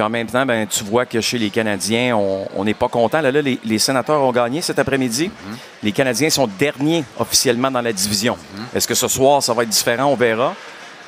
Puis 0.00 0.06
en 0.06 0.08
même 0.08 0.28
temps, 0.28 0.46
ben, 0.46 0.66
tu 0.66 0.82
vois 0.82 1.04
que 1.04 1.20
chez 1.20 1.36
les 1.36 1.50
Canadiens, 1.50 2.16
on 2.16 2.64
n'est 2.64 2.72
pas 2.72 2.88
content. 2.88 3.20
Là, 3.20 3.30
là, 3.30 3.42
les, 3.42 3.60
les 3.62 3.78
sénateurs 3.78 4.22
ont 4.22 4.32
gagné 4.32 4.62
cet 4.62 4.78
après-midi. 4.78 5.26
Mm-hmm. 5.26 5.56
Les 5.82 5.92
Canadiens 5.92 6.30
sont 6.30 6.46
derniers 6.46 7.04
officiellement 7.18 7.70
dans 7.70 7.82
la 7.82 7.92
division. 7.92 8.34
Mm-hmm. 8.34 8.76
Est-ce 8.78 8.88
que 8.88 8.94
ce 8.94 9.08
soir, 9.08 9.42
ça 9.42 9.52
va 9.52 9.64
être 9.64 9.68
différent? 9.68 10.06
On 10.06 10.14
verra. 10.14 10.54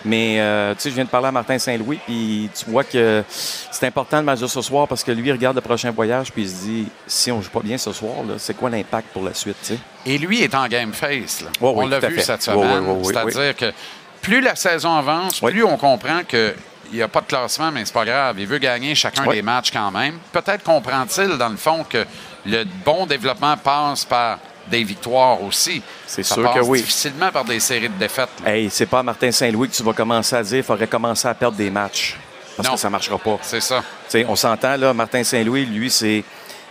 Mais 0.05 0.40
euh, 0.40 0.74
tu 0.74 0.81
sais, 0.83 0.90
je 0.90 0.94
viens 0.96 1.05
de 1.05 1.09
parler 1.09 1.28
à 1.28 1.33
Martin 1.33 1.59
Saint-Louis, 1.59 2.00
puis 2.05 2.50
tu 2.55 2.70
vois 2.70 2.85
que 2.85 3.24
c'est 3.31 3.87
important 3.87 4.18
le 4.18 4.24
match 4.24 4.40
de 4.40 4.46
ce 4.46 4.61
soir 4.61 4.87
parce 4.87 5.02
que 5.02 5.12
lui, 5.12 5.28
il 5.28 5.33
regarde 5.33 5.57
le 5.57 5.62
prochain 5.62 5.90
voyage, 5.90 6.31
puis 6.31 6.42
il 6.42 6.50
se 6.50 6.62
dit 6.62 6.87
si 7.07 7.33
on 7.33 7.40
joue 7.40 7.48
pas 7.48 7.61
bien 7.61 7.78
ce 7.78 7.92
soir, 7.94 8.16
c'est 8.37 8.55
quoi 8.55 8.68
l'impact 8.68 9.09
pour 9.14 9.24
la 9.24 9.33
suite? 9.33 9.72
Et 10.05 10.18
lui 10.18 10.42
est 10.42 10.55
en 10.55 10.68
game 10.68 10.92
face. 10.92 11.40
là. 11.40 11.48
Ouais, 11.62 11.72
oui, 11.74 11.85
on 11.85 11.87
l'a 11.87 11.98
vu 11.98 12.16
fait. 12.16 12.20
cette 12.20 12.42
semaine. 12.42 13.02
C'est-à-dire 13.05 13.57
que 13.57 13.72
plus 14.20 14.42
la 14.42 14.55
saison 14.55 14.94
avance, 14.94 15.40
plus 15.40 15.64
on 15.64 15.78
comprend 15.78 16.20
que 16.28 16.55
il 16.92 16.96
n'y 16.96 17.02
a 17.02 17.09
pas 17.09 17.20
de 17.22 17.26
classement, 17.26 17.72
mais 17.72 17.85
c'est 17.85 17.92
pas 17.94 18.05
grave. 18.05 18.38
Il 18.38 18.46
veut 18.46 18.59
gagner 18.59 18.94
chacun 18.94 19.26
des 19.26 19.42
matchs 19.42 19.70
quand 19.72 19.90
même. 19.90 20.18
Peut-être 20.31 20.62
comprend-il, 20.62 21.37
dans 21.38 21.48
le 21.48 21.57
fond, 21.57 21.85
que 21.88 22.05
le 22.46 22.64
bon 22.85 23.07
développement 23.07 23.57
passe 23.57 24.05
par 24.05 24.38
des 24.68 24.85
victoires 24.85 25.42
aussi. 25.42 25.83
C'est 26.07 26.22
sûr 26.22 26.42
passe 26.42 26.55
que 26.55 26.61
oui. 26.61 26.81
difficilement 26.81 27.31
par 27.33 27.44
des 27.44 27.59
séries 27.61 27.88
de 27.88 27.98
défaites. 27.98 28.28
là. 28.44 28.55
Hey, 28.55 28.70
c'est 28.70 28.87
pas 28.87 29.00
à 29.00 29.02
Martin 29.02 29.33
Saint-Louis 29.33 29.68
que 29.68 29.74
tu 29.74 29.83
vas 29.83 29.92
commencer 29.92 30.37
à 30.37 30.42
dire 30.42 30.59
il 30.59 30.62
faudrait 30.62 30.87
commencer 30.87 31.26
à 31.26 31.35
perdre 31.35 31.57
des 31.57 31.70
matchs. 31.70 32.16
Parce 32.57 32.68
Non. 32.68 32.74
que 32.74 32.81
ça 32.81 32.90
marchera 32.90 33.18
pas. 33.18 33.38
C'est 33.42 33.61
ça. 33.61 33.83
On 34.28 34.37
s'entend, 34.37 34.76
là, 34.76 34.92
Martin 34.94 35.24
Saint-Louis, 35.24 35.64
lui, 35.66 35.90
c'est, 35.90 36.22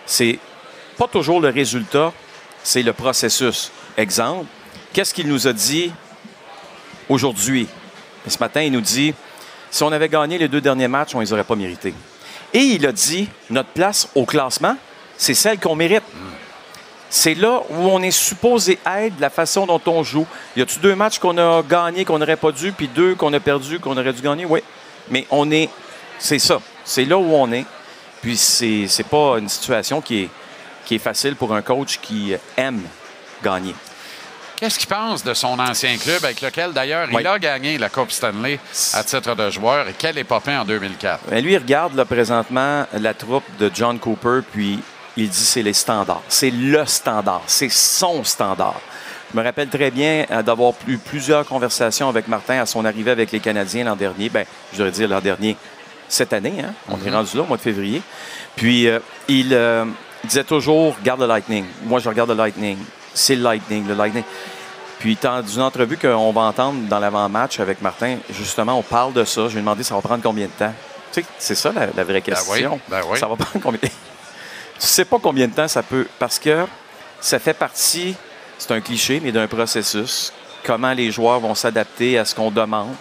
c'est 0.05 0.39
pas 0.97 1.07
toujours 1.07 1.41
le 1.41 1.49
résultat, 1.49 2.13
c'est 2.63 2.83
le 2.83 2.93
processus. 2.93 3.71
Exemple, 3.97 4.45
qu'est-ce 4.93 5.13
qu'il 5.13 5.27
nous 5.27 5.47
a 5.47 5.53
dit 5.53 5.91
aujourd'hui? 7.09 7.67
Ce 8.27 8.37
matin, 8.37 8.61
il 8.61 8.71
nous 8.71 8.81
dit 8.81 9.13
si 9.71 9.83
on 9.83 9.91
avait 9.91 10.09
gagné 10.09 10.37
les 10.37 10.49
deux 10.49 10.61
derniers 10.61 10.89
matchs, 10.89 11.15
on 11.15 11.19
ne 11.19 11.23
les 11.23 11.33
aurait 11.33 11.45
pas 11.45 11.55
mérités. 11.55 11.93
Et 12.53 12.59
il 12.59 12.85
a 12.85 12.91
dit 12.91 13.29
notre 13.49 13.69
place 13.69 14.09
au 14.13 14.25
classement, 14.25 14.75
c'est 15.17 15.33
celle 15.33 15.59
qu'on 15.59 15.75
mérite. 15.75 16.03
C'est 17.09 17.35
là 17.35 17.61
où 17.69 17.87
on 17.89 18.01
est 18.01 18.11
supposé 18.11 18.79
être, 18.85 19.15
de 19.15 19.21
la 19.21 19.29
façon 19.29 19.65
dont 19.65 19.81
on 19.85 20.03
joue. 20.03 20.25
Y 20.55 20.61
a-tu 20.61 20.79
deux 20.79 20.95
matchs 20.95 21.19
qu'on 21.19 21.37
a 21.37 21.61
gagnés 21.61 22.05
qu'on 22.05 22.19
n'aurait 22.19 22.37
pas 22.37 22.51
dû, 22.51 22.71
puis 22.71 22.87
deux 22.87 23.15
qu'on 23.15 23.33
a 23.33 23.39
perdus 23.39 23.79
qu'on 23.79 23.97
aurait 23.97 24.13
dû 24.13 24.21
gagner? 24.21 24.45
Oui. 24.45 24.61
Mais 25.09 25.25
on 25.29 25.49
est. 25.51 25.69
C'est 26.19 26.39
ça. 26.39 26.61
C'est 26.85 27.05
là 27.05 27.17
où 27.17 27.33
on 27.33 27.51
est. 27.51 27.65
Puis 28.21 28.37
c'est, 28.37 28.87
c'est 28.87 29.07
pas 29.07 29.39
une 29.39 29.49
situation 29.49 29.99
qui 29.99 30.23
est, 30.23 30.29
qui 30.85 30.95
est 30.95 30.99
facile 30.99 31.35
pour 31.35 31.53
un 31.53 31.61
coach 31.61 31.99
qui 32.01 32.33
aime 32.55 32.81
gagner. 33.43 33.75
Qu'est-ce 34.61 34.77
qu'il 34.77 34.89
pense 34.89 35.23
de 35.23 35.33
son 35.33 35.57
ancien 35.57 35.97
club 35.97 36.23
avec 36.23 36.39
lequel, 36.39 36.71
d'ailleurs, 36.71 37.07
Oui. 37.11 37.23
il 37.23 37.25
a 37.27 37.39
gagné 37.39 37.79
la 37.79 37.89
Coupe 37.89 38.11
Stanley 38.11 38.59
à 38.93 39.03
titre 39.03 39.33
de 39.33 39.49
joueur 39.49 39.87
et 39.87 39.95
quel 39.97 40.19
épopée 40.19 40.55
en 40.55 40.63
2004? 40.63 41.21
Ben, 41.31 41.43
lui, 41.43 41.53
il 41.53 41.57
regarde 41.57 41.95
là, 41.95 42.05
présentement 42.05 42.85
la 42.93 43.15
troupe 43.15 43.43
de 43.57 43.71
John 43.73 43.97
Cooper, 43.97 44.41
puis 44.51 44.77
il 45.17 45.29
dit 45.29 45.35
c'est 45.35 45.63
les 45.63 45.73
standards. 45.73 46.21
C'est 46.27 46.51
le 46.51 46.85
standard. 46.85 47.41
C'est 47.47 47.71
son 47.71 48.23
standard. 48.23 48.79
Je 49.33 49.39
me 49.39 49.43
rappelle 49.43 49.67
très 49.67 49.89
bien 49.89 50.27
euh, 50.29 50.43
d'avoir 50.43 50.73
eu 50.87 50.99
plusieurs 50.99 51.43
conversations 51.47 52.07
avec 52.07 52.27
Martin 52.27 52.61
à 52.61 52.67
son 52.67 52.85
arrivée 52.85 53.09
avec 53.09 53.31
les 53.31 53.39
Canadiens 53.39 53.85
l'an 53.85 53.95
dernier. 53.95 54.29
Ben, 54.29 54.45
je 54.73 54.77
devrais 54.77 54.91
dire 54.91 55.07
l'an 55.09 55.21
dernier, 55.21 55.57
cette 56.07 56.33
année. 56.33 56.53
Hein? 56.63 56.75
On 56.87 57.03
est 57.03 57.09
rendu 57.09 57.35
là 57.35 57.41
au 57.41 57.47
mois 57.47 57.57
de 57.57 57.63
février. 57.63 58.03
Puis, 58.55 58.87
euh, 58.87 58.99
il 59.27 59.55
euh, 59.55 59.85
disait 60.23 60.43
toujours 60.43 60.97
garde 61.03 61.21
le 61.21 61.25
Lightning. 61.25 61.65
Moi, 61.83 61.99
je 61.99 62.07
regarde 62.07 62.29
le 62.29 62.35
Lightning. 62.35 62.77
C'est 63.13 63.35
le 63.35 63.43
Lightning, 63.43 63.87
le 63.87 63.93
Lightning. 63.93 64.23
Puis, 64.99 65.17
dans 65.21 65.41
une 65.45 65.61
entrevue 65.61 65.97
qu'on 65.97 66.31
va 66.31 66.41
entendre 66.41 66.87
dans 66.87 66.99
l'avant-match 66.99 67.59
avec 67.59 67.81
Martin, 67.81 68.17
justement, 68.29 68.77
on 68.77 68.83
parle 68.83 69.13
de 69.13 69.23
ça. 69.25 69.43
Je 69.47 69.53
lui 69.53 69.57
ai 69.57 69.61
demandé 69.61 69.83
ça 69.83 69.95
va 69.95 70.01
prendre 70.01 70.21
combien 70.21 70.45
de 70.45 70.51
temps? 70.51 70.73
Tu 71.11 71.21
sais, 71.21 71.27
c'est 71.39 71.55
ça 71.55 71.71
la, 71.71 71.87
la 71.87 72.03
vraie 72.03 72.21
Ben 72.21 72.35
oui, 72.47 72.51
question. 72.61 72.79
ben 72.87 73.01
oui. 73.09 73.19
Ça 73.19 73.27
va 73.27 73.35
prendre 73.35 73.61
combien? 73.63 73.79
Tu 73.81 73.89
sais 74.77 75.05
pas 75.05 75.17
combien 75.21 75.47
de 75.47 75.53
temps 75.53 75.67
ça 75.67 75.81
peut. 75.83 76.07
Parce 76.19 76.37
que 76.39 76.65
ça 77.19 77.39
fait 77.39 77.53
partie, 77.55 78.15
c'est 78.57 78.71
un 78.71 78.79
cliché, 78.79 79.19
mais 79.23 79.31
d'un 79.31 79.47
processus. 79.47 80.31
Comment 80.63 80.93
les 80.93 81.11
joueurs 81.11 81.39
vont 81.39 81.55
s'adapter 81.55 82.17
à 82.19 82.23
ce 82.25 82.35
qu'on 82.35 82.51
demande, 82.51 82.93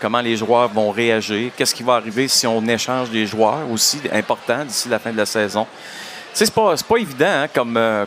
comment 0.00 0.20
les 0.20 0.36
joueurs 0.36 0.68
vont 0.68 0.90
réagir, 0.92 1.50
qu'est-ce 1.56 1.74
qui 1.74 1.82
va 1.82 1.94
arriver 1.94 2.28
si 2.28 2.46
on 2.46 2.64
échange 2.66 3.10
des 3.10 3.26
joueurs 3.26 3.68
aussi 3.70 4.00
important 4.12 4.64
d'ici 4.64 4.88
la 4.88 5.00
fin 5.00 5.10
de 5.10 5.16
la 5.16 5.26
saison? 5.26 5.66
Tu 6.32 6.38
sais, 6.38 6.44
c'est 6.46 6.54
pas, 6.54 6.76
c'est 6.76 6.86
pas 6.86 6.96
évident 6.98 7.26
hein, 7.26 7.48
comme. 7.52 7.76
euh, 7.76 8.06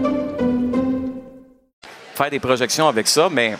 Faire 2.21 2.29
des 2.29 2.39
projections 2.39 2.87
avec 2.87 3.07
ça, 3.07 3.29
mais 3.31 3.57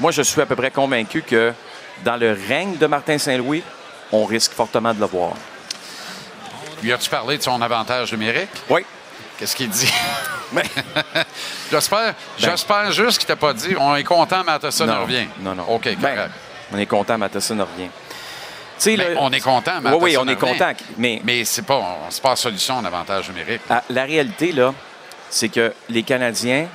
moi, 0.00 0.10
je 0.10 0.22
suis 0.22 0.40
à 0.40 0.46
peu 0.46 0.56
près 0.56 0.72
convaincu 0.72 1.22
que 1.22 1.52
dans 2.04 2.16
le 2.16 2.36
règne 2.48 2.76
de 2.76 2.86
Martin 2.88 3.18
Saint-Louis, 3.18 3.62
on 4.10 4.24
risque 4.24 4.50
fortement 4.52 4.92
de 4.92 4.98
le 4.98 5.06
voir. 5.06 5.34
Lui 6.82 6.92
as-tu 6.92 7.08
parlé 7.08 7.38
de 7.38 7.42
son 7.42 7.62
avantage 7.62 8.10
numérique? 8.12 8.50
Oui. 8.68 8.84
Qu'est-ce 9.38 9.54
qu'il 9.54 9.68
dit? 9.70 9.92
Mais- 10.52 10.64
j'espère, 11.70 12.14
j'espère 12.36 12.90
juste 12.90 13.18
qu'il 13.18 13.26
t'a 13.28 13.36
pas 13.36 13.52
dit 13.52 13.76
on 13.78 13.94
est 13.94 14.04
content, 14.04 14.42
Matheson 14.42 14.86
revient. 15.02 15.26
non, 15.40 15.54
non. 15.54 15.64
OK, 15.68 15.84
correct. 15.84 16.00
Ben, 16.00 16.30
on 16.72 16.78
est 16.78 16.86
content, 16.86 17.16
Matheson 17.16 17.58
revient. 17.58 17.90
Là- 18.96 19.04
on 19.18 19.30
est 19.32 19.40
content, 19.40 19.72
Oui, 19.76 19.82
Matheson 19.82 20.02
oui, 20.04 20.16
on 20.18 20.26
est 20.28 20.36
content. 20.36 20.72
Mais 20.98 21.20
Mais 21.24 21.44
c'est 21.44 21.62
pas, 21.62 21.98
pas 22.22 22.30
la 22.30 22.36
solution 22.36 22.82
d'avantage 22.82 23.28
numérique. 23.28 23.62
ah, 23.70 23.82
la 23.88 24.02
réalité, 24.04 24.50
là, 24.50 24.74
c'est 25.30 25.48
que 25.48 25.72
les 25.88 26.02
Canadiens 26.02 26.66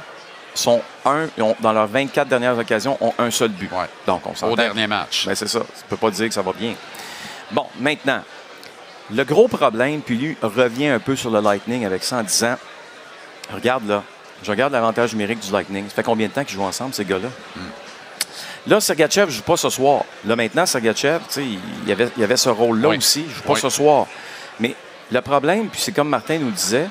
sont 0.59 0.81
un, 1.05 1.27
ont- 1.41 1.55
dans 1.59 1.73
leurs 1.73 1.87
24 1.87 2.27
dernières 2.27 2.57
occasions, 2.57 2.97
ont 3.01 3.13
un 3.17 3.31
seul 3.31 3.49
but. 3.49 3.69
Ouais. 3.71 3.85
Donc, 4.07 4.21
on. 4.25 4.47
Au 4.47 4.55
dernier 4.55 4.87
match. 4.87 5.25
Ben, 5.25 5.35
c'est 5.35 5.47
ça. 5.47 5.59
Tu 5.59 5.83
peux 5.89 5.97
pas 5.97 6.11
dire 6.11 6.27
que 6.27 6.33
ça 6.33 6.41
va 6.41 6.51
bien. 6.53 6.73
Bon, 7.51 7.65
maintenant, 7.79 8.21
le 9.11 9.23
gros 9.23 9.47
problème, 9.47 10.01
puis 10.01 10.15
lui 10.17 10.37
revient 10.41 10.87
un 10.87 10.99
peu 10.99 11.15
sur 11.15 11.29
le 11.31 11.39
Lightning 11.41 11.85
avec 11.85 12.03
ça 12.03 12.17
en 12.17 12.23
disant 12.23 12.55
Regarde 13.53 13.87
là, 13.87 14.03
je 14.43 14.51
regarde 14.51 14.71
l'avantage 14.73 15.13
numérique 15.13 15.39
du 15.39 15.51
Lightning. 15.51 15.85
Ça 15.89 15.95
fait 15.95 16.03
combien 16.03 16.27
de 16.27 16.33
temps 16.33 16.43
qu'ils 16.43 16.55
jouent 16.55 16.63
ensemble, 16.63 16.93
ces 16.93 17.05
gars-là? 17.05 17.29
Là, 18.67 18.79
Sergachev 18.79 19.25
ne 19.27 19.31
joue 19.31 19.41
pas 19.41 19.57
ce 19.57 19.69
soir. 19.69 20.03
Là, 20.25 20.35
maintenant, 20.35 20.65
Sergachev, 20.65 21.19
il 21.37 21.59
y 21.87 21.91
avait, 21.91 22.09
il 22.17 22.23
avait 22.23 22.37
ce 22.37 22.49
rôle-là 22.49 22.89
Oui. 22.89 22.97
aussi. 22.97 23.21
Il 23.21 23.29
ne 23.29 23.33
joue 23.33 23.41
pas 23.41 23.53
Oui. 23.53 23.59
ce 23.59 23.69
soir. 23.69 24.05
Mais 24.59 24.75
le 25.11 25.21
problème, 25.21 25.69
puis 25.69 25.81
c'est 25.81 25.91
comme 25.93 26.09
Martin 26.09 26.37
nous 26.37 26.51
disait, 26.51 26.87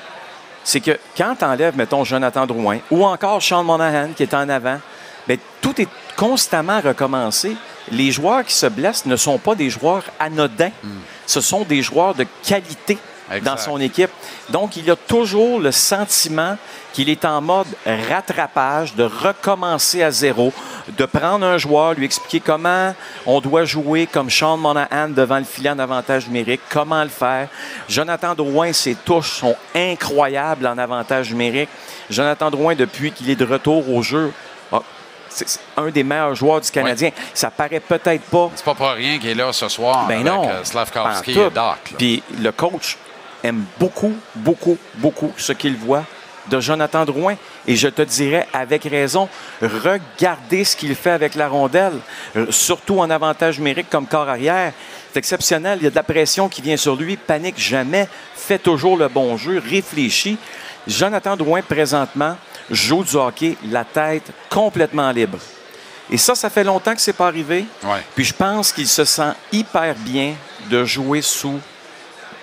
c'est 0.69 0.81
que 0.81 0.99
quand 1.17 1.35
tu 1.35 1.45
enlèves, 1.45 1.75
mettons, 1.75 2.03
Jonathan 2.03 2.45
Drouin 2.45 2.77
ou 2.91 3.03
encore 3.03 3.41
Sean 3.41 3.63
Monahan 3.63 4.09
qui 4.15 4.21
est 4.21 4.35
en 4.35 4.47
avant, 4.49 4.79
bien, 5.27 5.37
tout 5.61 5.81
est 5.81 5.87
constamment 6.15 6.79
recommencé. 6.79 7.57
Les 7.91 8.11
joueurs 8.11 8.45
qui 8.45 8.53
se 8.53 8.67
blessent 8.67 9.07
ne 9.07 9.15
sont 9.15 9.39
pas 9.39 9.55
des 9.55 9.71
joueurs 9.71 10.03
anodins. 10.19 10.69
Ce 11.25 11.41
sont 11.41 11.63
des 11.63 11.81
joueurs 11.81 12.13
de 12.13 12.23
qualité 12.43 12.99
Exact. 13.31 13.43
dans 13.43 13.57
son 13.57 13.79
équipe. 13.79 14.11
Donc, 14.51 14.75
il 14.75 14.89
a 14.91 14.95
toujours 14.95 15.59
le 15.59 15.71
sentiment 15.71 16.55
qu'il 16.93 17.09
est 17.09 17.25
en 17.25 17.41
mode 17.41 17.67
rattrapage, 17.85 18.93
de 18.93 19.03
recommencer 19.03 20.03
à 20.03 20.11
zéro, 20.11 20.53
de 20.97 21.05
prendre 21.05 21.45
un 21.45 21.57
joueur, 21.57 21.93
lui 21.93 22.05
expliquer 22.05 22.39
comment 22.39 22.93
on 23.25 23.39
doit 23.41 23.65
jouer 23.65 24.07
comme 24.07 24.29
Sean 24.29 24.57
Monahan 24.57 25.09
devant 25.09 25.37
le 25.37 25.43
filet 25.43 25.69
en 25.69 25.79
avantage 25.79 26.27
numérique, 26.27 26.61
comment 26.69 27.03
le 27.03 27.09
faire. 27.09 27.47
Jonathan 27.87 28.33
Drouin, 28.35 28.73
ses 28.73 28.95
touches 28.95 29.31
sont 29.39 29.55
incroyables 29.75 30.65
en 30.67 30.77
avantage 30.77 31.29
numérique. 31.31 31.69
Jonathan 32.09 32.49
Drouin, 32.49 32.75
depuis 32.75 33.11
qu'il 33.11 33.29
est 33.29 33.35
de 33.35 33.45
retour 33.45 33.89
au 33.93 34.01
jeu, 34.01 34.31
a- 34.71 34.81
c'est 35.29 35.59
un 35.77 35.89
des 35.89 36.03
meilleurs 36.03 36.35
joueurs 36.35 36.59
du 36.61 36.71
Canadien. 36.71 37.11
Ça 37.33 37.51
paraît 37.51 37.79
peut-être 37.79 38.23
pas 38.23 38.49
C'est 38.55 38.65
pas 38.65 38.73
pour 38.75 38.89
rien 38.89 39.19
qu'il 39.19 39.29
est 39.29 39.35
là 39.35 39.53
ce 39.53 39.67
soir 39.69 40.05
ben 40.07 40.21
avec 40.21 40.25
non. 40.25 40.49
euh, 40.49 40.63
Slavkovski 40.63 41.31
et 41.31 41.49
Doc. 41.51 41.93
Puis 41.97 42.23
le 42.41 42.51
coach 42.51 42.97
aime 43.43 43.63
beaucoup, 43.79 44.15
beaucoup, 44.35 44.77
beaucoup 44.95 45.31
ce 45.37 45.53
qu'il 45.53 45.75
voit 45.77 46.03
de 46.47 46.59
Jonathan 46.59 47.05
Drouin. 47.05 47.35
Et 47.69 47.75
je 47.75 47.87
te 47.87 48.01
dirais 48.01 48.47
avec 48.51 48.85
raison, 48.85 49.29
regardez 49.61 50.63
ce 50.63 50.75
qu'il 50.75 50.95
fait 50.95 51.11
avec 51.11 51.35
la 51.35 51.47
rondelle, 51.47 51.93
surtout 52.49 52.99
en 52.99 53.11
avantage 53.11 53.59
numérique 53.59 53.91
comme 53.91 54.07
corps 54.07 54.27
arrière. 54.27 54.73
C'est 55.13 55.19
exceptionnel. 55.19 55.77
Il 55.79 55.83
y 55.83 55.87
a 55.87 55.91
de 55.91 55.95
la 55.95 56.01
pression 56.01 56.49
qui 56.49 56.63
vient 56.63 56.77
sur 56.77 56.95
lui. 56.95 57.15
Panique 57.15 57.59
jamais. 57.59 58.07
Fait 58.35 58.57
toujours 58.57 58.97
le 58.97 59.07
bon 59.07 59.37
jeu. 59.37 59.61
Réfléchit. 59.63 60.39
Jonathan 60.87 61.37
Drouin, 61.37 61.61
présentement, 61.61 62.35
joue 62.71 63.03
du 63.03 63.15
hockey, 63.15 63.55
la 63.69 63.83
tête 63.83 64.31
complètement 64.49 65.11
libre. 65.11 65.37
Et 66.09 66.17
ça, 66.17 66.33
ça 66.33 66.49
fait 66.49 66.63
longtemps 66.63 66.95
que 66.95 67.01
c'est 67.01 67.13
pas 67.13 67.27
arrivé. 67.27 67.65
Ouais. 67.83 68.03
Puis 68.15 68.25
je 68.25 68.33
pense 68.33 68.73
qu'il 68.73 68.87
se 68.87 69.05
sent 69.05 69.33
hyper 69.51 69.93
bien 69.93 70.33
de 70.71 70.85
jouer 70.85 71.21
sous 71.21 71.59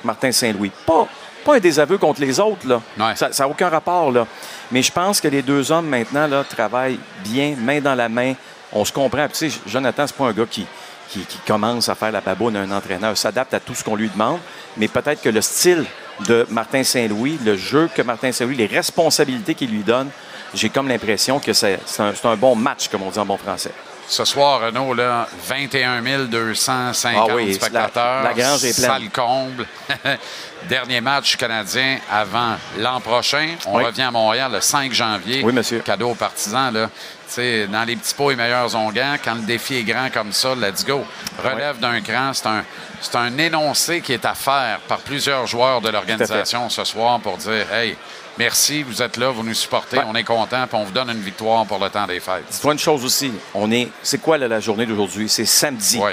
Martin 0.04 0.30
Saint-Louis. 0.30 0.70
Pas, 0.86 1.08
pas 1.46 1.56
un 1.56 1.60
désaveu 1.60 1.96
contre 1.96 2.20
les 2.20 2.38
autres, 2.40 2.66
là. 2.66 2.82
Ouais. 2.98 3.14
Ça 3.16 3.30
n'a 3.38 3.48
aucun 3.48 3.68
rapport, 3.68 4.10
là. 4.10 4.26
Mais 4.70 4.82
je 4.82 4.92
pense 4.92 5.20
que 5.20 5.28
les 5.28 5.42
deux 5.42 5.70
hommes, 5.70 5.86
maintenant, 5.86 6.26
là, 6.26 6.44
travaillent 6.44 6.98
bien, 7.24 7.54
main 7.58 7.80
dans 7.80 7.94
la 7.94 8.08
main. 8.08 8.34
On 8.72 8.84
se 8.84 8.92
comprend. 8.92 9.26
Puis, 9.28 9.38
tu 9.38 9.50
sais, 9.50 9.60
Jonathan, 9.66 10.06
c'est 10.06 10.16
pas 10.16 10.26
un 10.26 10.32
gars 10.32 10.46
qui, 10.50 10.66
qui, 11.08 11.20
qui 11.20 11.38
commence 11.46 11.88
à 11.88 11.94
faire 11.94 12.10
la 12.10 12.20
baboune 12.20 12.56
à 12.56 12.60
un 12.60 12.70
entraîneur. 12.72 13.12
Il 13.12 13.16
s'adapte 13.16 13.54
à 13.54 13.60
tout 13.60 13.74
ce 13.74 13.84
qu'on 13.84 13.96
lui 13.96 14.08
demande. 14.08 14.40
Mais 14.76 14.88
peut-être 14.88 15.22
que 15.22 15.28
le 15.28 15.40
style 15.40 15.84
de 16.26 16.46
Martin 16.50 16.82
Saint-Louis, 16.82 17.38
le 17.44 17.56
jeu 17.56 17.88
que 17.94 18.02
Martin 18.02 18.32
Saint-Louis, 18.32 18.56
les 18.56 18.66
responsabilités 18.66 19.54
qu'il 19.54 19.70
lui 19.70 19.84
donne, 19.84 20.08
j'ai 20.52 20.68
comme 20.68 20.88
l'impression 20.88 21.38
que 21.38 21.52
c'est 21.52 21.78
un, 21.98 22.12
c'est 22.14 22.26
un 22.26 22.36
bon 22.36 22.56
match, 22.56 22.88
comme 22.88 23.02
on 23.02 23.10
dit 23.10 23.18
en 23.18 23.26
bon 23.26 23.36
français. 23.36 23.72
Ce 24.08 24.24
soir, 24.24 24.60
Renaud, 24.60 24.94
là, 24.94 25.26
21 25.48 26.00
250 26.26 27.28
Ah 27.30 27.34
oui, 27.34 27.54
spectateurs. 27.54 28.22
la- 28.22 28.28
la 28.28 28.34
grange 28.34 28.64
est 28.64 28.76
pleine. 28.76 28.90
Salle 28.90 29.10
comble. 29.10 29.66
Dernier 30.68 31.00
match 31.00 31.36
canadien 31.36 31.98
avant 32.10 32.54
l'an 32.78 33.00
prochain. 33.00 33.48
On 33.66 33.78
Oui. 33.78 33.84
revient 33.84 34.02
à 34.02 34.10
Montréal 34.12 34.52
le 34.52 34.60
5 34.60 34.92
janvier. 34.92 35.42
Oui, 35.44 35.52
monsieur. 35.52 35.80
Cadeau 35.80 36.10
aux 36.10 36.14
partisans. 36.14 36.72
Là. 36.72 36.88
Tu 37.26 37.34
sais, 37.34 37.66
dans 37.66 37.82
les 37.82 37.96
petits 37.96 38.14
pots 38.14 38.30
et 38.30 38.36
meilleurs 38.36 38.74
onguents, 38.76 39.16
quand 39.24 39.34
le 39.34 39.40
défi 39.42 39.76
est 39.78 39.82
grand 39.82 40.08
comme 40.12 40.32
ça, 40.32 40.54
let's 40.54 40.84
go. 40.84 41.04
Relève 41.42 41.78
d'un 41.80 42.00
cran. 42.00 42.32
C'est 42.32 42.46
un, 42.46 42.64
c'est 43.00 43.16
un 43.16 43.36
énoncé 43.38 44.00
qui 44.00 44.12
est 44.12 44.24
à 44.24 44.34
faire 44.34 44.78
par 44.86 44.98
plusieurs 44.98 45.46
joueurs 45.48 45.80
de 45.80 45.88
l'organisation 45.88 46.68
ce 46.68 46.84
soir 46.84 47.18
pour 47.20 47.36
dire 47.38 47.72
Hey, 47.72 47.96
merci, 48.38 48.82
vous 48.82 49.02
êtes 49.02 49.16
là, 49.16 49.30
vous 49.30 49.42
nous 49.42 49.54
supportez, 49.54 49.98
on 50.06 50.14
est 50.14 50.24
content, 50.24 50.66
puis 50.66 50.76
on 50.78 50.84
vous 50.84 50.92
donne 50.92 51.10
une 51.10 51.20
victoire 51.22 51.64
pour 51.66 51.78
le 51.78 51.88
temps 51.90 52.06
des 52.06 52.20
fêtes. 52.20 52.44
Dis-toi 52.50 52.72
une 52.72 52.78
chose 52.78 53.04
aussi. 53.04 53.32
On 53.54 53.70
est. 53.70 53.88
C'est 54.02 54.18
quoi 54.20 54.38
la 54.38 54.60
journée 54.60 54.86
d'aujourd'hui? 54.86 55.28
C'est 55.28 55.44
samedi. 55.46 55.98
Oui, 56.02 56.12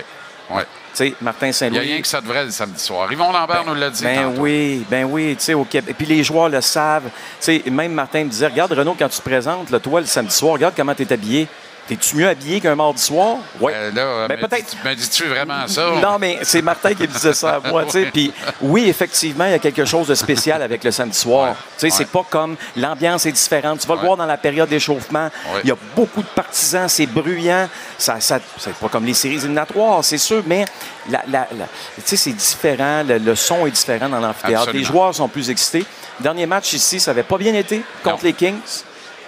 oui. 0.51 0.61
Tu 0.95 0.97
sais, 1.09 1.15
Martin 1.21 1.47
Il 1.47 1.49
n'y 1.49 1.53
Saint-Louis. 1.55 1.77
a 1.79 1.81
rien 1.81 2.01
que 2.01 2.07
ça 2.07 2.21
devrait 2.21 2.45
le 2.45 2.51
samedi 2.51 2.79
soir. 2.79 3.11
Yvon 3.11 3.31
Lambert 3.31 3.63
nous 3.65 3.73
l'a 3.73 3.89
dit. 3.89 4.03
Ben 4.03 4.25
tantôt. 4.29 4.41
oui, 4.41 4.85
ben 4.87 5.05
oui, 5.05 5.35
tu 5.35 5.45
sais, 5.45 5.53
au 5.55 5.63
Québec. 5.65 5.89
Et 5.89 5.93
puis 5.95 6.05
les 6.05 6.23
joueurs 6.23 6.49
le 6.49 6.61
savent. 6.61 7.05
Tu 7.05 7.11
sais, 7.39 7.63
même 7.71 7.93
Martin 7.93 8.23
me 8.25 8.29
disait, 8.29 8.45
regarde 8.47 8.73
Renaud, 8.73 8.95
quand 8.97 9.09
tu 9.09 9.17
te 9.17 9.23
présentes, 9.27 9.71
là, 9.71 9.79
toi, 9.79 10.01
le 10.01 10.05
samedi 10.05 10.35
soir, 10.35 10.53
regarde 10.53 10.75
comment 10.77 10.93
tu 10.93 11.01
es 11.01 11.11
habillé. 11.11 11.47
T'es-tu 11.87 12.15
mieux 12.15 12.27
habillé 12.29 12.61
qu'un 12.61 12.75
mardi 12.75 13.01
soir? 13.01 13.37
Oui. 13.59 13.71
Euh, 13.75 13.91
là, 13.91 14.27
Ben, 14.29 14.39
me 14.39 14.47
peut-être. 14.47 14.73
Me 14.85 14.93
dis-tu 14.95 15.25
vraiment 15.25 15.67
ça? 15.67 15.91
Non, 16.01 16.17
mais 16.17 16.39
c'est 16.43 16.61
Martin 16.61 16.93
qui 16.93 17.01
me 17.03 17.07
disait 17.07 17.33
ça 17.33 17.55
à 17.63 17.69
moi, 17.69 17.83
tu 17.83 17.91
sais. 17.91 18.05
Puis 18.11 18.31
oui, 18.61 18.87
effectivement, 18.87 19.45
il 19.45 19.51
y 19.51 19.55
a 19.55 19.59
quelque 19.59 19.83
chose 19.83 20.07
de 20.07 20.15
spécial 20.15 20.61
avec 20.61 20.81
le 20.83 20.91
samedi 20.91 21.17
soir. 21.17 21.49
Ouais. 21.49 21.55
Tu 21.77 21.89
sais, 21.89 21.97
c'est 21.97 22.07
pas 22.09 22.25
comme 22.29 22.55
l'ambiance 22.77 23.25
est 23.25 23.33
différente. 23.33 23.79
Tu 23.81 23.87
vas 23.87 23.95
Ouais. 23.95 23.99
le 24.01 24.05
voir 24.05 24.17
dans 24.17 24.25
la 24.25 24.37
période 24.37 24.69
d'échauffement. 24.69 25.29
Il 25.63 25.69
y 25.69 25.71
a 25.73 25.77
beaucoup 25.95 26.21
de 26.21 26.27
partisans, 26.27 26.87
c'est 26.87 27.05
bruyant. 27.05 27.67
Ça, 27.97 28.19
ça, 28.21 28.39
c'est 28.57 28.73
pas 28.75 28.87
comme 28.87 29.05
les 29.05 29.13
séries 29.13 29.35
éliminatoires, 29.35 30.03
c'est 30.05 30.17
sûr, 30.17 30.41
mais 30.47 30.63
la, 31.09 31.21
la- 31.27 31.47
la- 31.57 31.65
tu 31.97 32.01
sais, 32.05 32.15
c'est 32.15 32.31
différent. 32.31 33.03
Le, 33.05 33.17
le 33.17 33.35
son 33.35 33.67
est 33.67 33.71
différent 33.71 34.07
dans 34.07 34.19
l'amphithéâtre. 34.21 34.71
Les 34.71 34.83
joueurs 34.85 35.13
sont 35.13 35.27
plus 35.27 35.49
excités. 35.49 35.85
Dernier 36.21 36.45
match 36.45 36.71
ici, 36.73 36.99
ça 37.01 37.11
n'avait 37.11 37.23
pas 37.23 37.37
bien 37.37 37.53
été 37.53 37.83
contre 38.03 38.17
Non. 38.17 38.21
les 38.23 38.33
Kings. 38.33 38.55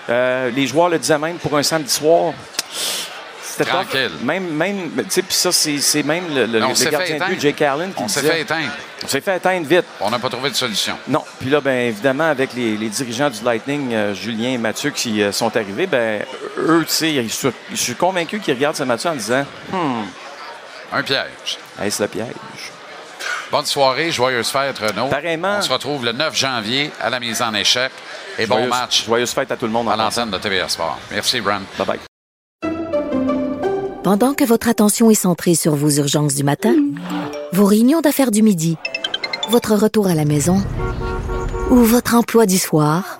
Euh, 0.10 0.52
les 0.52 0.68
joueurs 0.68 0.90
le 0.90 1.00
disaient 1.00 1.18
même 1.18 1.38
pour 1.38 1.58
un 1.58 1.64
samedi 1.64 1.90
soir. 1.92 2.34
C'était. 3.42 3.70
Tranquille. 3.70 4.12
Même, 4.22 4.50
même, 4.50 4.92
tu 4.98 5.04
sais, 5.10 5.22
puis 5.22 5.34
ça, 5.34 5.50
c'est 5.52 6.04
même 6.04 6.26
le, 6.36 6.60
gardien 6.60 7.18
de 7.18 7.26
but. 7.30 7.40
Jake 7.40 7.62
Allen, 7.62 7.94
qui 7.94 8.04
On 8.04 8.08
s'est 8.10 8.22
fait 8.22 8.42
éteindre. 8.42 8.70
On 9.02 9.08
s'est 9.08 9.22
fait 9.22 9.38
éteindre 9.38 9.66
vite. 9.66 9.86
On 10.02 10.10
n'a 10.10 10.20
pas 10.20 10.28
trouvé 10.30 10.50
de 10.50 10.56
solution. 10.56 10.98
Non. 11.08 11.24
Puis 11.40 11.50
là, 11.50 11.62
ben 11.62 11.88
évidemment, 11.88 12.26
avec 12.30 12.54
les, 12.54 12.76
les 12.76 12.90
dirigeants 12.90 13.30
du 13.30 13.42
Lightning, 13.46 13.94
euh, 13.94 14.14
Julien 14.14 14.50
et 14.50 14.58
Mathieu, 14.58 14.90
qui 14.90 15.22
euh, 15.24 15.32
sont 15.32 15.56
arrivés, 15.56 15.88
ben 15.88 16.22
eux, 16.58 16.84
tu 16.86 16.94
sais, 16.94 17.24
je 17.24 17.30
suis- 17.30 17.48
je 17.72 17.76
suis 17.78 17.96
convaincu 17.96 18.40
qu'ils 18.42 18.56
regardent 18.56 18.76
ce 18.76 18.84
match 18.84 19.06
en 19.06 19.16
disant 19.16 19.46
Hmm, 19.72 20.04
Un 20.92 21.02
piège. 21.04 21.58
est-ce 21.82 22.02
le 22.04 22.10
piège? 22.10 22.26
Bonne 23.52 23.66
soirée, 23.66 24.12
joyeuse 24.12 24.50
fête, 24.50 24.78
Renaud. 24.80 25.08
Pareillement. 25.08 25.58
On 25.60 25.62
se 25.62 25.72
retrouve 25.72 26.04
le 26.04 26.12
9 26.12 26.36
janvier 26.36 26.92
à 27.00 27.10
la 27.10 27.20
mise 27.20 27.42
en 27.42 27.54
échec. 27.54 27.92
Et 28.38 28.48
bon 28.48 28.68
match 28.68 29.06
Joyeuse 29.06 29.32
fête 29.32 29.52
à 29.52 29.56
tout 29.58 29.66
le 29.66 29.72
monde. 29.72 29.88
à 29.90 29.96
l'antenne 29.96 30.30
de 30.32 30.38
TVA 30.38 30.68
Sport. 30.68 30.98
Merci, 31.12 31.40
Bran. 31.42 31.60
Bye 31.78 31.88
bye. 31.88 32.00
Pendant 34.04 34.34
que 34.34 34.44
votre 34.44 34.68
attention 34.68 35.10
est 35.10 35.16
centrée 35.16 35.56
sur 35.56 35.76
vos 35.76 35.90
urgences 35.90 36.36
du 36.36 36.44
matin, 36.44 36.76
vos 37.54 37.66
réunions 37.66 38.02
d'affaires 38.02 38.32
du 38.32 38.42
midi, 38.44 38.78
votre 39.50 39.74
retour 39.76 40.08
à 40.08 40.16
la 40.16 40.26
maison 40.26 40.62
ou 41.72 41.78
votre 41.78 42.14
emploi 42.16 42.46
du 42.46 42.58
soir, 42.58 43.20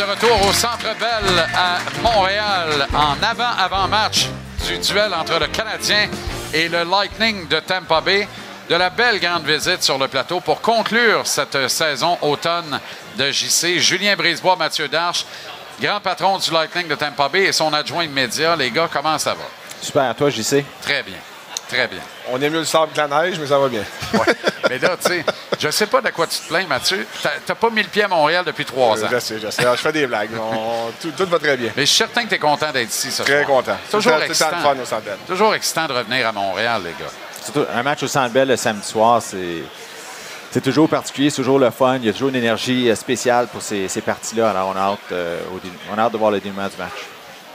De 0.00 0.04
retour 0.04 0.48
au 0.48 0.52
Centre 0.54 0.96
Bell 0.98 1.46
à 1.54 1.78
Montréal 2.00 2.86
en 2.94 3.22
avant-avant-match 3.22 4.28
du 4.66 4.78
duel 4.78 5.12
entre 5.12 5.38
le 5.38 5.46
Canadien 5.48 6.08
et 6.54 6.70
le 6.70 6.84
Lightning 6.84 7.46
de 7.46 7.60
Tampa 7.60 8.00
Bay. 8.00 8.26
De 8.70 8.76
la 8.76 8.88
belle 8.88 9.20
grande 9.20 9.44
visite 9.44 9.82
sur 9.82 9.98
le 9.98 10.08
plateau 10.08 10.40
pour 10.40 10.62
conclure 10.62 11.26
cette 11.26 11.68
saison 11.68 12.16
automne 12.22 12.80
de 13.18 13.30
JC. 13.30 13.78
Julien 13.78 14.16
Brisebois, 14.16 14.56
Mathieu 14.56 14.88
Darche, 14.88 15.26
grand 15.78 16.00
patron 16.00 16.38
du 16.38 16.50
Lightning 16.50 16.88
de 16.88 16.94
Tampa 16.94 17.28
Bay 17.28 17.44
et 17.44 17.52
son 17.52 17.70
adjoint 17.74 18.04
immédiat. 18.04 18.56
Les 18.56 18.70
gars, 18.70 18.88
comment 18.90 19.18
ça 19.18 19.34
va? 19.34 19.44
Super, 19.82 20.14
toi, 20.14 20.30
sais. 20.30 20.64
Très 20.80 21.02
bien. 21.02 21.18
Très 21.68 21.88
bien. 21.88 22.00
On 22.32 22.40
est 22.40 22.48
mieux 22.50 22.60
le 22.60 22.64
sable 22.64 22.92
que 22.92 22.98
la 22.98 23.08
neige, 23.08 23.38
mais 23.40 23.46
ça 23.46 23.58
va 23.58 23.68
bien. 23.68 23.82
Ouais. 24.14 24.34
Mais 24.68 24.78
là, 24.78 24.96
tu 25.02 25.08
sais, 25.08 25.24
je 25.58 25.68
sais 25.70 25.86
pas 25.86 26.00
de 26.00 26.10
quoi 26.10 26.26
tu 26.28 26.38
te 26.38 26.46
plains, 26.48 26.66
Mathieu. 26.66 27.04
T'as- 27.44 27.54
pas 27.56 27.70
mis 27.70 27.82
le 27.82 27.88
pied 27.88 28.04
à 28.04 28.08
Montréal 28.08 28.44
depuis 28.44 28.64
trois 28.64 29.02
ans. 29.02 29.08
Je 29.10 29.18
sais, 29.18 29.38
je 29.40 29.50
sais. 29.50 29.62
Je 29.62 29.76
fais 29.76 29.92
des 29.92 30.06
blagues. 30.06 30.30
On- 30.40 30.90
tout, 31.00 31.10
tout 31.16 31.26
va 31.28 31.38
très 31.38 31.56
bien. 31.56 31.70
Mais 31.76 31.82
je 31.82 31.88
suis 31.88 31.96
certain 31.98 32.22
que 32.24 32.28
tu 32.28 32.34
es 32.34 32.38
content 32.38 32.70
d'être 32.72 32.88
ici 32.88 33.10
ce 33.10 33.22
Très 33.22 33.44
soir. 33.44 33.56
content. 33.58 33.76
Toujours 33.90 34.14
excitant. 34.22 34.50
le 34.76 34.84
fun 34.84 34.96
au. 34.98 35.26
Toujours 35.32 35.54
excitant 35.54 35.86
de 35.86 35.92
revenir 35.92 36.26
à 36.28 36.32
Montréal, 36.32 36.82
les 36.84 36.90
gars. 36.90 37.10
Surtout, 37.42 37.64
un 37.74 37.82
match 37.82 38.02
au 38.02 38.06
Centre 38.06 38.32
Bell 38.32 38.48
le 38.48 38.56
samedi 38.56 38.86
soir, 38.86 39.20
c'est. 39.22 39.62
C'est 40.52 40.60
toujours 40.60 40.88
particulier, 40.88 41.30
c'est 41.30 41.36
toujours 41.36 41.60
le 41.60 41.70
fun. 41.70 41.96
Il 41.96 42.06
y 42.06 42.08
a 42.08 42.12
toujours 42.12 42.28
une 42.30 42.34
énergie 42.36 42.90
euh, 42.90 42.96
spéciale 42.96 43.46
pour 43.46 43.62
ces, 43.62 43.86
ces 43.86 44.00
parties-là. 44.00 44.50
Alors, 44.50 44.68
on 44.74 44.76
a, 44.76 44.80
hâte, 44.80 44.98
euh, 45.12 45.38
on 45.94 45.96
a 45.98 46.02
hâte 46.02 46.12
de 46.12 46.18
voir 46.18 46.32
le 46.32 46.40
dénouement 46.40 46.66
du 46.68 46.76
match. 46.76 46.90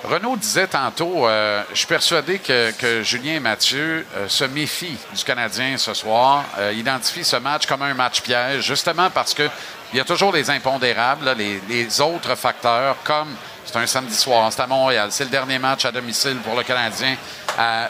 Renaud 0.05 0.37
disait 0.37 0.67
tantôt, 0.67 1.27
euh, 1.27 1.63
je 1.71 1.77
suis 1.79 1.87
persuadé 1.87 2.37
que, 2.37 2.71
que 2.71 3.01
Julien 3.01 3.35
et 3.35 3.39
Mathieu 3.39 4.05
euh, 4.15 4.27
se 4.27 4.43
méfient 4.43 4.97
du 5.15 5.23
Canadien 5.23 5.77
ce 5.77 5.95
soir, 5.95 6.43
euh, 6.59 6.73
identifient 6.73 7.23
ce 7.23 7.37
match 7.37 7.65
comme 7.65 7.81
un 7.81 7.93
match 7.95 8.21
piège, 8.21 8.63
justement 8.63 9.09
parce 9.09 9.33
que 9.33 9.49
il 9.93 9.97
y 9.97 9.99
a 9.99 10.03
toujours 10.03 10.31
des 10.31 10.49
impondérables, 10.49 11.33
les, 11.37 11.59
les 11.67 12.01
autres 12.01 12.35
facteurs, 12.35 12.97
comme 13.03 13.29
c'est 13.65 13.77
un 13.77 13.87
samedi 13.87 14.15
soir, 14.15 14.51
c'est 14.51 14.61
à 14.61 14.67
Montréal, 14.67 15.07
c'est 15.09 15.23
le 15.23 15.29
dernier 15.31 15.57
match 15.57 15.85
à 15.85 15.91
domicile 15.91 16.37
pour 16.43 16.55
le 16.55 16.63
Canadien 16.63 17.15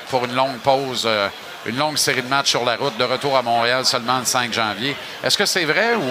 pour 0.09 0.23
une 0.23 0.35
longue 0.35 0.59
pause, 0.59 1.03
euh, 1.05 1.27
une 1.65 1.77
longue 1.77 1.97
série 1.97 2.21
de 2.21 2.27
matchs 2.27 2.51
sur 2.51 2.63
la 2.63 2.77
route, 2.77 2.95
de 2.97 3.03
retour 3.03 3.35
à 3.35 3.41
Montréal 3.41 3.85
seulement 3.85 4.19
le 4.19 4.25
5 4.25 4.53
janvier. 4.53 4.95
Est-ce 5.23 5.37
que 5.37 5.45
c'est 5.45 5.65
vrai 5.65 5.95
ou 5.95 6.03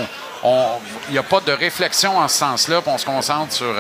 il 1.09 1.13
n'y 1.13 1.19
a 1.19 1.23
pas 1.23 1.41
de 1.41 1.53
réflexion 1.53 2.19
en 2.19 2.29
ce 2.29 2.37
sens-là, 2.37 2.83
puis 2.83 2.91
on 2.93 2.99
se 2.99 3.07
concentre 3.07 3.53
sur... 3.53 3.75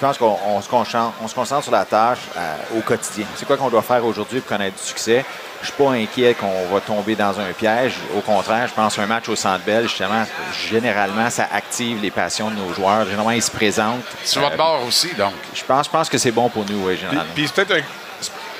Je 0.00 0.06
pense 0.06 0.16
qu'on 0.16 0.38
on 0.46 0.62
se, 0.62 0.68
concentre, 0.68 1.12
on 1.22 1.28
se 1.28 1.34
concentre 1.34 1.64
sur 1.64 1.72
la 1.72 1.84
tâche 1.84 2.20
euh, 2.34 2.78
au 2.78 2.80
quotidien. 2.80 3.26
C'est 3.36 3.44
quoi 3.44 3.58
qu'on 3.58 3.68
doit 3.68 3.82
faire 3.82 4.02
aujourd'hui 4.06 4.40
pour 4.40 4.48
connaître 4.48 4.80
du 4.80 4.82
succès? 4.88 5.22
Je 5.60 5.66
suis 5.66 5.74
pas 5.76 5.90
inquiet 5.90 6.32
qu'on 6.32 6.72
va 6.72 6.80
tomber 6.80 7.14
dans 7.14 7.38
un 7.38 7.52
piège. 7.52 7.92
Au 8.16 8.20
contraire, 8.22 8.66
je 8.66 8.72
pense 8.72 8.96
qu'un 8.96 9.04
match 9.04 9.28
au 9.28 9.36
Centre 9.36 9.62
Bell, 9.62 9.82
justement, 9.82 10.24
généralement, 10.70 11.28
ça 11.28 11.48
active 11.52 12.00
les 12.00 12.10
passions 12.10 12.48
de 12.50 12.54
nos 12.56 12.72
joueurs. 12.72 13.04
Généralement, 13.04 13.32
ils 13.32 13.42
se 13.42 13.50
présentent. 13.50 14.00
sur 14.24 14.40
votre 14.40 14.54
Euh, 14.54 14.56
bord 14.56 14.80
aussi, 14.88 15.08
donc. 15.18 15.34
Je 15.54 15.62
pense, 15.64 15.84
je 15.84 15.90
pense 15.90 16.08
que 16.08 16.16
c'est 16.16 16.32
bon 16.32 16.48
pour 16.48 16.64
nous, 16.64 16.86
oui, 16.86 16.96
généralement. 16.96 17.24
puis 17.34 17.46
c'est 17.46 17.62
peut-être 17.66 17.82
un. 17.82 17.86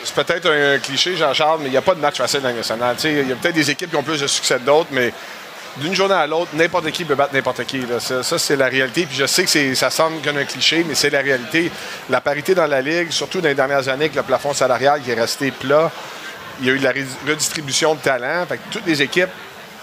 C'est 0.05 0.15
peut-être 0.15 0.51
un 0.51 0.79
cliché, 0.79 1.17
Jean-Charles, 1.17 1.61
mais 1.61 1.67
il 1.69 1.73
n'y 1.73 1.77
a 1.79 1.83
pas 1.83 1.95
de 1.95 2.01
match 2.01 2.17
facile 2.19 2.41
dans 2.41 2.49
le 2.49 2.55
national. 2.57 2.97
Tu 2.97 3.03
sais, 3.03 3.13
Il 3.23 3.29
y 3.29 3.33
a 3.33 3.37
peut-être 3.37 3.55
des 3.55 3.71
équipes 3.71 3.91
qui 3.91 3.97
ont 3.97 4.03
plus 4.03 4.21
de 4.21 4.27
succès 4.27 4.55
que 4.57 4.61
d'autres, 4.65 4.89
mais 4.93 5.13
d'une 5.77 5.95
journée 5.95 6.15
à 6.15 6.27
l'autre, 6.27 6.51
n'importe 6.55 6.91
qui 6.91 7.05
peut 7.05 7.15
battre 7.15 7.33
n'importe 7.35 7.65
qui. 7.65 7.83
Ça, 8.01 8.39
c'est 8.39 8.57
la 8.57 8.67
réalité. 8.67 9.07
Puis 9.07 9.17
je 9.17 9.27
sais 9.27 9.45
que 9.45 9.75
ça 9.75 9.91
semble 9.91 10.21
comme 10.23 10.37
un 10.37 10.45
cliché, 10.45 10.85
mais 10.87 10.95
c'est 10.95 11.11
la 11.11 11.21
réalité. 11.21 11.71
La 12.09 12.21
parité 12.21 12.55
dans 12.55 12.67
la 12.67 12.81
Ligue, 12.83 13.11
surtout 13.11 13.41
dans 13.41 13.49
les 13.49 13.55
dernières 13.55 13.89
années, 13.89 14.07
avec 14.07 14.15
le 14.15 14.23
plafond 14.23 14.53
salarial 14.53 15.01
qui 15.03 15.11
est 15.11 15.21
resté 15.21 15.51
plat, 15.51 15.91
il 16.61 16.67
y 16.67 16.71
a 16.71 16.73
eu 16.73 16.79
la 16.79 16.93
redistribution 17.27 17.95
de 17.95 18.01
talent. 18.01 18.45
Fait 18.47 18.57
que 18.57 18.63
toutes 18.73 18.87
les 18.87 19.01
équipes, 19.01 19.31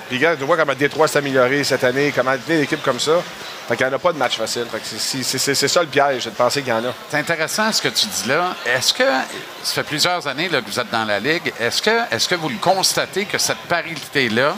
puis 0.10 0.18
regarde, 0.18 0.38
tu 0.40 0.46
vois 0.46 0.56
comment 0.58 0.74
Détroit 0.76 1.08
s'est 1.08 1.18
amélioré 1.18 1.64
cette 1.64 1.84
année, 1.84 2.14
comment 2.16 2.36
plein 2.38 2.60
d'équipes 2.60 2.84
comme 2.84 3.00
ça. 3.00 3.22
Fait 3.68 3.76
qu'il 3.76 3.86
n'y 3.86 3.92
en 3.92 3.96
a 3.96 4.00
pas 4.00 4.14
de 4.14 4.18
match 4.18 4.38
facile. 4.38 4.66
C'est- 4.82 5.68
ça 5.68 5.82
le 5.82 5.88
piège, 5.88 6.24
de 6.24 6.30
penser 6.30 6.62
qu'il 6.62 6.70
y 6.70 6.74
en 6.74 6.86
a. 6.86 6.94
C'est 7.10 7.18
intéressant 7.18 7.70
ce 7.74 7.82
que 7.82 7.90
tu 7.90 8.06
dis 8.06 8.30
là. 8.30 8.56
Est-ce 8.66 8.94
que, 8.94 9.04
ça 9.04 9.74
fait 9.74 9.84
plusieurs 9.84 10.26
années 10.26 10.48
que 10.48 10.56
vous 10.66 10.80
êtes 10.80 10.90
dans 10.90 11.04
la 11.04 11.20
Ligue, 11.20 11.52
est-ce 11.60 11.82
que, 11.82 12.16
est 12.16 12.28
que 12.28 12.36
vous 12.36 12.48
le 12.48 12.56
constatez 12.62 13.26
que 13.26 13.38
cette 13.38 13.58
parité-là, 13.68 14.56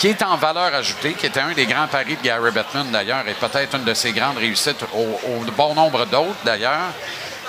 qui 0.00 0.08
est 0.08 0.22
en 0.22 0.34
valeur 0.38 0.74
ajoutée, 0.74 1.12
qui 1.12 1.26
était 1.26 1.40
un 1.40 1.52
des 1.52 1.66
grands 1.66 1.86
paris 1.86 2.16
de 2.16 2.22
Gary 2.22 2.50
Bettman 2.50 2.90
d'ailleurs, 2.90 3.28
et 3.28 3.34
peut-être 3.34 3.76
une 3.76 3.84
de 3.84 3.92
ses 3.92 4.12
grandes 4.12 4.38
réussites 4.38 4.82
au, 4.94 5.44
bon 5.54 5.74
nombre 5.74 6.06
d'autres 6.06 6.40
d'ailleurs, 6.42 6.94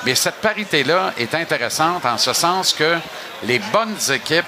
mais 0.04 0.16
cette 0.16 0.36
parité-là 0.36 1.14
est 1.18 1.34
intéressante 1.34 2.06
en 2.06 2.18
ce 2.18 2.34
sens 2.34 2.74
que 2.74 2.98
les 3.44 3.60
bonnes 3.60 3.96
équipes 4.12 4.46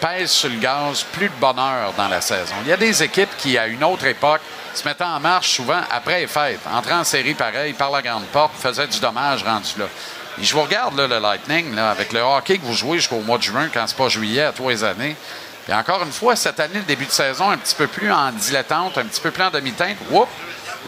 pèsent 0.00 0.32
sur 0.32 0.48
le 0.48 0.56
gaz 0.56 1.04
plus 1.12 1.28
de 1.28 1.34
bonheur 1.40 1.92
dans 1.96 2.08
la 2.08 2.20
saison. 2.20 2.54
Il 2.62 2.68
y 2.68 2.72
a 2.72 2.76
des 2.76 3.04
équipes 3.04 3.36
qui, 3.38 3.56
à 3.56 3.68
une 3.68 3.84
autre 3.84 4.06
époque, 4.06 4.40
se 4.74 4.86
mettaient 4.86 5.04
en 5.04 5.20
marche 5.20 5.50
souvent 5.50 5.80
après 5.88 6.22
les 6.22 6.26
fêtes, 6.26 6.58
entraient 6.74 6.94
en 6.94 7.04
série 7.04 7.34
pareil, 7.34 7.74
par 7.74 7.92
la 7.92 8.02
grande 8.02 8.26
porte, 8.26 8.54
faisaient 8.60 8.88
du 8.88 8.98
dommage 8.98 9.44
rendu 9.44 9.70
là. 9.78 9.86
Et 10.38 10.44
je 10.44 10.52
vous 10.52 10.62
regarde, 10.62 10.98
là, 10.98 11.06
le 11.06 11.18
Lightning, 11.20 11.78
avec 11.78 12.12
le 12.12 12.20
hockey 12.20 12.58
que 12.58 12.64
vous 12.64 12.74
jouez 12.74 12.98
jusqu'au 12.98 13.20
mois 13.20 13.38
de 13.38 13.44
juin, 13.44 13.68
quand 13.72 13.86
c'est 13.86 13.96
pas 13.96 14.08
juillet, 14.08 14.42
à 14.42 14.52
tous 14.52 14.68
les 14.68 14.82
années. 14.82 15.16
Et 15.68 15.74
encore 15.74 16.02
une 16.02 16.12
fois, 16.12 16.36
cette 16.36 16.60
année, 16.60 16.76
le 16.78 16.82
début 16.82 17.06
de 17.06 17.10
saison, 17.10 17.50
un 17.50 17.56
petit 17.58 17.74
peu 17.74 17.86
plus 17.86 18.10
en 18.12 18.30
dilettante, 18.30 18.98
un 18.98 19.04
petit 19.04 19.20
peu 19.20 19.30
plus 19.30 19.42
en 19.42 19.50
demi-teinte. 19.50 19.96
Whoop! 20.10 20.28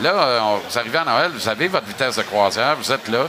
Là, 0.00 0.10
euh, 0.14 0.40
vous 0.68 0.78
arrivez 0.78 0.98
à 0.98 1.04
Noël, 1.04 1.32
vous 1.34 1.48
avez 1.48 1.66
votre 1.66 1.86
vitesse 1.86 2.14
de 2.16 2.22
croisière, 2.22 2.76
vous 2.76 2.92
êtes 2.92 3.08
là. 3.08 3.26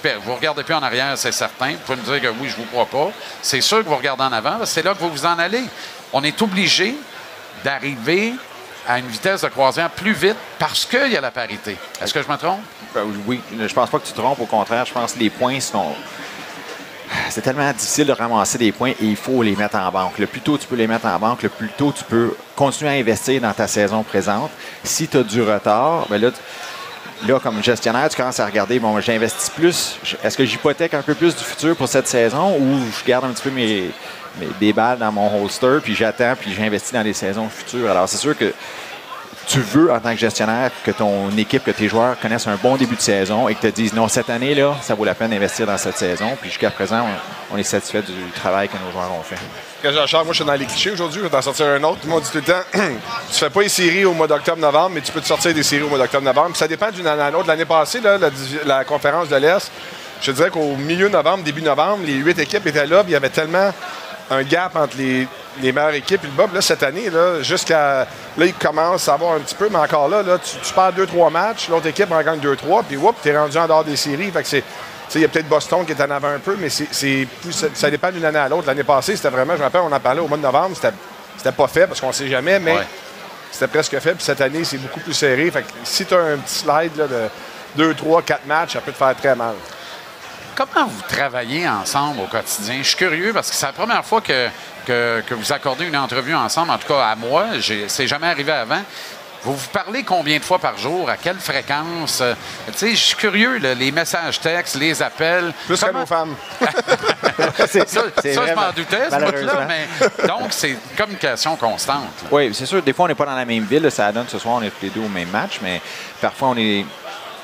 Per- 0.00 0.14
vous 0.22 0.30
ne 0.30 0.36
regardez 0.36 0.62
plus 0.62 0.74
en 0.74 0.82
arrière, 0.82 1.18
c'est 1.18 1.32
certain. 1.32 1.72
Vous 1.72 1.78
pouvez 1.78 1.96
me 1.98 2.02
dire 2.04 2.20
que 2.30 2.36
oui, 2.38 2.48
je 2.48 2.56
ne 2.56 2.62
vous 2.62 2.70
crois 2.70 2.86
pas. 2.86 3.10
C'est 3.40 3.60
sûr 3.60 3.78
que 3.78 3.88
vous 3.88 3.96
regardez 3.96 4.22
en 4.22 4.32
avant, 4.32 4.64
c'est 4.64 4.84
là 4.84 4.94
que 4.94 5.00
vous 5.00 5.10
vous 5.10 5.26
en 5.26 5.36
allez. 5.40 5.64
On 6.12 6.22
est 6.22 6.40
obligé 6.40 6.94
d'arriver 7.64 8.34
à 8.86 8.98
une 9.00 9.06
vitesse 9.08 9.40
de 9.42 9.48
croisière 9.48 9.90
plus 9.90 10.12
vite 10.12 10.36
parce 10.60 10.84
qu'il 10.84 11.08
y 11.10 11.16
a 11.16 11.20
la 11.20 11.30
parité. 11.32 11.76
Est-ce 12.00 12.14
que 12.14 12.22
je 12.22 12.28
me 12.28 12.36
trompe? 12.36 12.60
Ben 12.94 13.02
oui, 13.26 13.40
je 13.58 13.74
pense 13.74 13.90
pas 13.90 13.98
que 13.98 14.06
tu 14.06 14.12
te 14.12 14.18
trompes. 14.20 14.38
Au 14.40 14.46
contraire, 14.46 14.84
je 14.86 14.92
pense 14.92 15.14
que 15.14 15.18
les 15.18 15.30
points 15.30 15.58
sont. 15.60 15.94
C'est 17.30 17.42
tellement 17.42 17.70
difficile 17.72 18.06
de 18.06 18.12
ramasser 18.12 18.58
des 18.58 18.72
points 18.72 18.90
et 18.90 18.96
il 19.04 19.16
faut 19.16 19.42
les 19.42 19.56
mettre 19.56 19.76
en 19.76 19.90
banque. 19.90 20.18
Le 20.18 20.26
plus 20.26 20.40
tôt 20.40 20.58
tu 20.58 20.66
peux 20.66 20.76
les 20.76 20.86
mettre 20.86 21.06
en 21.06 21.18
banque, 21.18 21.42
le 21.42 21.48
plus 21.48 21.68
tôt 21.68 21.92
tu 21.96 22.04
peux 22.04 22.34
continuer 22.56 22.90
à 22.90 22.94
investir 22.94 23.40
dans 23.40 23.52
ta 23.52 23.66
saison 23.66 24.02
présente. 24.02 24.50
Si 24.84 25.08
tu 25.08 25.16
as 25.18 25.22
du 25.22 25.42
retard, 25.42 26.06
ben 26.08 26.20
là, 26.20 26.30
là, 27.26 27.38
comme 27.40 27.62
gestionnaire, 27.62 28.08
tu 28.08 28.16
commences 28.16 28.40
à 28.40 28.46
regarder, 28.46 28.78
bon, 28.78 29.00
j'investis 29.00 29.50
plus. 29.50 29.96
Est-ce 30.24 30.36
que 30.36 30.44
j'hypothèque 30.44 30.94
un 30.94 31.02
peu 31.02 31.14
plus 31.14 31.34
du 31.36 31.42
futur 31.44 31.76
pour 31.76 31.88
cette 31.88 32.08
saison 32.08 32.56
ou 32.58 32.78
je 32.98 33.04
garde 33.08 33.24
un 33.24 33.30
petit 33.30 33.42
peu 33.44 33.50
mes, 33.50 33.90
mes- 34.40 34.48
des 34.60 34.72
balles 34.72 34.98
dans 34.98 35.12
mon 35.12 35.42
holster, 35.44 35.78
puis 35.82 35.94
j'attends, 35.94 36.34
puis 36.38 36.52
j'investis 36.52 36.92
dans 36.92 37.02
les 37.02 37.12
saisons 37.12 37.48
futures? 37.48 37.90
Alors, 37.90 38.08
c'est 38.08 38.16
sûr 38.18 38.36
que 38.36 38.52
tu 39.46 39.60
veux, 39.60 39.92
en 39.92 40.00
tant 40.00 40.12
que 40.12 40.18
gestionnaire, 40.18 40.70
que 40.84 40.90
ton 40.90 41.30
équipe, 41.36 41.64
que 41.64 41.70
tes 41.70 41.88
joueurs 41.88 42.18
connaissent 42.18 42.46
un 42.46 42.56
bon 42.56 42.76
début 42.76 42.96
de 42.96 43.00
saison 43.00 43.48
et 43.48 43.54
que 43.54 43.60
te 43.60 43.66
disent 43.68 43.92
non, 43.92 44.08
cette 44.08 44.30
année, 44.30 44.54
là, 44.54 44.76
ça 44.82 44.94
vaut 44.94 45.04
la 45.04 45.14
peine 45.14 45.30
d'investir 45.30 45.66
dans 45.66 45.78
cette 45.78 45.98
saison. 45.98 46.36
Puis 46.40 46.50
jusqu'à 46.50 46.70
présent, 46.70 47.06
on, 47.52 47.56
est 47.56 47.62
satisfait 47.62 48.02
du 48.02 48.12
travail 48.34 48.68
que 48.68 48.76
nos 48.84 48.92
joueurs 48.92 49.12
ont 49.12 49.22
fait. 49.22 49.36
Jean-Charles, 49.84 50.24
moi, 50.24 50.32
je 50.32 50.38
suis 50.38 50.44
dans 50.44 50.54
les 50.54 50.64
clichés 50.64 50.92
aujourd'hui, 50.92 51.18
je 51.18 51.24
vais 51.24 51.30
t'en 51.30 51.42
sortir 51.42 51.66
un 51.66 51.82
autre. 51.82 52.00
Tout 52.00 52.08
le 52.08 52.20
dit 52.20 52.30
tout 52.30 52.38
le 52.38 52.42
temps, 52.44 52.62
tu 53.32 53.38
fais 53.38 53.50
pas 53.50 53.62
les 53.62 53.68
séries 53.68 54.04
au 54.04 54.14
mois 54.14 54.28
d'octobre-novembre, 54.28 54.92
mais 54.94 55.00
tu 55.00 55.12
peux 55.12 55.20
te 55.20 55.26
sortir 55.26 55.52
des 55.52 55.62
séries 55.62 55.82
au 55.82 55.88
mois 55.88 55.98
d'octobre-novembre. 55.98 56.56
Ça 56.56 56.68
dépend 56.68 56.90
d'une 56.90 57.06
année 57.06 57.22
à 57.22 57.30
l'autre. 57.30 57.48
L'année 57.48 57.64
passée, 57.64 58.00
là, 58.00 58.18
la, 58.64 58.84
conférence 58.84 59.28
de 59.28 59.36
l'Est, 59.36 59.70
je 60.20 60.30
dirais 60.30 60.50
qu'au 60.50 60.76
milieu 60.76 61.08
novembre, 61.08 61.42
début 61.42 61.62
novembre, 61.62 62.04
les 62.06 62.14
huit 62.14 62.38
équipes 62.38 62.66
étaient 62.66 62.86
là, 62.86 63.02
puis 63.02 63.10
il 63.10 63.14
y 63.14 63.16
avait 63.16 63.28
tellement 63.28 63.72
un 64.32 64.42
gap 64.42 64.74
entre 64.76 64.96
les, 64.96 65.26
les 65.60 65.72
meilleures 65.72 65.94
équipes 65.94 66.22
et 66.24 66.26
le. 66.26 66.32
Puis 66.46 66.54
Là, 66.54 66.60
cette 66.60 66.82
année, 66.82 67.10
là, 67.10 67.42
jusqu'à. 67.42 68.06
Là, 68.36 68.46
ils 68.46 68.54
commencent 68.54 69.08
à 69.08 69.14
avoir 69.14 69.34
un 69.34 69.40
petit 69.40 69.54
peu, 69.54 69.68
mais 69.70 69.78
encore 69.78 70.08
là, 70.08 70.22
là 70.22 70.38
tu, 70.38 70.56
tu 70.62 70.72
perds 70.72 70.92
deux, 70.94 71.06
trois 71.06 71.28
matchs, 71.30 71.68
l'autre 71.68 71.86
équipe 71.86 72.10
en 72.10 72.22
gagne 72.22 72.38
deux, 72.40 72.56
trois, 72.56 72.82
puis 72.82 72.96
whoop, 72.96 73.16
t'es 73.22 73.36
rendu 73.36 73.56
en 73.58 73.66
dehors 73.66 73.84
des 73.84 73.96
séries. 73.96 74.30
Fait 74.30 74.42
que 74.42 74.48
c'est. 74.48 74.62
tu 75.10 75.18
Il 75.18 75.20
y 75.20 75.24
a 75.24 75.28
peut-être 75.28 75.48
Boston 75.48 75.84
qui 75.84 75.92
est 75.92 76.00
en 76.02 76.10
avant 76.10 76.28
un 76.28 76.38
peu, 76.38 76.56
mais 76.58 76.70
c'est, 76.70 76.88
c'est 76.90 77.26
plus- 77.42 77.52
ça, 77.52 77.66
ça 77.74 77.90
dépend 77.90 78.10
d'une 78.10 78.24
année 78.24 78.38
à 78.38 78.48
l'autre. 78.48 78.66
L'année 78.66 78.84
passée, 78.84 79.16
c'était 79.16 79.28
vraiment, 79.28 79.52
je 79.54 79.58
me 79.58 79.64
rappelle, 79.64 79.82
on 79.82 79.92
en 79.92 80.00
parlait 80.00 80.20
au 80.20 80.28
mois 80.28 80.38
de 80.38 80.42
novembre, 80.42 80.74
c'était, 80.74 80.94
c'était 81.36 81.52
pas 81.52 81.68
fait 81.68 81.86
parce 81.86 82.00
qu'on 82.00 82.12
sait 82.12 82.28
jamais, 82.28 82.58
mais 82.58 82.72
Ouais. 82.76 82.86
c'était 83.50 83.66
presque 83.68 83.98
fait. 83.98 84.14
Puis 84.14 84.24
cette 84.24 84.40
année, 84.40 84.64
c'est 84.64 84.78
beaucoup 84.78 85.00
plus 85.00 85.12
serré. 85.14 85.50
Fait 85.50 85.62
que 85.62 85.68
si 85.84 86.06
tu 86.06 86.14
as 86.14 86.18
un 86.20 86.36
petit 86.38 86.60
slide 86.60 86.96
là, 86.96 87.06
de 87.06 87.28
2, 87.76 87.94
3, 87.94 88.22
4 88.22 88.46
matchs, 88.46 88.72
ça 88.72 88.80
peut 88.80 88.92
te 88.92 88.96
faire 88.98 89.14
très 89.16 89.34
mal. 89.34 89.54
Comment 90.54 90.86
vous 90.86 91.02
travaillez 91.08 91.66
ensemble 91.68 92.20
au 92.20 92.26
quotidien? 92.26 92.76
Je 92.82 92.88
suis 92.88 92.96
curieux 92.96 93.32
parce 93.32 93.50
que 93.50 93.56
c'est 93.56 93.66
la 93.66 93.72
première 93.72 94.04
fois 94.04 94.20
que, 94.20 94.48
que, 94.86 95.22
que 95.26 95.34
vous 95.34 95.52
accordez 95.52 95.86
une 95.86 95.96
entrevue 95.96 96.34
ensemble, 96.34 96.70
en 96.70 96.78
tout 96.78 96.88
cas 96.88 97.04
à 97.06 97.14
moi. 97.16 97.46
C'est 97.88 98.06
jamais 98.06 98.26
arrivé 98.28 98.52
avant. 98.52 98.82
Vous 99.44 99.56
vous 99.56 99.68
parlez 99.72 100.04
combien 100.04 100.38
de 100.38 100.44
fois 100.44 100.60
par 100.60 100.78
jour? 100.78 101.10
À 101.10 101.16
quelle 101.16 101.38
fréquence? 101.38 102.20
Euh, 102.20 102.34
tu 102.68 102.72
sais, 102.78 102.90
je 102.90 102.94
suis 102.96 103.16
curieux, 103.16 103.58
là, 103.58 103.74
les 103.74 103.90
messages 103.90 104.38
textes, 104.38 104.76
les 104.76 105.02
appels. 105.02 105.52
Plus 105.66 105.80
que 105.80 105.84
Comment- 105.86 105.98
nos 106.00 106.06
femmes. 106.06 106.36
C'est- 107.66 107.88
Ça, 107.88 108.02
ça, 108.14 108.46
je 108.46 108.54
m'en 108.54 108.70
doutais, 108.70 109.10
ce 109.10 109.16
bout-là, 109.16 109.66
mais 109.66 110.26
donc, 110.28 110.42
c'est 110.50 110.70
une 110.70 110.78
communication 110.96 111.56
constante. 111.56 112.02
là. 112.22 112.28
Oui, 112.30 112.54
c'est 112.54 112.66
sûr, 112.66 112.82
des 112.82 112.92
fois, 112.92 113.06
on 113.06 113.08
n'est 113.08 113.16
pas 113.16 113.26
dans 113.26 113.34
la 113.34 113.44
même 113.44 113.64
ville. 113.64 113.82
là, 113.82 113.90
Ça 113.90 114.12
donne 114.12 114.28
ce 114.28 114.38
soir, 114.38 114.54
on 114.58 114.62
est 114.62 114.70
tous 114.70 114.82
les 114.84 114.90
deux 114.90 115.00
au 115.00 115.08
même 115.08 115.30
match, 115.30 115.58
mais 115.60 115.80
parfois, 116.20 116.48
on 116.50 116.56
est 116.56 116.86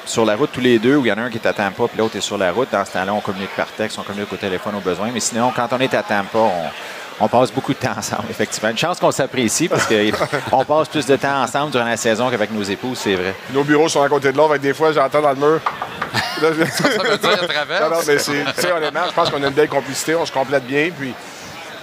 sur 0.09 0.25
la 0.25 0.37
route 0.37 0.51
tous 0.53 0.61
les 0.61 0.79
deux, 0.79 0.97
où 0.97 1.05
il 1.05 1.09
y 1.09 1.13
en 1.13 1.19
a 1.19 1.23
un 1.23 1.31
qui 1.31 1.37
est 1.39 1.47
à 1.47 1.53
Tampa, 1.53 1.85
puis 1.89 1.99
l'autre 1.99 2.17
est 2.17 2.21
sur 2.21 2.39
la 2.39 2.51
route. 2.53 2.69
Dans 2.73 2.85
ce 2.85 2.93
temps-là, 2.93 3.13
on 3.13 3.21
communique 3.21 3.55
par 3.57 3.67
texte, 3.69 3.99
on 3.99 4.03
communique 4.03 4.33
au 4.33 4.37
téléphone 4.37 4.75
au 4.77 4.81
besoin. 4.81 5.11
Mais 5.13 5.21
sinon, 5.21 5.53
quand 5.55 5.69
on 5.73 5.79
est 5.81 5.93
à 5.95 6.03
Tampa, 6.03 6.39
on, 6.39 6.51
on 7.21 7.29
passe 7.29 7.53
beaucoup 7.53 7.73
de 7.75 7.79
temps 7.79 7.93
ensemble, 7.97 8.25
effectivement. 8.31 8.71
Une 8.71 8.79
chance 8.79 8.99
qu'on 8.99 9.11
s'apprécie, 9.11 9.69
parce 9.69 9.87
qu'on 9.87 10.65
passe 10.65 10.89
plus 10.89 11.05
de 11.07 11.17
temps 11.17 11.43
ensemble 11.43 11.71
durant 11.73 11.85
la 11.85 11.97
saison 11.97 12.31
qu'avec 12.31 12.51
nos 12.51 12.63
épouses, 12.63 12.99
c'est 12.99 13.15
vrai. 13.15 13.35
Nos 13.53 13.65
bureaux 13.65 13.89
sont 13.89 14.03
à 14.03 14.09
côté 14.09 14.33
de 14.33 14.37
l'autre, 14.37 14.57
des 14.57 14.73
fois, 14.75 14.93
j'entends 14.93 15.21
dans 15.21 15.31
le 15.31 15.37
mur. 15.37 15.61
Là, 16.43 16.49
je- 16.59 16.65
Ça 16.65 16.89
veut 16.89 17.19
dire 17.19 17.31
à 17.43 17.47
travers. 17.49 17.91
Non, 17.91 17.97
non, 17.97 18.03
mais 18.07 18.19
c'est, 18.19 18.45
tu 18.55 18.61
sais, 18.63 18.73
honnêtement, 18.73 19.01
je 19.09 19.13
pense 19.13 19.29
qu'on 19.31 19.43
a 19.43 19.49
une 19.49 19.53
belle 19.55 19.69
complicité, 19.69 20.15
on 20.15 20.25
se 20.25 20.33
complète 20.33 20.65
bien, 20.67 20.89
puis 20.97 21.13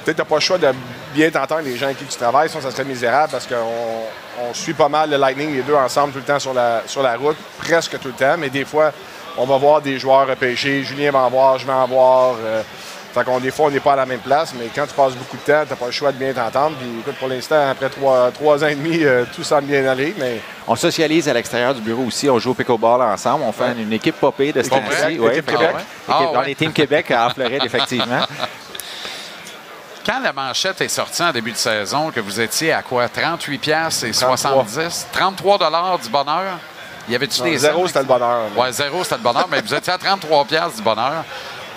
peut-être 0.03 0.17
t'as 0.17 0.23
pas 0.25 0.35
le 0.35 0.41
choix 0.41 0.57
de 0.57 0.67
bien 1.13 1.29
t'entendre 1.29 1.61
les 1.63 1.75
gens 1.77 1.85
avec 1.87 1.97
qui 1.99 2.05
tu 2.05 2.17
travailles, 2.17 2.49
sinon 2.49 2.61
ça 2.63 2.71
serait 2.71 2.85
misérable 2.85 3.31
parce 3.31 3.45
qu'on 3.45 3.55
on 4.41 4.53
suit 4.53 4.73
pas 4.73 4.89
mal 4.89 5.09
le 5.09 5.17
Lightning, 5.17 5.53
les 5.55 5.61
deux 5.63 5.75
ensemble 5.75 6.13
tout 6.13 6.19
le 6.19 6.25
temps 6.25 6.39
sur 6.39 6.53
la, 6.53 6.81
sur 6.87 7.01
la 7.01 7.15
route, 7.15 7.37
presque 7.59 7.99
tout 7.99 8.09
le 8.09 8.13
temps, 8.13 8.35
mais 8.37 8.49
des 8.49 8.65
fois, 8.65 8.91
on 9.37 9.45
va 9.45 9.57
voir 9.57 9.81
des 9.81 9.97
joueurs 9.99 10.27
repêchés, 10.27 10.83
Julien 10.83 11.11
va 11.11 11.19
en 11.19 11.29
voir, 11.29 11.57
je 11.59 11.65
vais 11.65 11.73
en 11.73 11.87
voir. 11.87 12.35
euh, 12.43 12.61
fait 13.13 13.23
qu'on, 13.23 13.39
des 13.39 13.49
fois, 13.51 13.67
on 13.67 13.71
n'est 13.71 13.79
pas 13.79 13.93
à 13.93 13.95
la 13.95 14.05
même 14.05 14.19
place, 14.19 14.53
mais 14.59 14.65
quand 14.75 14.85
tu 14.85 14.93
passes 14.93 15.13
beaucoup 15.13 15.37
de 15.37 15.41
temps, 15.41 15.63
t'as 15.69 15.75
pas 15.77 15.85
le 15.85 15.91
choix 15.93 16.11
de 16.11 16.17
bien 16.17 16.33
t'entendre. 16.33 16.75
Puis 16.77 16.99
écoute, 16.99 17.15
pour 17.17 17.29
l'instant, 17.29 17.69
après 17.71 17.87
trois, 17.87 18.29
trois 18.31 18.61
ans 18.61 18.67
et 18.67 18.75
demi, 18.75 19.05
euh, 19.05 19.23
tout 19.33 19.41
semble 19.41 19.67
bien 19.67 19.87
aller, 19.87 20.13
mais 20.19 20.41
On 20.67 20.75
socialise 20.75 21.29
à 21.29 21.33
l'extérieur 21.33 21.73
du 21.73 21.79
bureau 21.79 22.03
aussi. 22.03 22.29
On 22.29 22.39
joue 22.39 22.51
au 22.51 22.53
pickleball 22.53 23.01
ensemble. 23.01 23.45
On 23.47 23.53
fait 23.53 23.71
une 23.81 23.93
équipe 23.93 24.19
popée 24.19 24.51
de 24.51 24.61
ce 24.61 24.69
temps-ci. 24.69 25.17
Québec, 25.17 25.45
Ouais, 26.09 26.37
ouais. 26.39 26.45
les 26.47 26.55
teams 26.55 26.73
Québec 26.73 27.09
en 27.17 27.29
Floride, 27.29 27.61
effectivement. 27.63 28.19
Quand 30.05 30.19
la 30.21 30.33
manchette 30.33 30.79
est 30.81 30.87
sortie 30.87 31.23
en 31.23 31.31
début 31.31 31.51
de 31.51 31.57
saison, 31.57 32.11
que 32.11 32.19
vous 32.19 32.39
étiez 32.39 32.71
à 32.73 32.83
quoi? 32.83 33.09
38 33.09 33.57
piastres 33.57 34.05
et 34.05 34.13
70? 34.13 35.07
33 35.11 35.57
dollars 35.57 35.97
du 35.99 36.09
bonheur? 36.09 36.59
Y 37.09 37.15
avait-tu 37.15 37.41
des 37.41 37.57
zéro, 37.57 37.87
c'était 37.87 37.99
le 37.99 38.05
bonheur. 38.05 38.41
Ouais, 38.55 38.71
zéro, 38.71 39.03
c'était 39.03 39.17
le 39.17 39.21
bonheur, 39.21 39.47
mais 39.49 39.61
vous 39.61 39.73
étiez 39.73 39.93
à 39.93 39.97
33 39.97 40.45
piastres 40.45 40.77
du 40.77 40.81
bonheur. 40.83 41.23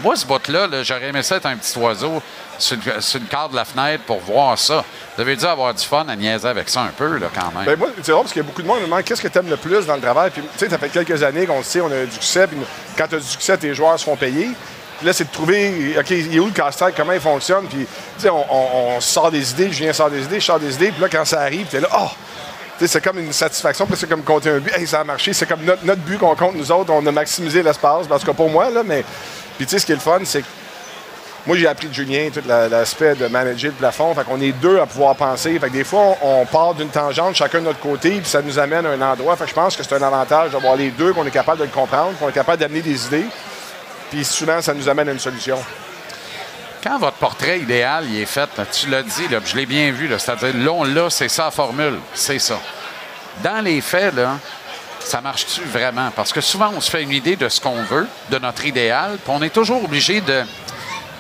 Moi, 0.01 0.14
ce 0.14 0.24
bout-là, 0.26 0.66
là, 0.68 0.83
j'aurais 0.83 1.09
aimé 1.09 1.22
ça 1.22 1.37
être 1.37 1.47
un 1.47 1.57
petit 1.57 1.76
oiseau 1.79 2.22
sur, 2.59 2.76
le- 2.87 3.01
sur 3.01 3.20
une 3.20 3.26
carte 3.26 3.51
de 3.51 3.57
la 3.57 3.64
fenêtre 3.64 4.05
pour 4.05 4.20
voir 4.20 4.57
ça. 4.59 4.85
Vous 5.16 5.22
avez 5.22 5.35
dû 5.35 5.45
avoir 5.45 5.74
du 5.74 5.85
fun 5.85 6.07
à 6.09 6.14
niaiser 6.14 6.47
avec 6.49 6.68
ça 6.68 6.83
un 6.83 6.93
peu, 6.97 7.18
là, 7.18 7.26
quand 7.35 7.51
même. 7.59 7.64
Ben 7.66 7.76
moi, 7.79 7.89
c'est 7.97 8.12
drôle 8.12 8.22
parce 8.22 8.33
qu'il 8.33 8.43
y 8.43 8.45
a 8.45 8.47
beaucoup 8.49 8.62
de 8.62 8.66
monde 8.66 8.76
qui 8.76 8.83
me 8.83 8.87
demande 8.89 9.03
qu'est-ce 9.05 9.20
que 9.22 9.29
tu 9.29 9.39
aimes 9.39 9.51
le 9.51 9.57
plus 9.57 9.87
dans 9.87 9.97
le 9.97 10.01
travail? 10.01 10.31
Puis, 10.31 10.43
tu 10.43 10.49
sais, 10.59 10.68
ça 10.70 10.79
fait 10.79 10.89
quelques 10.91 11.20
années 11.22 11.47
qu'on 11.47 11.59
le 11.59 11.64
sait, 11.64 11.81
on 11.81 11.91
a 11.91 12.05
du 12.05 12.12
succès. 12.12 12.47
Puis, 12.47 12.59
quand 12.97 13.09
tu 13.09 13.16
as 13.16 13.18
du 13.18 13.26
succès, 13.26 13.57
tes 13.59 13.74
joueurs 13.74 13.99
se 13.99 14.05
font 14.05 14.16
payer. 14.16 14.51
Puis 14.99 15.07
là, 15.07 15.12
c'est 15.12 15.24
de 15.24 15.32
trouver, 15.32 15.94
OK, 15.99 16.11
il 16.11 16.36
est 16.36 16.40
où 16.40 16.46
le 16.46 16.53
casse-tête, 16.53 16.94
comment 16.96 17.12
il 17.12 17.20
fonctionne? 17.20 17.66
Puis, 17.66 17.86
tu 18.16 18.22
sais, 18.22 18.30
on, 18.30 19.01
sort 19.01 19.30
des 19.30 19.51
idées, 19.53 19.70
Julien 19.70 19.92
sort 19.92 20.11
des 20.11 20.22
idées, 20.24 20.40
je 20.40 20.44
sors 20.44 20.59
des 20.59 20.74
idées. 20.74 20.90
Puis 20.90 21.01
là, 21.01 21.09
quand 21.09 21.24
ça 21.24 21.40
arrive, 21.40 21.66
tu 21.70 21.76
es 21.76 21.80
là, 21.80 21.88
oh! 21.96 22.09
C'est 22.80 23.03
comme 23.03 23.18
une 23.18 23.32
satisfaction, 23.32 23.86
puis 23.86 23.96
c'est 23.96 24.09
comme 24.09 24.22
compter 24.22 24.51
un 24.51 24.59
but. 24.59 24.72
Hey, 24.76 24.86
ça 24.86 25.01
a 25.01 25.05
marché. 25.05 25.32
C'est 25.32 25.46
comme 25.46 25.64
notre, 25.64 26.01
but 26.03 26.16
qu'on 26.18 26.36
compte, 26.36 26.55
nous 26.55 26.70
autres. 26.70 26.92
On 26.92 27.05
a 27.07 27.11
maximisé 27.12 27.61
l'espace, 27.61 28.07
parce 28.09 28.22
que 28.22 28.30
pour 28.30 28.49
moi, 28.51 28.70
là, 28.70 28.82
mais. 28.84 29.05
Puis, 29.57 29.66
tu 29.66 29.70
sais, 29.72 29.78
ce 29.80 29.86
qui 29.86 29.90
est 29.92 29.96
le 29.96 30.01
fun, 30.01 30.20
c'est 30.24 30.42
que 30.42 30.46
moi, 31.44 31.57
j'ai 31.57 31.66
appris 31.66 31.88
de 31.88 31.94
Julien 31.94 32.28
tout 32.32 32.42
la- 32.46 32.68
l'aspect 32.68 33.14
de 33.16 33.26
manager 33.26 33.70
le 33.72 33.76
plafond. 33.76 34.14
Fait 34.14 34.22
qu'on 34.22 34.40
est 34.40 34.53
deux 34.53 34.78
à 34.78 34.86
pouvoir 34.86 35.16
penser. 35.16 35.59
Fait 35.59 35.68
que 35.68 35.72
des 35.72 35.82
fois, 35.82 36.16
on, 36.22 36.42
on 36.42 36.46
part 36.46 36.74
d'une 36.74 36.88
tangente, 36.88 37.34
chacun 37.34 37.59
de 37.61 37.64
notre 37.64 37.80
côté, 37.80 38.11
puis 38.11 38.26
ça 38.28 38.42
nous 38.42 38.59
amène 38.61 38.86
à 38.86 38.90
un 38.90 39.01
endroit. 39.12 39.34
Fait 39.36 39.44
que 39.44 39.51
je 39.51 39.55
pense 39.55 39.76
que 39.76 39.82
c'est 39.82 39.94
un 39.94 40.03
avantage 40.03 40.53
d'avoir 40.53 40.76
les 40.76 40.90
deux, 40.90 41.12
qu'on 41.12 41.24
est 41.26 41.30
capable 41.32 41.59
de 41.59 41.64
le 41.64 41.70
comprendre, 41.70 42.12
qu'on 42.20 42.28
est 42.28 42.32
capable 42.32 42.59
d'amener 42.59 42.82
des 42.82 43.07
idées. 43.07 43.26
Puis 44.11 44.25
souvent, 44.25 44.61
ça 44.63 44.75
nous 44.75 44.89
amène 44.89 45.09
à 45.09 45.13
une 45.13 45.19
solution. 45.19 45.59
quand 46.83 46.99
votre 46.99 47.17
portrait 47.17 47.59
idéal 47.59 48.07
il 48.09 48.21
est 48.21 48.27
fait, 48.27 48.49
là, 48.57 48.65
tu 48.67 48.89
l'as 48.89 49.03
dit, 49.03 49.29
là, 49.29 49.41
je 49.45 49.57
l'ai 49.57 49.67
bien 49.67 49.91
vu, 49.91 50.09
là, 50.09 50.19
c'est-à-dire 50.19 50.55
là, 50.55 50.71
on 50.73 50.85
l'a, 50.85 51.11
c'est 51.11 51.29
ça 51.29 51.47
la 51.47 51.51
formule, 51.51 51.99
c'est 52.15 52.39
ça. 52.39 52.59
Dans 53.43 53.63
les 53.63 53.81
faits, 53.81 54.15
là, 54.15 54.39
ça 55.01 55.21
marche-tu 55.21 55.63
vraiment? 55.63 56.11
Parce 56.15 56.33
que 56.33 56.41
souvent, 56.41 56.71
on 56.75 56.81
se 56.81 56.91
fait 56.91 57.03
une 57.03 57.13
idée 57.13 57.37
de 57.37 57.49
ce 57.49 57.61
qu'on 57.61 57.83
veut, 57.83 58.07
de 58.31 58.39
notre 58.39 58.65
idéal, 58.65 59.19
puis 59.23 59.33
on 59.35 59.43
est 59.43 59.53
toujours 59.53 59.85
obligé 59.85 60.21
de 60.21 60.45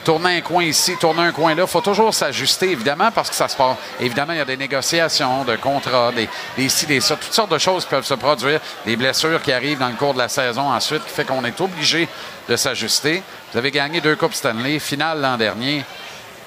tourner 0.04 0.38
un 0.38 0.40
coin 0.40 0.64
ici, 0.64 0.96
tourner 0.98 1.22
un 1.22 1.32
coin 1.32 1.54
là. 1.54 1.62
Il 1.62 1.68
faut 1.68 1.80
toujours 1.80 2.12
s'ajuster, 2.12 2.70
évidemment, 2.70 3.10
parce 3.10 3.30
que 3.30 3.36
ça 3.36 3.48
se 3.48 3.56
passe. 3.56 3.76
Évidemment, 4.00 4.32
il 4.32 4.38
y 4.38 4.42
a 4.42 4.44
des 4.44 4.56
négociations, 4.56 5.44
de 5.44 5.56
contrats, 5.56 6.12
des, 6.12 6.28
des 6.56 6.68
des 6.86 7.00
ça, 7.00 7.16
toutes 7.16 7.32
sortes 7.32 7.52
de 7.52 7.58
choses 7.58 7.84
peuvent 7.84 8.04
se 8.04 8.14
produire, 8.14 8.60
des 8.84 8.96
blessures 8.96 9.42
qui 9.42 9.52
arrivent 9.52 9.78
dans 9.78 9.88
le 9.88 9.94
cours 9.94 10.14
de 10.14 10.18
la 10.18 10.28
saison 10.28 10.72
ensuite, 10.72 11.04
qui 11.04 11.12
fait 11.12 11.24
qu'on 11.24 11.44
est 11.44 11.60
obligé 11.60 12.08
de 12.48 12.56
s'ajuster. 12.56 13.22
Vous 13.52 13.58
avez 13.58 13.70
gagné 13.70 14.00
deux 14.00 14.16
Coupes 14.16 14.34
Stanley, 14.34 14.78
finale 14.78 15.20
l'an 15.20 15.36
dernier. 15.36 15.84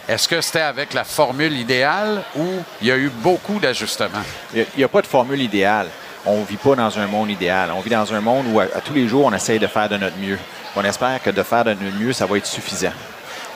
Est-ce 0.08 0.28
que 0.28 0.42
c'était 0.42 0.62
avec 0.62 0.94
la 0.94 1.04
formule 1.04 1.54
idéale 1.54 2.24
ou 2.36 2.46
il 2.82 2.88
y 2.88 2.92
a 2.92 2.98
eu 2.98 3.10
beaucoup 3.10 3.60
d'ajustements? 3.60 4.24
Il 4.54 4.66
n'y 4.78 4.84
a, 4.84 4.88
pas 4.88 5.02
de 5.02 5.08
formule 5.08 5.42
idéale. 5.42 5.88
On 6.26 6.40
ne 6.40 6.46
vit 6.46 6.58
pas 6.58 6.76
dans 6.76 7.00
un 7.00 7.08
monde 7.08 7.30
idéal. 7.30 7.72
On 7.76 7.82
vit 7.82 7.90
dans 7.90 8.12
un 8.14 8.20
monde 8.20 8.46
où, 8.52 8.60
à, 8.60 8.64
à 8.64 8.82
tous 8.82 8.94
les 8.94 9.08
jours, 9.08 9.26
on 9.26 9.34
essaye 9.34 9.60
de 9.60 9.68
faire 9.68 9.90
de 9.90 9.98
notre 9.98 10.18
mieux. 10.18 10.40
On 10.76 10.84
espère 10.84 11.22
que 11.22 11.30
de 11.30 11.44
faire 11.44 11.64
de 11.64 11.74
notre 11.74 11.98
mieux, 11.98 12.14
ça 12.14 12.26
va 12.26 12.38
être 12.38 12.46
suffisant. 12.46 12.94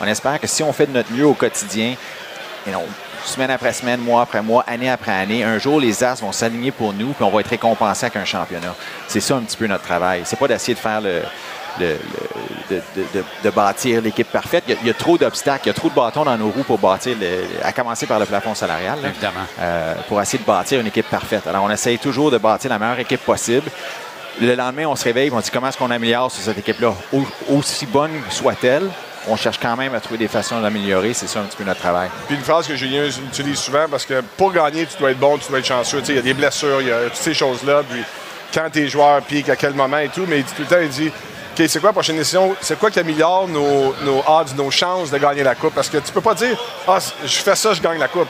On 0.02 0.06
espère 0.06 0.40
que 0.40 0.48
si 0.48 0.64
on 0.64 0.74
fait 0.74 0.86
de 0.88 0.92
notre 0.92 1.12
mieux 1.12 1.26
au 1.26 1.34
quotidien, 1.34 1.96
et 2.68 2.72
non, 2.72 2.84
semaine 3.24 3.50
après 3.52 3.74
semaine, 3.74 4.00
mois 4.02 4.22
après 4.24 4.42
mois, 4.42 4.64
année 4.68 4.90
après 4.90 5.12
année, 5.12 5.44
un 5.44 5.58
jour, 5.58 5.80
les 5.80 6.04
As 6.04 6.22
vont 6.22 6.32
s'aligner 6.32 6.72
pour 6.72 6.94
nous, 6.94 7.14
puis 7.14 7.24
on 7.24 7.30
va 7.30 7.40
être 7.42 7.50
récompensé 7.50 8.06
avec 8.06 8.16
un 8.18 8.26
championnat. 8.26 8.76
C'est 9.08 9.20
ça 9.22 9.36
un 9.36 9.42
petit 9.42 9.58
peu 9.58 9.68
notre 9.68 9.84
travail. 9.84 10.22
C'est 10.26 10.38
pas 10.40 10.48
d'essayer 10.48 10.74
de 10.74 10.80
faire 10.80 11.00
le, 11.02 11.22
le- 11.80 11.98
le- 12.70 12.76
de, 12.78 12.82
de- 12.96 13.06
de- 13.20 13.24
de 13.44 13.50
bâtir 13.50 14.02
l'équipe 14.02 14.30
parfaite. 14.32 14.64
Il 14.68 14.74
y, 14.74 14.78
a, 14.78 14.80
il 14.82 14.88
y 14.88 14.90
a 14.90 14.94
trop 14.94 15.18
d'obstacles, 15.18 15.62
il 15.66 15.68
y 15.68 15.72
a 15.72 15.74
trop 15.74 15.90
de 15.90 15.94
bâtons 15.96 16.24
dans 16.26 16.38
nos 16.38 16.50
roues 16.50 16.64
pour 16.64 16.80
bâtir, 16.80 17.16
le- 17.20 17.46
à 17.64 17.72
commencer 17.72 18.06
par 18.06 18.20
le 18.20 18.26
plafond 18.26 18.54
salarial, 18.56 19.00
là, 19.02 19.10
Évidemment. 19.10 19.46
euh, 19.60 19.94
pour 20.08 20.22
essayer 20.22 20.40
de 20.40 20.46
bâtir 20.48 20.80
une 20.80 20.88
équipe 20.88 21.10
parfaite. 21.10 21.46
Alors, 21.48 21.64
on 21.64 21.70
essaye 21.70 21.98
toujours 22.00 22.32
de 22.32 22.38
bâtir 22.38 22.70
la 22.70 22.80
meilleure 22.80 23.00
équipe 23.00 23.22
possible. 23.22 23.70
Le 24.42 24.54
lendemain, 24.56 24.86
on 24.88 24.96
se 24.96 25.04
réveille 25.06 25.28
et 25.30 25.32
on 25.32 25.40
dit 25.40 25.50
comment 25.52 25.68
est-ce 25.70 25.78
qu'on 25.78 25.92
améliore 25.92 26.30
sur 26.32 26.44
cette 26.44 26.58
équipe-là? 26.58 26.94
Au- 27.14 27.26
aussi 27.58 27.86
bonne 27.86 28.12
soit-elle, 28.30 28.90
on 29.28 29.36
cherche 29.36 29.60
quand 29.60 29.76
même 29.76 29.94
à 29.96 30.00
trouver 30.00 30.18
des 30.18 30.28
façons 30.28 30.62
d'améliorer. 30.62 31.14
C'est 31.14 31.28
ça 31.28 31.40
un 31.40 31.44
petit 31.44 31.58
peu 31.58 31.64
notre 31.64 31.80
travail. 31.80 32.10
Puis 32.28 32.36
une 32.36 32.44
phrase 32.44 32.68
que 32.68 32.76
Julien 32.76 33.06
utilise 33.06 33.58
souvent, 33.60 33.86
parce 33.90 34.06
que 34.06 34.22
pour 34.38 34.52
gagner, 34.52 34.86
tu 34.86 34.98
dois 34.98 35.12
être 35.12 35.20
bon, 35.20 35.38
tu 35.38 35.50
dois 35.50 35.60
être 35.60 35.66
chanceux. 35.66 36.02
Il 36.08 36.16
y 36.16 36.20
a 36.20 36.22
des 36.22 36.34
blessures, 36.34 36.82
il 36.82 36.88
y 36.88 36.92
a 36.92 37.06
toutes 37.06 37.16
ces 37.16 37.34
choses-là. 37.34 37.84
Puis 37.90 38.04
quand 38.54 38.70
tes 38.72 38.88
joueurs 38.88 39.22
piquent, 39.22 39.50
à 39.50 39.56
quel 39.56 39.74
moment 39.74 39.98
et 39.98 40.10
tout. 40.10 40.26
Mais 40.28 40.42
tout 40.42 40.62
le 40.62 40.66
temps, 40.66 40.82
il 40.82 40.90
dit 40.90 41.08
OK, 41.58 41.66
c'est 41.70 41.80
quoi 41.80 41.90
la 41.90 41.94
prochaine 41.94 42.18
décision? 42.18 42.56
C'est 42.60 42.78
quoi 42.78 42.92
qui 42.92 43.00
améliore 43.00 43.48
nos, 43.48 43.96
nos 44.04 44.24
odds, 44.28 44.54
nos 44.58 44.70
chances 44.72 45.10
de 45.10 45.18
gagner 45.18 45.44
la 45.44 45.56
Coupe? 45.56 45.74
Parce 45.74 45.90
que 45.90 45.98
tu 45.98 46.12
peux 46.12 46.22
pas 46.22 46.36
dire 46.36 46.58
Ah, 46.88 47.00
je 47.24 47.38
fais 47.38 47.56
ça, 47.56 47.74
je 47.74 47.82
gagne 47.82 47.98
la 47.98 48.10
Coupe. 48.10 48.28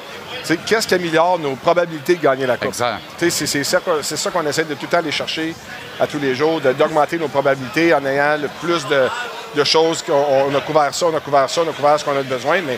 Qu'est-ce 0.65 0.87
qui 0.87 0.93
améliore 0.93 1.39
nos 1.39 1.55
probabilités 1.55 2.15
de 2.15 2.21
gagner 2.21 2.45
la 2.45 2.57
Coupe? 2.57 2.73
C'est 3.17 3.29
c'est 3.29 3.63
ça 3.63 3.79
qu'on 3.79 4.01
c'est 4.01 4.17
ça 4.17 4.29
qu'on 4.31 4.45
essaie 4.45 4.63
de 4.63 4.73
tout 4.75 4.83
le 4.83 4.87
temps 4.89 4.97
aller 4.97 5.11
chercher 5.11 5.55
à 5.99 6.05
tous 6.07 6.19
les 6.19 6.35
jours, 6.35 6.61
de- 6.61 6.73
d'augmenter 6.73 7.17
nos 7.17 7.27
probabilités 7.27 7.93
en 7.93 8.05
ayant 8.05 8.37
le 8.41 8.47
plus 8.61 8.85
de, 8.87 9.07
de 9.55 9.63
choses 9.63 10.03
qu'on 10.03 10.13
on 10.13 10.55
a 10.55 10.61
couvert 10.61 10.93
ça, 10.93 11.05
on 11.07 11.15
a 11.15 11.19
couvert 11.19 11.49
ça, 11.49 11.61
on 11.65 11.69
a 11.69 11.73
couvert 11.73 11.99
ce 11.99 12.05
qu'on 12.05 12.17
a 12.17 12.21
besoin, 12.23 12.61
mais 12.61 12.77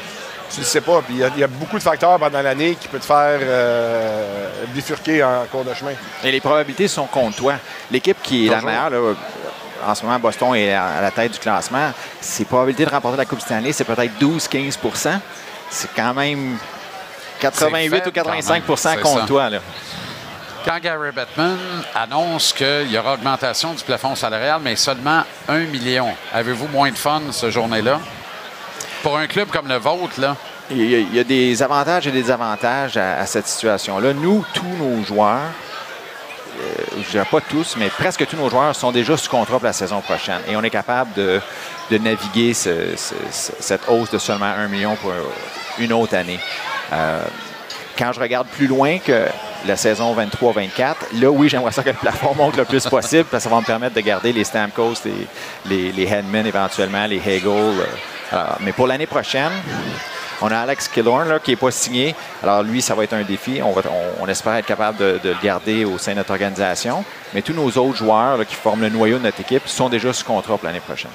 tu 0.54 0.62
ne 0.62 0.66
sais 0.66 0.80
pas. 0.82 1.02
Puis 1.02 1.16
il 1.16 1.20
y 1.20 1.24
a- 1.24 1.32
il 1.36 1.40
y, 1.40 1.44
a 1.44 1.48
beaucoup 1.48 1.78
de 1.78 1.84
facteurs 1.84 2.18
pendant 2.18 2.42
l'année 2.42 2.76
qui 2.80 2.88
peuvent 2.88 3.02
te 3.02 3.06
faire 3.06 3.40
euh, 3.42 4.48
bifurquer 4.74 5.24
en 5.24 5.44
cours 5.52 5.64
de 5.66 5.74
chemin. 5.74 5.92
Et 6.24 6.32
les 6.32 6.40
probabilités 6.40 6.88
sont 6.88 7.06
contre 7.06 7.38
toi. 7.38 7.56
L'équipe 7.92 8.18
qui 8.24 8.48
est 8.48 8.50
la 8.52 8.62
meilleure, 8.62 8.90
là, 8.90 9.14
en 9.86 9.94
ce 9.96 10.04
moment, 10.06 10.18
Boston 10.20 10.56
est 10.56 10.74
à 10.74 10.86
à 10.86 11.02
la 11.02 11.12
tête 11.12 11.34
du 11.34 11.40
classement. 11.40 11.92
Ses 12.22 12.46
probabilités 12.46 12.86
de 12.86 12.90
remporter 12.92 13.18
la 13.18 13.26
Coupe 13.26 13.42
Stanley, 13.42 13.74
c'est 13.74 13.84
peut-être 13.84 14.14
12-15% 14.20 15.20
C'est 15.70 15.90
quand 15.96 16.14
même 16.14 16.58
88 17.40 17.90
faible 17.90 18.08
ou 18.08 18.12
85 18.12 18.64
quand 18.66 18.68
même, 18.70 18.78
c'est 18.78 19.02
contre 19.02 19.22
ça. 19.22 19.28
toi. 19.28 19.50
Là. 19.50 19.60
Quand 20.66 20.80
Gary 20.82 21.12
Bettman 21.12 21.58
annonce 21.96 22.52
qu'il 22.54 22.92
y 22.92 22.98
aura 22.98 23.14
augmentation 23.14 23.74
du 23.74 23.84
plafond 23.84 24.16
salarial, 24.16 24.60
mais 24.62 24.76
seulement 24.76 25.24
1 25.48 25.60
million, 25.60 26.10
avez-vous 26.34 26.68
moins 26.68 26.92
de 26.92 26.98
fun 26.98 27.22
ce 27.32 27.50
journée-là? 27.50 28.00
Pour 29.04 29.18
un 29.18 29.28
club 29.28 29.50
comme 29.50 29.68
le 29.68 29.78
vôtre, 29.78 30.20
là, 30.20 30.36
Il 30.70 30.82
y, 30.90 30.96
a, 30.96 30.98
il 31.00 31.16
y 31.16 31.20
a 31.20 31.24
des 31.24 31.64
avantages 31.64 32.08
et 32.08 32.12
des 32.12 32.22
désavantages 32.24 32.98
à, 32.98 33.20
à 33.20 33.26
cette 33.26 33.48
situation-là. 33.48 34.12
Nous, 34.14 34.44
tous 34.54 34.66
nos 34.78 35.02
joueurs, 35.06 35.40
euh, 36.60 36.64
je 37.06 37.12
dirais 37.12 37.28
pas 37.32 37.40
tous, 37.40 37.76
mais 37.78 37.88
presque 37.88 38.26
tous 38.28 38.36
nos 38.36 38.50
joueurs 38.50 38.76
sont 38.76 38.92
déjà 38.92 39.16
sous 39.16 39.30
contrat 39.30 39.60
pour 39.60 39.66
la 39.66 39.72
saison 39.72 40.02
prochaine. 40.02 40.42
Et 40.50 40.58
on 40.58 40.64
est 40.64 40.70
capable 40.70 41.14
de, 41.14 41.40
de 41.92 41.98
naviguer 42.00 42.54
ce- 42.54 42.98
ce- 42.98 43.14
ce- 43.32 43.52
cette 43.60 43.88
hausse 43.88 44.10
de 44.12 44.18
seulement 44.18 44.48
1 44.48 44.68
million 44.68 44.96
pour 44.98 45.14
une 45.80 45.94
autre 45.94 46.16
année. 46.18 46.40
Euh, 46.94 47.20
quand 47.98 48.12
je 48.14 48.20
regarde 48.20 48.48
plus 48.48 48.68
loin 48.68 49.00
que 49.00 49.26
la 49.66 49.76
saison 49.76 50.16
23-24, 50.16 50.96
là, 51.20 51.30
oui, 51.30 51.50
j'aimerais 51.50 51.72
ça 51.72 51.84
que 51.84 51.90
le 51.90 51.96
plafond 51.96 52.36
monte 52.36 52.58
le 52.58 52.66
plus 52.66 52.86
possible 52.88 53.26
parce 53.26 53.44
que 53.44 53.50
ça 53.50 53.56
va 53.56 53.62
me 53.62 53.66
permettre 53.66 53.96
de 53.96 54.02
garder 54.02 54.32
les 54.32 54.44
Stamkos, 54.44 54.94
les, 55.06 55.28
les, 55.66 55.92
les 55.92 56.48
éventuellement, 56.48 57.06
les 57.08 57.20
Hagel. 57.20 57.48
euh. 57.48 57.86
Alors, 58.32 58.58
mais 58.60 58.72
pour 58.74 58.88
l'année 58.88 59.08
prochaine, 59.08 59.52
on 60.42 60.52
a 60.52 60.60
Alex 60.60 60.88
Killorn 60.88 61.28
là, 61.28 61.40
qui 61.40 61.52
n'est 61.52 61.58
pas 61.58 61.72
signé. 61.72 62.16
Alors 62.44 62.62
lui, 62.62 62.82
ça 62.82 62.94
va 62.94 63.04
être 63.04 63.14
un 63.14 63.24
défi. 63.24 63.60
On, 63.62 64.28
espère 64.28 64.56
être 64.56 64.66
capable 64.66 64.98
de, 64.98 65.20
le 65.24 65.36
garder 65.42 65.86
au 65.86 65.98
sein 65.98 66.12
de 66.12 66.18
notre 66.18 66.32
organisation. 66.32 67.04
Mais 67.34 67.42
tous 67.42 67.54
nos 67.54 67.70
autres 67.70 67.98
joueurs 67.98 68.46
qui 68.46 68.56
forment 68.56 68.82
le 68.82 68.90
noyau 68.90 69.18
de 69.18 69.24
notre 69.24 69.42
équipe 69.42 69.68
sont 69.68 69.90
déjà 69.90 70.14
sous 70.14 70.26
contrat 70.26 70.58
pour 70.58 70.68
l'année 70.68 70.80
prochaine. 70.80 71.12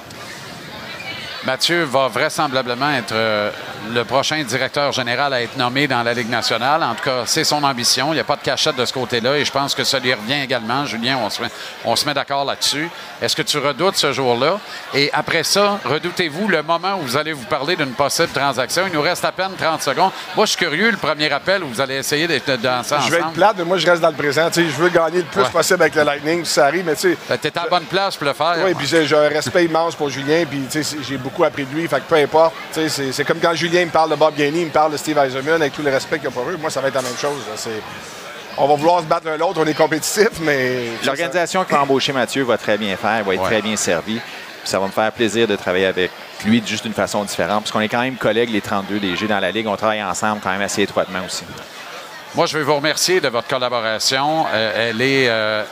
Mathieu 1.45 1.83
va 1.83 2.07
vraisemblablement 2.07 2.91
être 2.91 3.13
euh, 3.13 3.51
le 3.91 4.03
prochain 4.05 4.41
directeur 4.43 4.91
général 4.91 5.33
à 5.33 5.41
être 5.41 5.57
nommé 5.57 5.87
dans 5.87 6.03
la 6.03 6.13
Ligue 6.13 6.29
nationale. 6.29 6.83
En 6.83 6.95
tout 6.95 7.03
cas, 7.03 7.23
c'est 7.25 7.43
son 7.43 7.63
ambition. 7.63 8.11
Il 8.11 8.15
n'y 8.15 8.19
a 8.21 8.23
pas 8.23 8.35
de 8.35 8.41
cachette 8.41 8.75
de 8.75 8.85
ce 8.85 8.93
côté-là 8.93 9.37
et 9.37 9.45
je 9.45 9.51
pense 9.51 9.75
que 9.75 9.83
ça 9.83 9.99
lui 9.99 10.13
revient 10.13 10.41
également. 10.41 10.85
Julien, 10.85 11.17
on 11.21 11.29
se 11.29 11.41
met, 11.41 11.49
on 11.85 11.95
se 11.95 12.05
met 12.05 12.13
d'accord 12.13 12.45
là-dessus. 12.45 12.89
Est-ce 13.21 13.35
que 13.35 13.41
tu 13.41 13.57
redoutes 13.57 13.95
ce 13.97 14.13
jour-là? 14.13 14.59
Et 14.93 15.09
après 15.13 15.43
ça, 15.43 15.79
redoutez-vous 15.85 16.47
le 16.47 16.63
moment 16.63 16.95
où 16.99 17.01
vous 17.03 17.17
allez 17.17 17.33
vous 17.33 17.45
parler 17.45 17.75
d'une 17.75 17.91
possible 17.93 18.29
transaction? 18.29 18.83
Il 18.87 18.93
nous 18.93 19.01
reste 19.01 19.25
à 19.25 19.31
peine 19.31 19.51
30 19.57 19.81
secondes. 19.81 20.11
Moi, 20.35 20.45
je 20.45 20.51
suis 20.51 20.59
curieux, 20.59 20.91
le 20.91 20.97
premier 20.97 21.31
appel 21.31 21.63
où 21.63 21.67
vous 21.67 21.81
allez 21.81 21.95
essayer 21.95 22.27
d'être 22.27 22.55
danser 22.61 22.95
Je 23.05 23.11
vais 23.11 23.17
être 23.17 23.23
ensemble. 23.23 23.33
plate, 23.35 23.55
mais 23.57 23.65
moi, 23.65 23.77
je 23.77 23.87
reste 23.87 24.01
dans 24.01 24.09
le 24.09 24.15
présent. 24.15 24.49
Je 24.55 24.61
veux 24.61 24.89
gagner 24.89 25.17
le 25.19 25.23
plus 25.25 25.41
Ouais. 25.43 25.49
possible 25.49 25.81
avec 25.81 25.95
le 25.95 26.03
Lightning, 26.03 26.45
si 26.45 26.53
ça 26.53 26.65
arrive, 26.67 26.85
mais 26.85 26.95
tu 26.95 27.13
sais. 27.27 27.37
Tu 27.41 27.47
es 27.47 27.57
à 27.57 27.63
la 27.63 27.69
bonne 27.69 27.83
place 27.85 28.15
pour 28.15 28.27
le 28.27 28.33
faire. 28.33 28.55
Oui, 28.65 28.73
puis 28.73 28.87
j'ai 28.87 29.05
un 29.15 29.29
respect 29.29 29.65
immense 29.65 29.95
pour 29.95 30.09
Julien, 30.09 30.45
puis 30.49 30.61
j'ai 31.07 31.17
beaucoup 31.17 31.43
appris 31.43 31.65
de 31.65 31.73
lui, 31.75 31.87
fait 31.87 31.97
que 31.97 32.07
peu 32.07 32.15
importe. 32.15 32.53
c'est 32.71 33.25
comme 33.25 33.39
quand 33.39 33.53
Julien 33.53 33.72
me 33.85 33.89
parle 33.91 34.09
de 34.11 34.15
Bob 34.15 34.35
Gainey, 34.35 34.61
il 34.61 34.65
me 34.67 34.71
parle 34.71 34.91
de 34.91 34.97
Steve 34.97 35.17
Eisenman, 35.17 35.61
avec 35.61 35.73
tout 35.73 35.81
le 35.81 35.91
respect 35.91 36.17
qu'il 36.17 36.25
y 36.25 36.27
a 36.27 36.31
pour 36.31 36.47
eux. 36.49 36.57
Moi, 36.59 36.69
ça 36.69 36.81
va 36.81 36.87
être 36.89 36.95
la 36.95 37.01
même 37.01 37.17
chose. 37.17 37.41
C'est- 37.55 37.69
On 38.57 38.67
va 38.67 38.75
vouloir 38.75 38.99
se 39.01 39.05
battre 39.05 39.25
l'un 39.25 39.35
l'autre, 39.37 39.59
on 39.63 39.65
est 39.65 39.73
compétitif, 39.73 40.29
mais. 40.41 40.89
L'organisation 41.03 41.63
qui 41.63 41.71
va 41.73 41.81
embaucher 41.81 42.13
Mathieu 42.13 42.43
va 42.43 42.57
très 42.57 42.77
bien 42.77 42.95
faire, 42.95 43.23
va 43.23 43.33
être 43.33 43.41
Ouais. 43.41 43.47
très 43.49 43.61
bien 43.63 43.75
servie. 43.75 44.19
Puis 44.61 44.69
ça 44.69 44.79
va 44.79 44.85
me 44.85 44.91
faire 44.91 45.11
plaisir 45.11 45.47
de 45.47 45.55
travailler 45.55 45.87
avec 45.87 46.11
lui 46.45 46.61
de 46.61 46.67
juste 46.67 46.83
d'une 46.83 46.93
façon 46.93 47.23
différente, 47.23 47.63
parce 47.63 47.71
qu'on 47.71 47.81
est 47.81 47.89
quand 47.89 48.01
même 48.01 48.15
collègues, 48.15 48.49
les 48.51 48.61
32 48.61 48.99
DG 48.99 49.27
dans 49.27 49.39
la 49.39 49.49
Ligue. 49.51 49.67
On 49.67 49.75
travaille 49.75 50.03
ensemble 50.03 50.39
quand 50.43 50.51
même 50.51 50.61
assez 50.61 50.83
étroitement 50.83 51.19
aussi. 51.25 51.43
Moi, 52.35 52.45
je 52.45 52.57
vais 52.57 52.63
vous 52.63 52.75
remercier 52.75 53.19
de 53.21 53.27
votre 53.27 53.47
collaboration. 53.47 54.45
Euh, 54.53 54.89
elle 54.91 55.01
est 55.01 55.27
euh, 55.29 55.63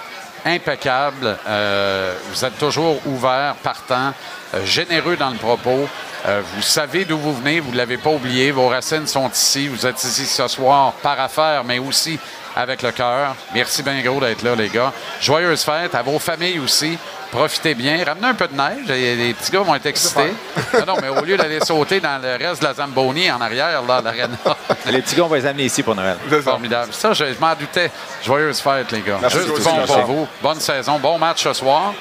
impeccable. 0.45 1.37
Euh, 1.47 2.15
vous 2.29 2.45
êtes 2.45 2.57
toujours 2.57 2.99
ouvert, 3.05 3.55
partant, 3.63 4.13
euh, 4.53 4.65
généreux 4.65 5.15
dans 5.17 5.29
le 5.29 5.37
propos. 5.37 5.87
Euh, 6.25 6.41
vous 6.55 6.61
savez 6.61 7.05
d'où 7.05 7.17
vous 7.17 7.33
venez, 7.33 7.59
vous 7.59 7.71
ne 7.71 7.77
l'avez 7.77 7.97
pas 7.97 8.11
oublié. 8.11 8.51
Vos 8.51 8.67
racines 8.67 9.07
sont 9.07 9.29
ici. 9.29 9.67
Vous 9.67 9.85
êtes 9.85 10.03
ici 10.03 10.25
ce 10.25 10.47
soir 10.47 10.93
par 11.01 11.19
affaire, 11.19 11.63
mais 11.63 11.79
aussi 11.79 12.19
avec 12.55 12.81
le 12.81 12.91
cœur. 12.91 13.35
Merci 13.53 13.83
bien 13.83 14.01
gros 14.01 14.19
d'être 14.19 14.41
là, 14.43 14.55
les 14.55 14.69
gars. 14.69 14.91
Joyeuses 15.19 15.63
fêtes 15.63 15.95
à 15.95 16.01
vos 16.01 16.19
familles 16.19 16.59
aussi. 16.59 16.97
Profitez 17.31 17.75
bien. 17.75 18.03
Ramenez 18.03 18.27
un 18.27 18.33
peu 18.33 18.47
de 18.47 18.55
neige. 18.55 18.87
Les, 18.87 19.33
petits 19.33 19.51
gars 19.51 19.61
vont 19.61 19.73
être 19.73 19.85
excités. 19.85 20.33
Non, 20.73 20.85
non, 20.85 20.95
mais 21.01 21.07
au 21.07 21.23
lieu 21.23 21.37
d'aller 21.37 21.59
sauter 21.65 22.01
dans 22.01 22.21
le 22.21 22.35
reste 22.35 22.61
de 22.61 22.67
la 22.67 22.73
Zamboni 22.73 23.31
en 23.31 23.39
arrière, 23.39 23.81
là, 23.83 23.97
à 23.97 24.01
l'aréna. 24.01 24.37
Les 24.87 25.01
petits 25.01 25.15
gars, 25.15 25.23
on 25.23 25.27
va 25.27 25.37
les 25.37 25.45
amener 25.45 25.63
ici 25.63 25.81
pour 25.81 25.95
Noël. 25.95 26.17
Formidable. 26.43 26.91
Ça, 26.91 27.13
je, 27.13 27.25
je 27.25 27.39
m'en 27.39 27.55
doutais. 27.55 27.89
Joyeuses 28.23 28.59
fêtes, 28.59 28.91
les 28.91 29.01
gars. 29.01 29.19
Merci 29.21 29.37
Juste 29.37 29.47
du 29.47 29.53
aussi, 29.53 29.63
bon 29.63 29.77
merci. 29.77 29.93
pour 29.93 30.03
vous. 30.03 30.27
Bonne 30.41 30.59
saison. 30.59 30.99
Bon 30.99 31.17
match 31.17 31.43
ce 31.43 31.53
soir. 31.53 31.93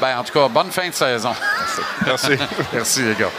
Ben, 0.00 0.18
en 0.18 0.22
tout 0.22 0.32
cas, 0.32 0.48
bonne 0.48 0.70
fin 0.70 0.88
de 0.88 0.94
saison. 0.94 1.34
Merci. 2.04 2.32
Merci, 2.72 3.02
les 3.02 3.14
gars. 3.14 3.30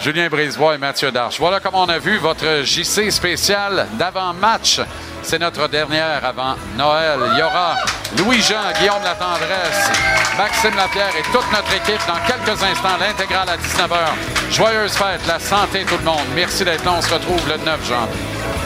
Julien 0.00 0.28
Brisebois 0.28 0.74
et 0.74 0.78
Mathieu 0.78 1.10
Darche. 1.10 1.38
Voilà 1.38 1.60
comme 1.60 1.74
on 1.74 1.88
a 1.88 1.98
vu 1.98 2.18
votre 2.18 2.62
JC 2.62 3.10
spécial 3.10 3.86
d'avant-match. 3.98 4.80
C'est 5.22 5.38
notre 5.38 5.68
dernière 5.68 6.24
avant 6.24 6.56
Noël. 6.76 7.18
Il 7.32 7.38
y 7.38 7.42
aura 7.42 7.76
Louis-Jean, 8.18 8.72
Guillaume 8.78 9.02
Latendresse, 9.02 9.90
Maxime 10.36 10.76
Lapierre 10.76 11.14
et 11.18 11.22
toute 11.32 11.50
notre 11.50 11.72
équipe 11.74 12.00
dans 12.06 12.20
quelques 12.26 12.62
instants, 12.62 12.96
l'intégrale 13.00 13.48
à 13.48 13.56
19h. 13.56 14.50
Joyeuses 14.50 14.92
fêtes, 14.92 15.26
la 15.26 15.38
santé 15.38 15.84
tout 15.84 15.96
le 15.96 16.04
monde. 16.04 16.26
Merci 16.34 16.64
d'être 16.64 16.84
là. 16.84 16.92
On 16.98 17.02
se 17.02 17.12
retrouve 17.12 17.48
le 17.48 17.56
9 17.56 17.88
janvier. 17.88 18.63